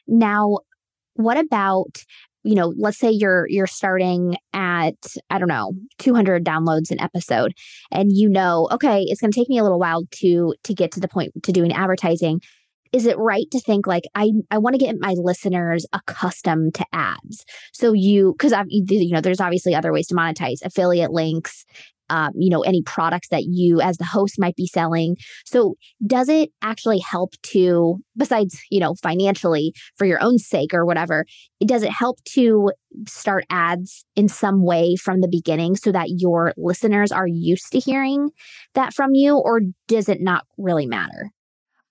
Now, 0.07 0.59
what 1.15 1.37
about 1.37 2.05
you 2.43 2.55
know 2.55 2.75
let's 2.77 2.99
say 2.99 3.11
you're 3.11 3.47
you're 3.49 3.67
starting 3.67 4.37
at 4.53 4.95
i 5.31 5.39
don't 5.39 5.49
know 5.49 5.73
200 5.99 6.45
downloads 6.45 6.91
an 6.91 7.01
episode 7.01 7.53
and 7.91 8.11
you 8.13 8.29
know 8.29 8.69
okay 8.71 9.03
it's 9.07 9.21
going 9.21 9.33
to 9.33 9.39
take 9.39 9.49
me 9.49 9.59
a 9.59 9.63
little 9.63 9.79
while 9.79 10.03
to 10.11 10.55
to 10.63 10.75
get 10.75 10.93
to 10.93 11.01
the 11.01 11.09
point 11.09 11.33
to 11.43 11.53
doing 11.53 11.73
advertising 11.73 12.41
is 12.95 13.07
it 13.07 13.19
right 13.19 13.51
to 13.51 13.61
think 13.61 13.89
like 13.89 14.05
I 14.15 14.31
I 14.53 14.59
want 14.59 14.75
to 14.75 14.79
get 14.79 14.95
my 15.01 15.15
listeners 15.19 15.85
accustomed 15.93 16.75
to 16.77 16.87
ads? 16.93 17.45
So 17.73 17.93
you 17.93 18.35
because 18.39 18.53
I've 18.53 18.67
you 18.69 19.11
know 19.13 19.21
there's 19.21 19.41
obviously 19.41 19.75
other 19.75 19.93
ways 19.93 20.07
to 20.09 20.15
monetize 20.15 20.65
affiliate 20.65 21.11
links, 21.11 21.65
um, 22.09 22.31
you 22.37 22.51
know 22.51 22.61
any 22.61 22.83
products 22.83 23.29
that 23.31 23.47
you 23.47 23.81
as 23.81 23.97
the 23.97 24.05
host 24.05 24.37
might 24.39 24.55
be 24.55 24.69
selling. 24.69 25.17
So 25.45 25.75
does 26.07 26.29
it 26.29 26.51
actually 26.63 27.01
help 27.01 27.33
to 27.55 27.97
besides 28.17 28.61
you 28.71 28.79
know 28.79 28.95
financially 29.03 29.75
for 29.97 30.05
your 30.05 30.23
own 30.23 30.39
sake 30.39 30.73
or 30.73 30.87
whatever? 30.87 31.25
Does 31.67 31.83
it 31.83 31.91
help 31.91 32.23
to 32.35 32.71
start 33.09 33.45
ads 33.51 34.05
in 34.15 34.29
some 34.29 34.65
way 34.65 34.95
from 34.95 35.21
the 35.21 35.29
beginning 35.29 35.75
so 35.75 35.91
that 35.91 36.11
your 36.11 36.55
listeners 36.57 37.11
are 37.11 37.27
used 37.27 37.73
to 37.73 37.81
hearing 37.81 38.31
that 38.75 38.95
from 38.95 39.15
you, 39.15 39.37
or 39.37 39.63
does 39.89 40.09
it 40.09 40.21
not 40.21 40.45
really 40.59 40.87
matter? 40.87 41.34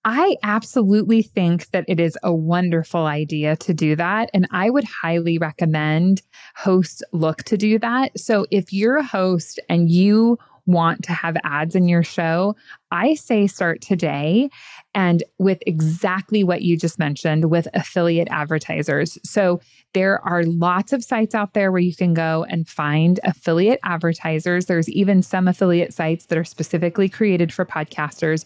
I 0.06 0.36
absolutely 0.43 1.22
think 1.22 1.70
that 1.72 1.86
it 1.88 1.99
is 1.99 2.18
a 2.24 2.34
wonderful 2.34 3.06
idea 3.06 3.56
to 3.58 3.74
do 3.74 3.95
that. 3.95 4.30
And 4.34 4.47
I 4.51 4.70
would 4.70 4.84
highly 4.84 5.38
recommend 5.38 6.22
hosts 6.56 7.01
look 7.14 7.43
to 7.43 7.58
do 7.58 7.80
that. 7.80 8.20
So 8.20 8.45
if 8.51 8.74
you're 8.74 8.97
a 8.97 9.04
host 9.04 9.60
and 9.70 9.89
you 9.89 10.38
want 10.66 11.04
to 11.04 11.12
have 11.12 11.36
ads 11.43 11.76
in 11.76 11.88
your 11.88 12.04
show, 12.04 12.56
I 12.91 13.16
say 13.16 13.47
start 13.47 13.82
today 13.82 14.49
and 14.93 15.24
with 15.38 15.60
exactly 15.66 16.43
what 16.43 16.62
you 16.62 16.78
just 16.78 16.99
mentioned 16.99 17.49
with 17.49 17.68
affiliate 17.74 18.30
advertisers. 18.32 19.18
So 19.26 19.60
there 19.93 20.22
are 20.26 20.43
lots 20.43 20.93
of 20.93 21.04
sites 21.04 21.36
out 21.36 21.54
there 21.54 21.72
where 21.72 21.82
you 21.82 21.95
can 21.95 22.14
go 22.14 22.45
and 22.49 22.68
find 22.68 23.20
affiliate 23.24 23.80
advertisers. 23.84 24.66
There's 24.66 24.89
even 24.89 25.22
some 25.22 25.47
affiliate 25.47 25.93
sites 25.93 26.28
that 26.28 26.38
are 26.38 26.45
specifically 26.45 27.10
created 27.10 27.54
for 27.54 27.66
podcasters 27.66 28.45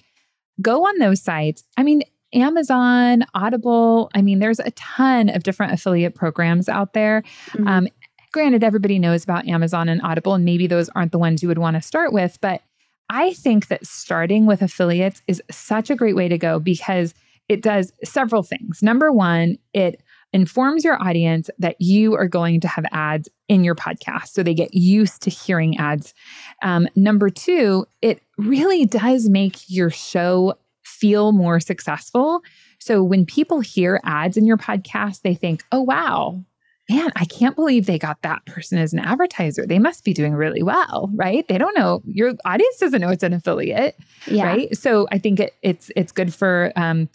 go 0.62 0.86
on 0.86 0.98
those 1.00 1.22
sites. 1.22 1.64
I 1.78 1.84
mean, 1.84 2.02
Amazon, 2.34 3.24
Audible, 3.34 4.10
I 4.14 4.22
mean, 4.22 4.40
there's 4.40 4.60
a 4.60 4.72
ton 4.72 5.30
of 5.30 5.44
different 5.44 5.74
affiliate 5.74 6.16
programs 6.16 6.68
out 6.68 6.94
there. 6.94 7.24
Mm-hmm. 7.52 7.68
Um, 7.68 7.88
granted, 8.32 8.64
everybody 8.64 9.00
knows 9.00 9.24
about 9.24 9.48
Amazon 9.48 9.90
and 9.90 10.02
Audible, 10.02 10.34
and 10.34 10.44
maybe 10.44 10.68
those 10.68 10.90
aren't 10.90 11.12
the 11.12 11.20
ones 11.20 11.42
you 11.42 11.48
would 11.48 11.58
want 11.58 11.76
to 11.76 11.82
start 11.82 12.12
with. 12.12 12.38
But 12.42 12.62
I 13.10 13.34
think 13.34 13.68
that 13.68 13.86
starting 13.86 14.46
with 14.46 14.62
affiliates 14.62 15.22
is 15.28 15.42
such 15.50 15.90
a 15.90 15.96
great 15.96 16.16
way 16.16 16.28
to 16.28 16.38
go 16.38 16.60
because 16.60 17.14
it 17.48 17.62
does 17.62 17.94
several 18.04 18.44
things. 18.44 18.84
Number 18.84 19.12
one, 19.12 19.58
it 19.74 20.02
informs 20.34 20.84
your 20.84 21.02
audience 21.02 21.50
that 21.58 21.76
you 21.80 22.16
are 22.16 22.28
going 22.28 22.60
to 22.62 22.68
have 22.68 22.86
ads 22.92 23.30
in 23.48 23.64
your 23.64 23.76
podcast. 23.76 24.28
So 24.30 24.44
they 24.44 24.54
get 24.54 24.74
used 24.74 25.22
to 25.24 25.30
hearing 25.30 25.78
ads. 25.78 26.14
Um, 26.62 26.88
number 26.96 27.30
two, 27.30 27.86
it 28.02 28.22
really 28.38 28.86
does 28.86 29.30
make 29.30 29.70
your 29.70 29.90
show 29.90 30.56
feel 30.84 31.32
more 31.32 31.60
successful. 31.60 32.42
So 32.80 33.04
when 33.04 33.26
people 33.26 33.62
hear 33.62 34.02
ads 34.04 34.38
in 34.38 34.46
your 34.46 34.58
podcast, 34.58 35.22
they 35.22 35.34
think, 35.34 35.64
oh, 35.72 35.82
wow, 35.82 36.44
man, 36.90 37.12
I 37.16 37.26
can't 37.26 37.56
believe 37.56 37.86
they 37.86 38.00
got 38.00 38.22
that 38.22 38.46
person 38.46 38.78
as 38.78 38.94
an 38.94 39.00
advertiser. 39.00 39.66
They 39.66 39.80
must 39.80 40.04
be 40.04 40.14
doing 40.14 40.34
really 40.34 40.64
well, 40.64 41.10
right? 41.14 41.48
They 41.48 41.58
don't 41.58 41.78
know 41.78 42.02
your 42.06 42.34
audience 42.46 42.78
doesn't 42.78 43.02
know 43.02 43.10
it's 43.10 43.24
an 43.24 43.34
affiliate, 43.34 43.98
yeah. 44.26 44.46
right? 44.46 44.78
So 44.78 45.08
I 45.12 45.18
think 45.18 45.40
it, 45.40 45.54
it's 45.62 45.92
it's 45.96 46.12
good 46.12 46.34
for 46.34 46.72
um, 46.76 47.10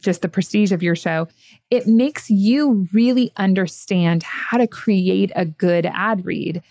just 0.00 0.22
the 0.22 0.28
prestige 0.28 0.72
of 0.72 0.82
your 0.82 0.96
show. 0.96 1.28
It 1.70 1.86
makes 1.86 2.30
you 2.30 2.88
really 2.92 3.32
understand 3.36 4.22
how 4.22 4.58
to 4.58 4.66
create 4.66 5.32
a 5.34 5.44
good 5.44 5.86
ad 5.86 6.24
read 6.24 6.62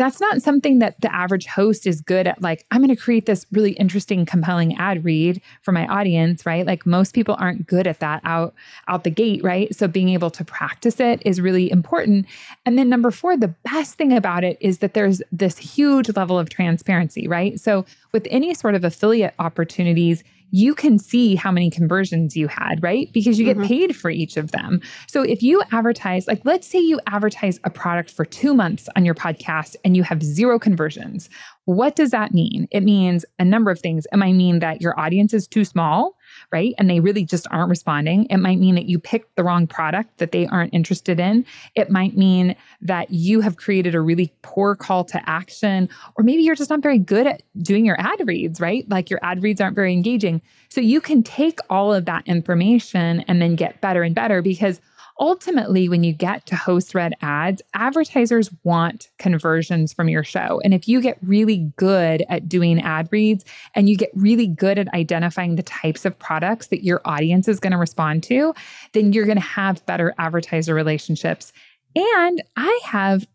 that's 0.00 0.18
not 0.18 0.40
something 0.40 0.78
that 0.78 0.98
the 1.02 1.14
average 1.14 1.44
host 1.44 1.86
is 1.86 2.00
good 2.00 2.26
at. 2.26 2.40
Like, 2.40 2.64
I'm 2.70 2.80
going 2.80 2.88
to 2.88 2.96
create 2.96 3.26
this 3.26 3.44
really 3.52 3.72
interesting, 3.72 4.24
compelling 4.24 4.74
ad 4.78 5.04
read 5.04 5.42
for 5.60 5.72
my 5.72 5.86
audience, 5.88 6.46
right? 6.46 6.64
Like 6.64 6.86
most 6.86 7.14
people 7.14 7.36
aren't 7.38 7.66
good 7.66 7.86
at 7.86 8.00
that 8.00 8.22
out 8.24 8.54
out 8.88 9.04
the 9.04 9.10
gate, 9.10 9.44
right? 9.44 9.74
So 9.76 9.86
being 9.88 10.08
able 10.08 10.30
to 10.30 10.42
practice 10.42 11.00
it 11.00 11.20
is 11.26 11.38
really 11.38 11.70
important. 11.70 12.24
And 12.64 12.78
then 12.78 12.88
number 12.88 13.10
four, 13.10 13.36
the 13.36 13.54
best 13.70 13.96
thing 13.96 14.14
about 14.14 14.42
it 14.42 14.56
is 14.62 14.78
that 14.78 14.94
there's 14.94 15.20
this 15.30 15.58
huge 15.58 16.08
level 16.16 16.38
of 16.38 16.48
transparency, 16.48 17.28
right? 17.28 17.60
So 17.60 17.84
with 18.12 18.26
any 18.30 18.54
sort 18.54 18.74
of 18.74 18.84
affiliate 18.84 19.34
opportunities, 19.38 20.24
you 20.50 20.74
can 20.74 20.98
see 20.98 21.34
how 21.34 21.50
many 21.50 21.70
conversions 21.70 22.36
you 22.36 22.48
had, 22.48 22.82
right? 22.82 23.08
Because 23.12 23.38
you 23.38 23.44
get 23.44 23.56
mm-hmm. 23.56 23.66
paid 23.66 23.96
for 23.96 24.10
each 24.10 24.36
of 24.36 24.50
them. 24.52 24.80
So 25.06 25.22
if 25.22 25.42
you 25.42 25.62
advertise, 25.72 26.26
like 26.26 26.42
let's 26.44 26.66
say 26.66 26.78
you 26.78 27.00
advertise 27.06 27.60
a 27.64 27.70
product 27.70 28.10
for 28.10 28.24
two 28.24 28.54
months 28.54 28.88
on 28.96 29.04
your 29.04 29.14
podcast 29.14 29.76
and 29.84 29.96
you 29.96 30.02
have 30.02 30.22
zero 30.22 30.58
conversions. 30.58 31.30
What 31.64 31.94
does 31.94 32.10
that 32.10 32.32
mean? 32.32 32.66
It 32.70 32.82
means 32.82 33.24
a 33.38 33.44
number 33.44 33.70
of 33.70 33.78
things. 33.78 34.06
It 34.12 34.16
might 34.16 34.32
mean 34.32 34.58
that 34.58 34.80
your 34.80 34.98
audience 34.98 35.32
is 35.32 35.46
too 35.46 35.64
small 35.64 36.16
right? 36.52 36.74
And 36.78 36.90
they 36.90 37.00
really 37.00 37.24
just 37.24 37.46
aren't 37.50 37.70
responding. 37.70 38.26
It 38.30 38.38
might 38.38 38.58
mean 38.58 38.74
that 38.74 38.86
you 38.86 38.98
picked 38.98 39.36
the 39.36 39.44
wrong 39.44 39.66
product 39.66 40.18
that 40.18 40.32
they 40.32 40.46
aren't 40.46 40.74
interested 40.74 41.20
in. 41.20 41.46
It 41.74 41.90
might 41.90 42.16
mean 42.16 42.56
that 42.80 43.10
you 43.10 43.40
have 43.40 43.56
created 43.56 43.94
a 43.94 44.00
really 44.00 44.32
poor 44.42 44.74
call 44.74 45.04
to 45.04 45.20
action, 45.28 45.88
or 46.16 46.24
maybe 46.24 46.42
you're 46.42 46.54
just 46.54 46.70
not 46.70 46.82
very 46.82 46.98
good 46.98 47.26
at 47.26 47.42
doing 47.62 47.86
your 47.86 48.00
ad 48.00 48.20
reads, 48.26 48.60
right? 48.60 48.88
Like 48.88 49.10
your 49.10 49.20
ad 49.22 49.42
reads 49.42 49.60
aren't 49.60 49.76
very 49.76 49.92
engaging. 49.92 50.42
So 50.68 50.80
you 50.80 51.00
can 51.00 51.22
take 51.22 51.58
all 51.68 51.92
of 51.92 52.04
that 52.06 52.26
information 52.26 53.20
and 53.28 53.40
then 53.40 53.56
get 53.56 53.80
better 53.80 54.02
and 54.02 54.14
better 54.14 54.42
because 54.42 54.80
ultimately, 55.20 55.88
when 55.88 56.02
you 56.02 56.12
get 56.12 56.46
to 56.46 56.56
host 56.56 56.94
read 56.94 57.14
ads, 57.20 57.60
advertisers 57.74 58.50
want 58.64 59.08
conversions 59.18 59.92
from 59.92 60.08
your 60.08 60.24
show. 60.24 60.60
And 60.64 60.72
if 60.72 60.88
you 60.88 61.00
get 61.00 61.18
really 61.22 61.70
good 61.76 62.24
at 62.28 62.48
doing 62.48 62.80
ad 62.80 63.08
reads 63.12 63.44
and 63.74 63.88
you 63.88 63.96
get 63.96 64.10
really 64.14 64.46
good 64.46 64.78
at 64.78 64.92
identifying 64.94 65.56
the 65.56 65.62
types 65.62 66.04
of 66.04 66.18
products 66.18 66.68
that 66.68 66.82
your 66.82 67.02
audience 67.04 67.46
is 67.46 67.60
going 67.60 67.72
to 67.72 67.78
respond 67.78 68.22
to, 68.24 68.54
then 68.92 69.12
you're 69.12 69.26
going 69.26 69.36
to 69.36 69.42
have 69.42 69.84
better 69.86 70.14
advertiser 70.18 70.74
relationships. 70.74 71.52
And 71.94 72.42
I 72.56 72.80
have 72.84 73.26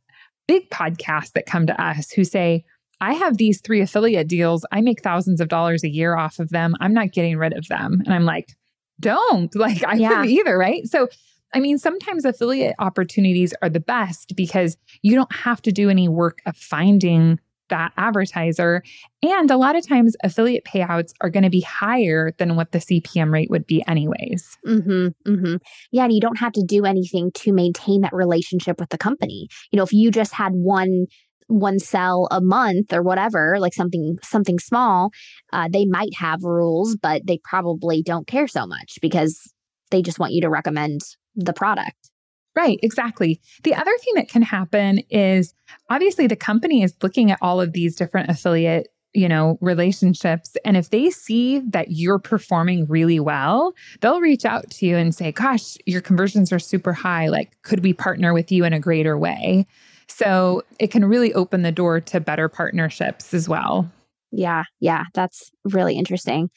big 0.48 0.70
podcasts 0.72 1.34
that 1.34 1.46
come 1.46 1.68
to 1.68 1.82
us 1.82 2.12
who 2.12 2.24
say, 2.24 2.66
I 3.02 3.14
have 3.14 3.38
these 3.38 3.62
three 3.62 3.82
affiliate 3.82 4.28
deals. 4.28 4.66
I 4.72 4.82
make 4.82 5.04
thousands 5.04 5.42
of 5.42 5.50
dollars 5.50 5.84
a 5.84 5.90
year 5.90 6.16
off 6.16 6.40
of 6.40 6.50
them. 6.50 6.76
I'm 6.80 6.94
not 6.94 7.12
getting 7.12 7.38
rid 7.38 7.54
of 7.54 7.68
them. 7.68 8.02
And 8.06 8.14
I'm 8.14 8.26
like, 8.26 8.56
don't 9.00 9.54
like 9.56 9.84
I 9.84 9.96
yeah. 9.96 10.10
couldn't 10.10 10.30
either, 10.30 10.58
right? 10.58 10.88
So 10.88 11.10
I 11.56 11.60
mean, 11.60 11.78
sometimes 11.78 12.26
affiliate 12.26 12.76
opportunities 12.80 13.54
are 13.62 13.70
the 13.70 13.80
best 13.80 14.36
because 14.36 14.78
you 15.02 15.16
don't 15.16 15.34
have 15.34 15.62
to 15.64 15.72
do 15.72 15.90
any 15.90 16.10
work 16.10 16.42
of 16.46 16.58
finding 16.58 17.40
that 17.70 17.94
advertiser. 17.98 18.84
And 19.24 19.50
a 19.50 19.58
lot 19.58 19.76
of 19.76 19.88
times, 19.88 20.16
affiliate 20.24 20.66
payouts 20.66 21.14
are 21.22 21.30
going 21.30 21.44
to 21.44 21.50
be 21.50 21.62
higher 21.62 22.34
than 22.38 22.58
what 22.58 22.74
the 22.74 22.80
CPM 22.80 23.32
rate 23.32 23.50
would 23.50 23.66
be, 23.66 23.84
anyways. 23.88 24.58
Mm-hmm, 24.68 25.08
mm-hmm. 25.32 25.56
Yeah. 25.92 26.04
And 26.04 26.14
you 26.14 26.22
don't 26.22 26.40
have 26.40 26.52
to 26.54 26.64
do 26.64 26.86
anything 26.86 27.32
to 27.36 27.54
maintain 27.54 28.02
that 28.02 28.14
relationship 28.14 28.80
with 28.80 28.90
the 28.90 28.98
company. 28.98 29.48
You 29.72 29.78
know, 29.78 29.84
if 29.84 29.94
you 29.94 30.12
just 30.12 30.34
had 30.34 30.52
one 30.54 31.06
one 31.48 31.78
sell 31.78 32.28
a 32.32 32.42
month 32.42 32.92
or 32.92 33.04
whatever 33.04 33.58
like 33.60 33.72
something 33.72 34.18
something 34.24 34.58
small 34.58 35.12
uh, 35.54 35.70
they 35.72 35.86
might 35.86 36.10
have 36.18 36.42
rules 36.42 36.98
but 37.00 37.22
they 37.28 37.40
probably 37.44 38.02
don't 38.02 38.26
care 38.26 38.48
so 38.48 38.66
much 38.66 38.98
because 39.00 39.54
they 39.92 40.02
just 40.02 40.18
want 40.18 40.34
you 40.34 40.42
to 40.42 40.50
recommend 40.50 41.02
the 41.36 41.54
product. 41.54 42.12
Right, 42.56 42.80
exactly. 42.82 43.42
The 43.64 43.76
other 43.76 43.92
thing 43.98 44.14
that 44.16 44.30
can 44.30 44.42
happen 44.42 45.00
is 45.10 45.54
obviously 45.90 46.26
the 46.26 46.38
company 46.38 46.84
is 46.84 46.96
looking 47.02 47.30
at 47.30 47.40
all 47.42 47.60
of 47.60 47.74
these 47.74 47.96
different 47.96 48.30
affiliate 48.30 48.88
you 49.16 49.30
know, 49.30 49.58
relationships. 49.62 50.58
And 50.66 50.76
if 50.76 50.90
they 50.90 51.10
see 51.10 51.60
that 51.70 51.92
you're 51.92 52.20
performing 52.20 52.86
really 52.88 53.20
well, 53.20 53.74
they'll 54.02 54.20
reach 54.20 54.44
out 54.46 54.70
to 54.72 54.86
you 54.86 54.98
and 54.98 55.16
say, 55.16 55.32
Gosh, 55.32 55.78
your 55.86 56.02
conversions 56.02 56.52
are 56.52 56.60
super 56.60 56.92
high. 56.92 57.28
Like, 57.30 57.56
could 57.64 57.82
we 57.82 57.94
partner 57.94 58.34
with 58.34 58.52
you 58.52 58.66
in 58.66 58.74
a 58.74 58.80
greater 58.80 59.18
way? 59.18 59.66
So 60.08 60.64
it 60.80 60.92
can 60.92 61.06
really 61.06 61.34
open 61.34 61.62
the 61.62 61.72
door 61.72 62.02
to 62.02 62.20
better 62.20 62.50
partnerships 62.50 63.34
as 63.34 63.50
well. 63.50 63.90
Yeah. 64.32 64.66
Yeah. 64.82 65.06
That's 65.14 65.50
really 65.64 65.98
interesting. 65.98 66.50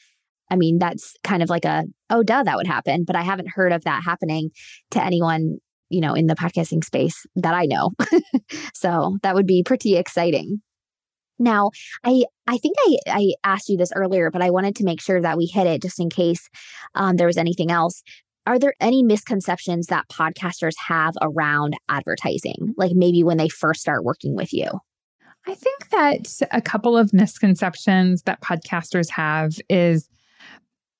I 0.49 0.55
mean, 0.55 0.79
that's 0.79 1.15
kind 1.23 1.43
of 1.43 1.49
like 1.49 1.65
a, 1.65 1.85
oh, 2.09 2.23
duh, 2.23 2.43
that 2.43 2.57
would 2.57 2.67
happen. 2.67 3.03
But 3.03 3.15
I 3.15 3.21
haven't 3.21 3.49
heard 3.49 3.71
of 3.71 3.83
that 3.83 4.03
happening 4.03 4.51
to 4.91 5.03
anyone, 5.03 5.57
you 5.89 6.01
know, 6.01 6.13
in 6.13 6.27
the 6.27 6.35
podcasting 6.35 6.83
space 6.83 7.25
that 7.35 7.53
I 7.53 7.65
know. 7.65 7.91
so 8.73 9.17
that 9.23 9.35
would 9.35 9.47
be 9.47 9.63
pretty 9.63 9.95
exciting. 9.95 10.61
Now, 11.39 11.71
I 12.03 12.25
I 12.47 12.57
think 12.57 12.75
I 12.79 12.97
I 13.07 13.33
asked 13.45 13.69
you 13.69 13.77
this 13.77 13.93
earlier, 13.95 14.29
but 14.29 14.41
I 14.41 14.49
wanted 14.49 14.75
to 14.75 14.83
make 14.83 15.01
sure 15.01 15.21
that 15.21 15.37
we 15.37 15.45
hit 15.45 15.67
it 15.67 15.81
just 15.81 15.99
in 15.99 16.09
case 16.09 16.49
um, 16.95 17.15
there 17.15 17.27
was 17.27 17.37
anything 17.37 17.71
else. 17.71 18.03
Are 18.45 18.59
there 18.59 18.73
any 18.81 19.03
misconceptions 19.03 19.87
that 19.87 20.09
podcasters 20.09 20.73
have 20.87 21.13
around 21.21 21.75
advertising, 21.87 22.73
like 22.77 22.91
maybe 22.93 23.23
when 23.23 23.37
they 23.37 23.47
first 23.47 23.79
start 23.79 24.03
working 24.03 24.35
with 24.35 24.51
you? 24.51 24.67
I 25.47 25.55
think 25.55 25.89
that 25.89 26.41
a 26.51 26.61
couple 26.61 26.97
of 26.97 27.13
misconceptions 27.13 28.23
that 28.23 28.41
podcasters 28.41 29.09
have 29.09 29.53
is 29.69 30.09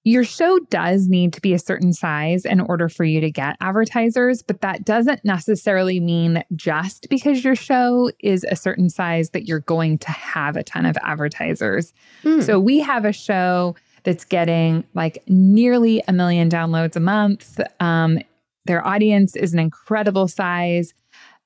your 0.04 0.24
show 0.24 0.60
does 0.70 1.08
need 1.08 1.34
to 1.34 1.41
be 1.41 1.54
a 1.54 1.60
certain 1.60 1.91
size 1.93 2.45
in 2.45 2.62
order 2.62 2.88
for 2.88 3.04
you 3.04 3.20
to 3.22 3.30
get 3.30 3.58
advertisers, 3.60 4.41
but 4.41 4.62
that 4.62 4.86
doesn't 4.86 5.24
necessarily 5.26 6.00
mean 6.00 6.43
just 6.56 7.08
because 7.10 7.43
your 7.43 7.56
show 7.56 8.10
is 8.20 8.45
a 8.45 8.56
certain 8.56 8.89
size 8.89 9.32
that 9.32 9.47
you're 9.47 9.60
going 9.60 9.97
to 9.97 10.12
have 10.12 10.56
a 10.56 10.64
ton 10.64 10.86
of 10.86 10.97
advertisers. 11.04 11.93
Mm. 12.24 12.43
So 12.43 12.60
we 12.60 12.80
have 12.80 13.04
a 13.04 13.12
show 13.12 13.76
that's 14.04 14.24
getting 14.24 14.86
like 14.93 15.22
nearly 15.28 16.02
a 16.08 16.14
million 16.14 16.50
downloads 16.50 16.95
a 16.95 17.02
month. 17.02 17.60
Um, 17.82 18.20
their 18.66 18.86
audience 18.86 19.36
is 19.36 19.54
an 19.54 19.60
incredible 19.60 20.28
size 20.28 20.93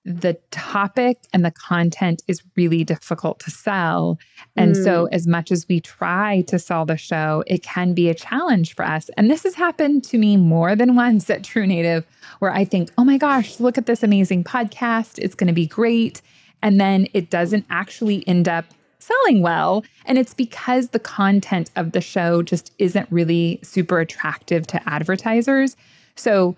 the 0.06 0.38
topic 0.52 1.18
and 1.32 1.46
the 1.46 1.52
content 1.52 2.24
is 2.28 2.44
really 2.56 2.84
difficult 2.84 3.40
to 3.40 3.52
sell. 3.52 4.20
And 4.56 4.76
mm. 4.76 4.84
so, 4.84 5.08
as 5.12 5.28
much 5.28 5.52
as 5.52 5.66
we 5.68 5.80
try 5.80 6.42
to 6.48 6.60
sell 6.60 6.86
the 6.86 6.98
show, 6.98 7.44
it 7.48 7.64
can 7.64 7.94
be 7.94 8.10
a 8.10 8.14
challenge 8.14 8.76
for 8.76 8.84
us. 8.84 9.10
And 9.16 9.32
this 9.32 9.44
has 9.44 9.56
happened 9.56 10.04
to 10.06 10.18
me 10.18 10.36
more 10.36 10.76
than 10.76 10.96
once 11.04 11.30
at 11.30 11.44
True 11.44 11.66
Native, 11.66 12.06
where 12.40 12.52
I 12.52 12.66
think, 12.66 12.92
oh 12.98 13.04
my 13.04 13.18
gosh, 13.18 13.60
look 13.60 13.78
at 13.78 13.86
this 13.86 14.04
amazing 14.04 14.44
podcast. 14.44 15.20
It's 15.20 15.36
going 15.36 15.48
to 15.48 15.54
be 15.54 15.68
great. 15.68 16.22
And 16.62 16.80
then 16.80 17.08
it 17.14 17.30
doesn't 17.30 17.66
actually 17.70 18.28
end 18.28 18.48
up 18.48 18.66
selling 19.00 19.42
well. 19.42 19.84
And 20.06 20.18
it's 20.18 20.34
because 20.34 20.90
the 20.90 21.00
content 21.00 21.72
of 21.76 21.92
the 21.92 22.02
show 22.02 22.42
just 22.42 22.72
isn't 22.80 23.08
really 23.12 23.60
super 23.64 24.00
attractive 24.00 24.66
to 24.68 24.90
advertisers. 24.90 25.76
So, 26.16 26.56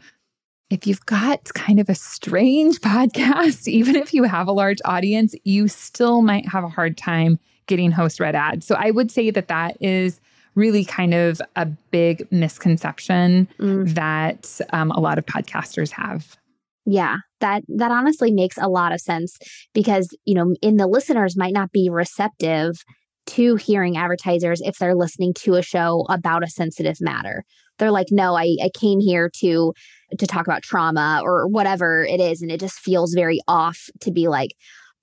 if 0.70 0.88
you've 0.88 1.06
got 1.06 1.54
kind 1.54 1.80
of 1.80 1.90
a 1.90 1.96
strange 1.96 2.78
podcast, 2.82 3.68
even 3.68 3.96
if 3.96 4.14
you 4.14 4.24
have 4.24 4.48
a 4.48 4.52
large 4.52 4.80
audience, 4.86 5.36
you 5.44 5.68
still 5.68 6.22
might 6.22 6.48
have 6.48 6.64
a 6.64 6.70
hard 6.70 6.98
time 6.98 7.40
getting 7.68 7.92
host 7.92 8.20
read 8.20 8.36
ads. 8.36 8.66
So 8.66 8.76
I 8.76 8.92
would 8.92 9.12
say 9.12 9.32
that 9.32 9.48
that 9.48 9.78
is 9.80 10.20
really 10.54 10.86
kind 10.86 11.14
of 11.14 11.42
a 11.56 11.66
big 11.66 12.28
misconception 12.32 13.48
mm. 13.60 13.94
that 13.94 14.60
um, 14.72 14.92
a 14.92 15.00
lot 15.00 15.18
of 15.18 15.26
podcasters 15.26 15.92
have. 15.92 16.38
Yeah, 16.86 17.18
that 17.40 17.64
that 17.68 17.92
honestly 17.92 18.32
makes 18.32 18.58
a 18.60 18.68
lot 18.68 18.94
of 18.94 19.02
sense 19.02 19.38
because 19.74 20.16
you 20.26 20.36
know, 20.36 20.56
in 20.62 20.78
the 20.78 20.88
listeners 20.88 21.36
might 21.36 21.54
not 21.54 21.72
be 21.72 21.90
receptive 21.90 22.76
to 23.28 23.56
hearing 23.56 23.98
advertisers 23.98 24.62
if 24.62 24.78
they're 24.78 24.96
listening 24.96 25.34
to 25.34 25.56
a 25.56 25.64
show 25.64 26.06
about 26.10 26.44
a 26.44 26.48
sensitive 26.48 26.98
matter. 27.02 27.44
They're 27.80 27.92
like, 27.92 28.08
no, 28.12 28.36
I, 28.36 28.56
I 28.64 28.70
came 28.74 29.00
here 29.00 29.30
to 29.40 29.74
to 30.18 30.28
talk 30.28 30.46
about 30.48 30.64
trauma 30.64 31.22
or 31.24 31.48
whatever 31.48 32.04
it 32.04 32.20
is. 32.20 32.42
And 32.42 32.52
it 32.52 32.60
just 32.60 32.80
feels 32.80 33.14
very 33.14 33.40
off 33.48 33.90
to 34.02 34.12
be 34.12 34.28
like, 34.28 34.56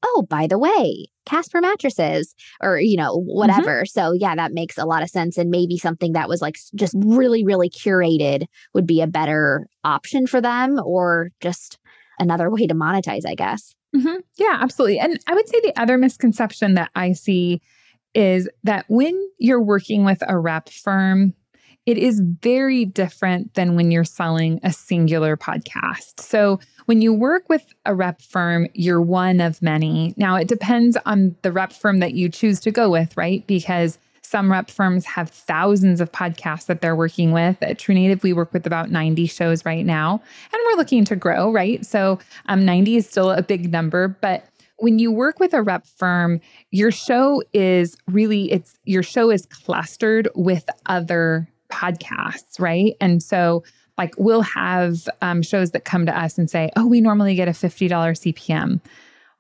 oh, 0.05 0.27
by 0.29 0.47
the 0.47 0.59
way, 0.59 1.07
Casper 1.27 1.61
mattresses 1.61 2.35
or, 2.61 2.81
you 2.81 2.97
know, 2.97 3.19
mm-hmm. 3.19 3.31
whatever. 3.31 3.83
Mm-hmm. 3.83 4.01
So, 4.01 4.13
yeah, 4.13 4.35
that 4.35 4.53
makes 4.53 4.79
a 4.79 4.85
lot 4.85 5.03
of 5.03 5.11
sense. 5.11 5.39
And 5.39 5.51
maybe 5.51 5.79
something 5.79 6.13
that 6.13 6.29
was 6.29 6.43
like 6.43 6.57
just 6.75 6.95
really, 6.99 7.45
really 7.45 7.71
curated 7.71 8.47
would 8.75 8.87
be 8.87 9.01
a 9.01 9.07
better 9.07 9.69
option 9.85 10.27
for 10.27 10.41
them 10.41 10.81
or 10.85 11.31
just 11.41 11.79
another 12.19 12.51
way 12.51 12.67
to 12.67 12.75
monetize, 12.75 13.27
I 13.27 13.35
guess. 13.35 13.75
Mm-hmm. 13.95 14.21
Yeah, 14.39 14.59
absolutely. 14.61 14.99
And 14.99 15.19
I 15.27 15.35
would 15.35 15.49
say 15.49 15.61
the 15.61 15.81
other 15.81 15.99
misconception 15.99 16.75
that 16.75 16.91
I 16.95 17.13
see 17.13 17.61
is 18.15 18.49
that 18.65 18.85
when 18.89 19.19
you're 19.39 19.63
working 19.63 20.05
with 20.05 20.23
a 20.27 20.39
rep 20.39 20.69
firm, 20.69 21.35
it 21.85 21.99
is 21.99 22.21
very 22.41 22.85
different 22.85 23.55
than 23.55 23.75
when 23.75 23.91
you're 23.91 24.05
selling 24.05 24.61
a 24.63 24.73
singular 24.73 25.37
podcast. 25.37 26.21
So, 26.21 26.61
when 26.87 27.01
you 27.01 27.13
work 27.13 27.49
with 27.49 27.65
a 27.87 27.95
rep 27.95 28.21
firm, 28.23 28.67
you're 28.75 29.01
one 29.01 29.41
of 29.41 29.63
many. 29.63 30.15
Now, 30.17 30.37
it 30.37 30.49
depends 30.49 30.97
on 31.07 31.37
the 31.43 31.53
rep 31.53 31.73
firm 31.73 31.99
that 32.01 32.15
you 32.15 32.29
choose 32.29 32.61
to 32.61 32.71
go 32.71 32.91
with, 32.91 33.17
right? 33.17 33.47
Because 33.47 33.99
some 34.23 34.51
rep 34.51 34.71
firms 34.71 35.05
have 35.05 35.31
thousands 35.31 36.01
of 36.01 36.11
podcasts 36.11 36.67
that 36.67 36.81
they're 36.81 36.97
working 36.97 37.33
with. 37.33 37.63
At 37.63 37.79
True 37.79 37.95
Native, 37.95 38.23
we 38.23 38.33
work 38.33 38.53
with 38.53 38.67
about 38.67 38.91
90 38.91 39.27
shows 39.27 39.65
right 39.65 39.85
now, 39.85 40.23
and 40.53 40.63
we're 40.67 40.77
looking 40.77 41.05
to 41.07 41.17
grow, 41.17 41.53
right? 41.53 41.85
So, 41.85 42.19
um, 42.47 42.65
90 42.65 42.97
is 42.97 43.09
still 43.09 43.31
a 43.31 43.43
big 43.43 43.73
number, 43.73 44.09
but 44.21 44.47
when 44.79 44.99
you 44.99 45.13
work 45.13 45.39
with 45.39 45.55
a 45.55 45.63
rep 45.63 45.87
firm, 45.87 46.41
your 46.73 46.91
show 46.91 47.41
is 47.53 47.97
really 48.09 48.51
it's 48.51 48.77
your 48.85 49.05
show 49.05 49.31
is 49.31 49.47
clustered 49.47 50.29
with 50.35 50.69
other 50.87 51.49
podcasts, 51.73 52.61
right? 52.61 52.95
And 53.01 53.23
so, 53.23 53.65
like, 53.99 54.15
we'll 54.19 54.43
have 54.43 55.09
um, 55.21 55.43
shows 55.43 55.73
that 55.73 55.85
come 55.85 56.07
to 56.07 56.19
us 56.19 56.39
and 56.39 56.49
say, 56.49 56.71
oh, 56.77 56.87
we 56.87 57.01
normally 57.01 57.35
get 57.35 57.49
a 57.49 57.53
$50 57.53 57.89
CPM. 57.91 58.81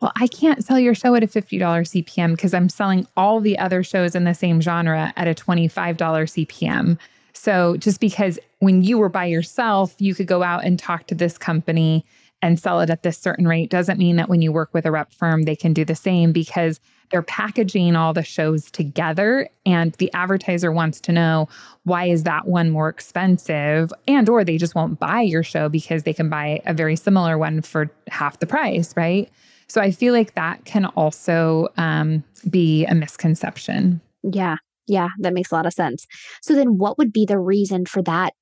Well, 0.01 0.13
I 0.17 0.27
can't 0.27 0.65
sell 0.65 0.81
your 0.81 0.95
show 0.95 1.15
at 1.15 1.23
a 1.23 1.29
$50 1.29 1.61
CPM 1.61 2.33
because 2.33 2.53
I'm 2.53 2.69
selling 2.69 3.07
all 3.17 3.41
the 3.41 3.59
other 3.59 3.85
shows 3.85 4.15
in 4.15 4.25
the 4.25 4.35
same 4.35 4.61
genre 4.61 5.13
at 5.17 5.29
a 5.29 5.35
$25 5.35 5.97
CPM. 5.97 6.99
So, 7.35 7.77
just 7.77 8.01
because 8.01 8.39
when 8.59 8.83
you 8.83 8.99
were 8.99 9.09
by 9.09 9.27
yourself, 9.27 9.95
you 9.99 10.15
could 10.15 10.27
go 10.27 10.43
out 10.43 10.65
and 10.65 10.79
talk 10.79 11.07
to 11.09 11.15
this 11.15 11.39
company 11.39 12.05
and 12.43 12.59
sell 12.59 12.81
it 12.81 12.91
at 12.91 13.05
this 13.05 13.17
certain 13.17 13.47
rate 13.47 13.71
doesn't 13.71 13.99
mean 13.99 14.17
that 14.17 14.29
when 14.29 14.43
you 14.43 14.53
work 14.53 14.75
with 14.75 14.85
a 14.85 14.91
rep 14.91 15.13
firm, 15.13 15.43
they 15.43 15.57
can 15.57 15.73
do 15.73 15.85
the 15.85 15.95
same 15.95 16.33
because 16.33 16.81
they're 17.13 17.23
packaging 17.23 17.95
all 17.95 18.13
the 18.15 18.23
shows 18.23 18.71
together 18.71 19.49
and 19.67 19.93
the 19.95 20.13
advertiser 20.15 20.73
wants 20.73 21.01
to 21.03 21.13
know 21.13 21.49
why 21.85 22.07
is 22.07 22.25
that 22.25 22.49
one 22.49 22.71
more 22.71 22.89
expensive? 22.89 23.93
And 24.09 24.29
or 24.29 24.45
they 24.45 24.57
just 24.57 24.75
won't 24.75 24.99
buy 24.99 25.21
your 25.21 25.43
show 25.43 25.69
because 25.69 26.05
they 26.05 26.15
can 26.15 26.29
buy 26.31 26.63
a 26.65 26.73
very 26.73 26.97
similar 26.97 27.37
one 27.37 27.61
for 27.61 27.91
half 28.09 28.39
the 28.39 28.47
price 28.47 28.95
right? 28.97 29.31
So 29.69 29.81
i 29.81 29.91
feel 29.91 30.13
like 30.13 30.35
that 30.35 30.65
can 30.65 30.87
also 30.87 31.69
um, 31.77 32.25
be 32.51 32.85
a 32.87 32.95
misconception. 32.95 34.01
Yeah. 34.23 34.57
Yeah 34.87 35.09
that 35.19 35.35
makes 35.35 35.53
a 35.53 35.55
lot 35.55 35.67
of 35.67 35.73
sense. 35.73 36.07
So 36.41 36.55
then 36.55 36.79
what 36.79 36.99
would 36.99 37.13
be 37.13 37.27
the 37.27 37.39
reason 37.39 37.87
for 37.87 38.03
that 38.03 38.33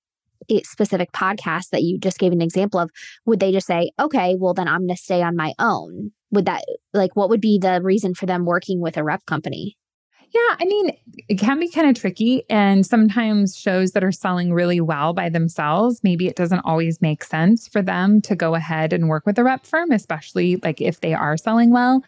specific 0.65 1.13
podcast 1.13 1.69
that 1.71 1.83
you 1.83 1.99
just 1.99 2.19
gave 2.19 2.33
an 2.33 2.41
example 2.41 2.81
of? 2.81 2.91
Would 3.27 3.41
they 3.41 3.53
just 3.53 3.67
say 3.67 3.91
okay 3.99 4.37
well 4.39 4.55
then 4.55 4.69
i'm 4.69 4.87
going 4.87 4.97
to 4.97 4.97
stay 4.97 5.23
on 5.23 5.37
my 5.37 5.53
own 5.59 6.13
would 6.31 6.47
that 6.47 6.65
like 6.93 7.15
what 7.17 7.29
would 7.29 7.41
be 7.41 7.59
the 7.61 7.81
reason 7.83 8.15
for 8.15 8.27
them 8.27 8.45
working 8.45 8.81
with 8.81 8.97
a 8.97 9.05
rep 9.05 9.25
company 9.27 9.77
yeah, 10.33 10.57
I 10.61 10.65
mean, 10.65 10.97
it 11.29 11.41
can 11.41 11.59
be 11.59 11.69
kind 11.69 11.89
of 11.89 12.01
tricky. 12.01 12.45
And 12.49 12.87
sometimes 12.87 13.57
shows 13.57 13.93
that 13.93 14.05
are 14.05 14.13
selling 14.13 14.53
really 14.53 14.81
well 14.81 15.13
by 15.13 15.29
themselves, 15.29 16.03
maybe 16.05 16.29
it 16.29 16.37
doesn't 16.37 16.61
always 16.61 17.03
make 17.03 17.25
sense 17.25 17.67
for 17.67 17.83
them 17.83 18.21
to 18.23 18.37
go 18.37 18.55
ahead 18.55 18.93
and 18.93 19.09
work 19.09 19.27
with 19.27 19.39
a 19.39 19.45
rep 19.45 19.67
firm, 19.67 19.91
especially 19.91 20.57
like 20.63 20.81
if 20.81 21.01
they 21.01 21.15
are 21.15 21.37
selling 21.37 21.71
well. 21.71 22.05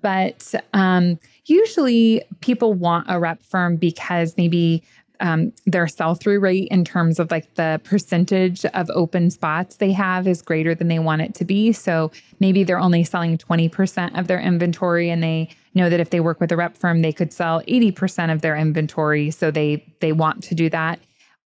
But 0.00 0.54
um, 0.72 1.18
usually 1.44 2.22
people 2.40 2.72
want 2.72 3.06
a 3.08 3.20
rep 3.20 3.42
firm 3.42 3.76
because 3.76 4.34
maybe 4.38 4.82
um, 5.20 5.52
their 5.66 5.86
sell 5.88 6.14
through 6.14 6.40
rate 6.40 6.68
in 6.70 6.84
terms 6.84 7.18
of 7.18 7.30
like 7.30 7.54
the 7.54 7.80
percentage 7.84 8.64
of 8.66 8.90
open 8.90 9.30
spots 9.30 9.76
they 9.76 9.92
have 9.92 10.26
is 10.26 10.42
greater 10.42 10.74
than 10.74 10.88
they 10.88 10.98
want 10.98 11.22
it 11.22 11.34
to 11.36 11.44
be. 11.44 11.72
So 11.72 12.10
maybe 12.40 12.64
they're 12.64 12.78
only 12.78 13.04
selling 13.04 13.38
20% 13.38 14.18
of 14.18 14.26
their 14.26 14.40
inventory 14.40 15.10
and 15.10 15.22
they 15.22 15.50
know 15.74 15.90
that 15.90 16.00
if 16.00 16.10
they 16.10 16.20
work 16.20 16.40
with 16.40 16.52
a 16.52 16.56
rep 16.56 16.76
firm, 16.76 17.02
they 17.02 17.12
could 17.12 17.32
sell 17.32 17.62
80% 17.62 18.32
of 18.32 18.42
their 18.42 18.56
inventory. 18.56 19.30
So 19.30 19.50
they 19.50 19.84
they 20.00 20.12
want 20.12 20.42
to 20.44 20.54
do 20.54 20.68
that. 20.70 21.00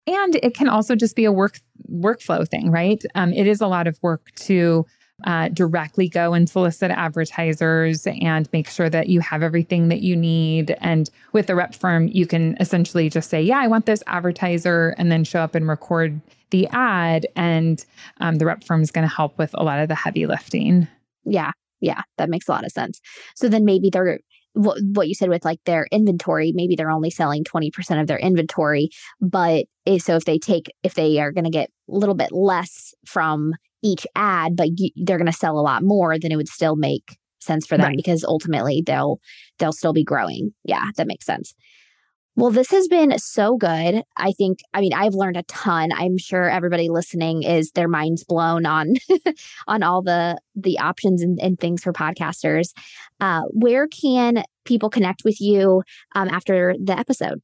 And 0.07 0.37
it 0.37 0.55
can 0.55 0.69
also 0.69 0.97
just 0.97 1.17
be 1.17 1.25
a 1.25 1.33
work 1.33 1.61
workflow 1.91 2.49
thing, 2.49 2.71
right? 2.71 3.03
Um, 3.15 3.33
it 3.33 3.47
is 3.47 3.61
a 3.61 3.67
lot 3.67 3.87
of 3.87 3.99
work 4.03 4.31
to 4.37 4.87
uh, 5.25 5.49
directly 5.49 6.09
go 6.09 6.33
and 6.33 6.49
solicit 6.49 6.91
advertisers 6.91 8.07
and 8.07 8.49
make 8.53 8.69
sure 8.69 8.89
that 8.89 9.09
you 9.09 9.21
have 9.21 9.43
everything 9.43 9.89
that 9.89 10.01
you 10.01 10.17
need. 10.17 10.77
And 10.81 11.11
with 11.33 11.47
the 11.47 11.55
rep 11.55 11.75
firm, 11.75 12.09
you 12.09 12.27
can 12.27 12.57
essentially 12.61 13.09
just 13.09 13.29
say, 13.29 13.43
Yeah, 13.43 13.59
I 13.59 13.67
want 13.67 13.87
this 13.87 14.03
advertiser, 14.07 14.95
and 14.99 15.11
then 15.11 15.25
show 15.25 15.41
up 15.41 15.55
and 15.55 15.69
record 15.69 16.21
the 16.51 16.69
ad. 16.69 17.27
And 17.37 17.85
um, 18.21 18.37
the 18.37 18.47
rep 18.47 18.65
firm 18.65 18.83
is 18.83 18.91
going 18.91 19.09
to 19.09 19.15
help 19.15 19.37
with 19.39 19.51
a 19.55 19.65
lot 19.65 19.81
of 19.81 19.89
the 19.89 19.95
heavy 19.95 20.27
lifting. 20.27 20.87
Yeah. 21.25 21.53
Yeah. 21.81 22.03
That 22.17 22.31
makes 22.31 22.49
a 22.49 22.53
lot 22.53 22.65
of 22.65 22.73
sense. 22.73 23.01
So 23.35 23.49
then 23.49 23.65
maybe 23.65 23.91
they're, 23.91 24.21
what, 24.55 24.79
what 24.83 25.09
you 25.09 25.15
said 25.15 25.29
with 25.29 25.45
like 25.45 25.61
their 25.65 25.87
inventory, 25.93 26.53
maybe 26.53 26.75
they're 26.75 26.91
only 26.91 27.11
selling 27.11 27.45
20% 27.45 28.01
of 28.01 28.07
their 28.07 28.19
inventory. 28.19 28.91
But 29.21 29.67
eh, 29.87 29.99
so 29.99 30.17
if 30.17 30.25
they 30.25 30.39
take, 30.39 30.73
if 30.83 30.95
they 30.95 31.21
are 31.21 31.31
going 31.33 31.45
to 31.45 31.51
get 31.51 31.71
a 31.89 31.97
little 31.97 32.15
bit 32.15 32.33
less 32.33 32.95
from 33.07 33.55
each 33.83 34.07
ad, 34.15 34.57
but 34.57 34.69
you, 34.77 34.91
they're 34.97 35.19
going 35.19 35.27
to 35.27 35.33
sell 35.33 35.59
a 35.59 35.63
lot 35.63 35.83
more, 35.83 36.19
then 36.19 36.33
it 36.33 36.37
would 36.37 36.49
still 36.49 36.77
make 36.77 37.17
sense 37.41 37.67
for 37.67 37.77
them 37.77 37.89
right. 37.89 37.97
because 37.97 38.25
ultimately 38.25 38.83
they'll 38.85 39.21
they'll 39.59 39.73
still 39.73 39.93
be 39.93 40.05
growing. 40.05 40.51
Yeah, 40.65 40.91
that 40.97 41.07
makes 41.07 41.25
sense. 41.25 41.55
Well, 42.39 42.53
this 42.53 42.71
has 42.71 42.87
been 42.87 43.19
so 43.19 43.57
good. 43.57 44.03
I 44.17 44.31
think, 44.31 44.61
I 44.73 44.81
mean, 44.81 44.93
I've 44.95 45.15
learned 45.15 45.37
a 45.37 45.43
ton. 45.45 45.91
I'm 45.93 46.17
sure 46.19 46.49
everybody 46.49 46.89
listening 46.89 47.43
is 47.43 47.73
their 47.73 47.89
minds 47.89 48.23
blown 48.23 48.65
on 48.65 48.95
on 49.67 49.83
all 49.83 50.03
the 50.03 50.39
the 50.55 50.79
options 50.79 51.21
and, 51.21 51.41
and 51.43 51.59
things 51.59 51.83
for 51.83 51.93
podcasters. 51.93 52.69
Uh, 53.21 53.43
where 53.51 53.89
can 53.89 54.45
people 54.65 54.89
connect 54.89 55.25
with 55.25 55.41
you 55.41 55.83
um, 56.15 56.29
after 56.29 56.77
the 56.81 56.97
episode? 56.97 57.41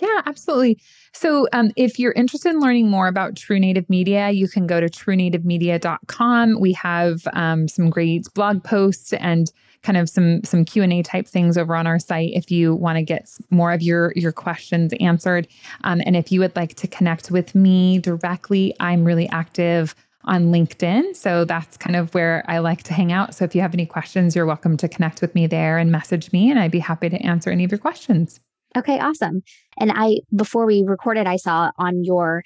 Yeah, 0.00 0.22
absolutely. 0.26 0.80
So, 1.12 1.48
um, 1.52 1.72
if 1.76 1.98
you're 1.98 2.12
interested 2.12 2.50
in 2.50 2.60
learning 2.60 2.88
more 2.88 3.08
about 3.08 3.34
True 3.34 3.58
Native 3.58 3.88
Media, 3.90 4.30
you 4.30 4.48
can 4.48 4.66
go 4.66 4.80
to 4.80 4.86
truenativemedia.com. 4.86 6.60
We 6.60 6.72
have 6.74 7.26
um, 7.32 7.66
some 7.66 7.90
great 7.90 8.26
blog 8.34 8.62
posts 8.62 9.12
and 9.14 9.50
kind 9.82 9.96
of 9.96 10.08
some 10.08 10.42
some 10.44 10.64
q&a 10.64 11.02
type 11.02 11.26
things 11.26 11.56
over 11.56 11.76
on 11.76 11.86
our 11.86 11.98
site 11.98 12.30
if 12.34 12.50
you 12.50 12.74
want 12.74 12.96
to 12.96 13.02
get 13.02 13.30
more 13.50 13.72
of 13.72 13.80
your 13.80 14.12
your 14.16 14.32
questions 14.32 14.92
answered 15.00 15.46
um, 15.84 16.02
and 16.04 16.16
if 16.16 16.32
you 16.32 16.40
would 16.40 16.54
like 16.56 16.74
to 16.74 16.86
connect 16.88 17.30
with 17.30 17.54
me 17.54 17.98
directly 17.98 18.74
i'm 18.80 19.04
really 19.04 19.28
active 19.28 19.94
on 20.24 20.46
linkedin 20.46 21.14
so 21.14 21.44
that's 21.44 21.76
kind 21.76 21.94
of 21.94 22.12
where 22.12 22.44
i 22.48 22.58
like 22.58 22.82
to 22.82 22.92
hang 22.92 23.12
out 23.12 23.34
so 23.34 23.44
if 23.44 23.54
you 23.54 23.60
have 23.60 23.72
any 23.72 23.86
questions 23.86 24.34
you're 24.34 24.46
welcome 24.46 24.76
to 24.76 24.88
connect 24.88 25.20
with 25.20 25.32
me 25.34 25.46
there 25.46 25.78
and 25.78 25.92
message 25.92 26.32
me 26.32 26.50
and 26.50 26.58
i'd 26.58 26.72
be 26.72 26.80
happy 26.80 27.08
to 27.08 27.16
answer 27.18 27.50
any 27.50 27.64
of 27.64 27.70
your 27.70 27.78
questions 27.78 28.40
okay 28.78 28.98
awesome 28.98 29.42
and 29.78 29.92
i 29.94 30.16
before 30.34 30.66
we 30.66 30.84
recorded 30.86 31.26
i 31.26 31.36
saw 31.36 31.70
on 31.78 32.04
your 32.04 32.42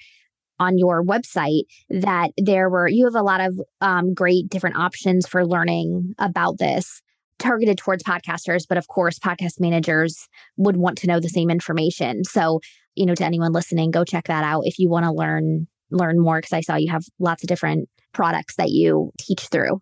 on 0.59 0.77
your 0.77 1.03
website 1.03 1.63
that 1.89 2.31
there 2.37 2.69
were 2.69 2.87
you 2.87 3.05
have 3.05 3.15
a 3.15 3.23
lot 3.23 3.41
of 3.41 3.59
um, 3.81 4.13
great 4.13 4.49
different 4.49 4.75
options 4.75 5.27
for 5.27 5.45
learning 5.45 6.13
about 6.19 6.57
this 6.59 7.01
targeted 7.39 7.77
towards 7.77 8.03
podcasters, 8.03 8.63
but 8.67 8.77
of 8.77 8.87
course, 8.87 9.19
podcast 9.19 9.59
managers 9.59 10.27
would 10.57 10.77
want 10.77 10.97
to 10.99 11.07
know 11.07 11.19
the 11.19 11.29
same 11.29 11.49
information. 11.49 12.23
So, 12.23 12.61
you 12.95 13.05
know, 13.05 13.15
to 13.15 13.25
anyone 13.25 13.51
listening, 13.51 13.91
go 13.91 14.05
check 14.05 14.27
that 14.27 14.43
out 14.43 14.61
if 14.65 14.79
you 14.79 14.89
want 14.89 15.05
to 15.05 15.11
learn 15.11 15.67
learn 15.91 16.19
more 16.19 16.39
because 16.39 16.53
I 16.53 16.61
saw 16.61 16.75
you 16.75 16.89
have 16.91 17.03
lots 17.19 17.43
of 17.43 17.47
different 17.47 17.87
products 18.13 18.55
that 18.55 18.69
you 18.69 19.11
teach 19.19 19.41
through. 19.51 19.81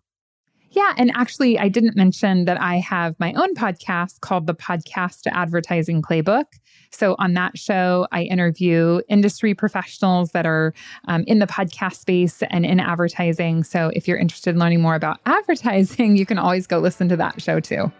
Yeah. 0.72 0.94
And 0.96 1.12
actually, 1.14 1.58
I 1.58 1.68
didn't 1.68 1.96
mention 1.96 2.46
that 2.46 2.60
I 2.60 2.76
have 2.76 3.14
my 3.18 3.32
own 3.34 3.54
podcast 3.54 4.20
called 4.20 4.46
the 4.46 4.54
Podcast 4.54 5.26
Advertising 5.30 6.02
Playbook. 6.02 6.44
So, 6.90 7.14
on 7.18 7.34
that 7.34 7.58
show, 7.58 8.06
I 8.12 8.22
interview 8.22 9.00
industry 9.08 9.54
professionals 9.54 10.32
that 10.32 10.46
are 10.46 10.74
um, 11.08 11.24
in 11.26 11.38
the 11.38 11.46
podcast 11.46 11.96
space 11.96 12.42
and 12.50 12.66
in 12.66 12.80
advertising. 12.80 13.64
So, 13.64 13.90
if 13.94 14.08
you're 14.08 14.18
interested 14.18 14.50
in 14.50 14.58
learning 14.58 14.80
more 14.80 14.94
about 14.94 15.20
advertising, 15.26 16.16
you 16.16 16.26
can 16.26 16.38
always 16.38 16.66
go 16.66 16.78
listen 16.78 17.08
to 17.10 17.16
that 17.16 17.40
show 17.40 17.60
too. 17.60 17.92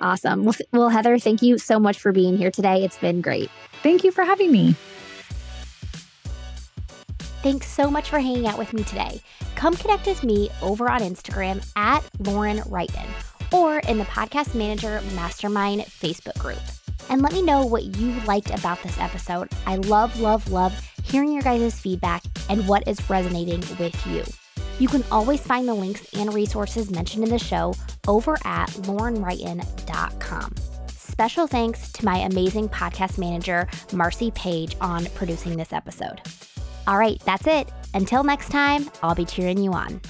Awesome. 0.00 0.44
Well, 0.44 0.54
well 0.72 0.88
Heather, 0.88 1.18
thank 1.18 1.42
you 1.42 1.58
so 1.58 1.78
much 1.78 1.98
for 1.98 2.12
being 2.12 2.36
here 2.36 2.50
today. 2.50 2.84
It's 2.84 2.98
been 2.98 3.20
great. 3.20 3.50
Thank 3.82 4.04
you 4.04 4.12
for 4.12 4.24
having 4.24 4.52
me. 4.52 4.76
Thanks 7.42 7.68
so 7.68 7.90
much 7.90 8.10
for 8.10 8.18
hanging 8.18 8.46
out 8.46 8.58
with 8.58 8.72
me 8.72 8.82
today. 8.82 9.20
Come 9.54 9.74
connect 9.74 10.06
with 10.06 10.24
me 10.24 10.50
over 10.60 10.90
on 10.90 11.00
Instagram 11.00 11.64
at 11.76 12.04
Lauren 12.18 12.58
Wrighton 12.62 13.06
or 13.52 13.78
in 13.80 13.98
the 13.98 14.04
Podcast 14.04 14.54
Manager 14.54 15.00
Mastermind 15.14 15.82
Facebook 15.82 16.38
group. 16.38 16.58
And 17.08 17.22
let 17.22 17.32
me 17.32 17.42
know 17.42 17.64
what 17.64 17.84
you 17.84 18.20
liked 18.26 18.50
about 18.50 18.82
this 18.82 18.98
episode. 18.98 19.48
I 19.66 19.76
love, 19.76 20.18
love, 20.20 20.50
love 20.50 20.78
hearing 21.04 21.32
your 21.32 21.42
guys' 21.42 21.78
feedback 21.78 22.22
and 22.50 22.66
what 22.66 22.86
is 22.86 23.08
resonating 23.08 23.60
with 23.78 24.06
you. 24.06 24.24
You 24.78 24.88
can 24.88 25.04
always 25.10 25.40
find 25.40 25.66
the 25.66 25.74
links 25.74 26.06
and 26.14 26.34
resources 26.34 26.90
mentioned 26.90 27.24
in 27.24 27.30
the 27.30 27.38
show 27.38 27.74
over 28.06 28.36
at 28.44 28.68
laurenwrighton.com. 28.70 30.54
Special 30.88 31.46
thanks 31.46 31.90
to 31.92 32.04
my 32.04 32.18
amazing 32.18 32.68
podcast 32.68 33.18
manager, 33.18 33.68
Marcy 33.92 34.30
Page, 34.32 34.76
on 34.80 35.06
producing 35.14 35.56
this 35.56 35.72
episode. 35.72 36.20
All 36.88 36.96
right, 36.96 37.20
that's 37.26 37.46
it. 37.46 37.70
Until 37.92 38.24
next 38.24 38.48
time, 38.48 38.90
I'll 39.02 39.14
be 39.14 39.26
cheering 39.26 39.58
you 39.58 39.74
on. 39.74 40.00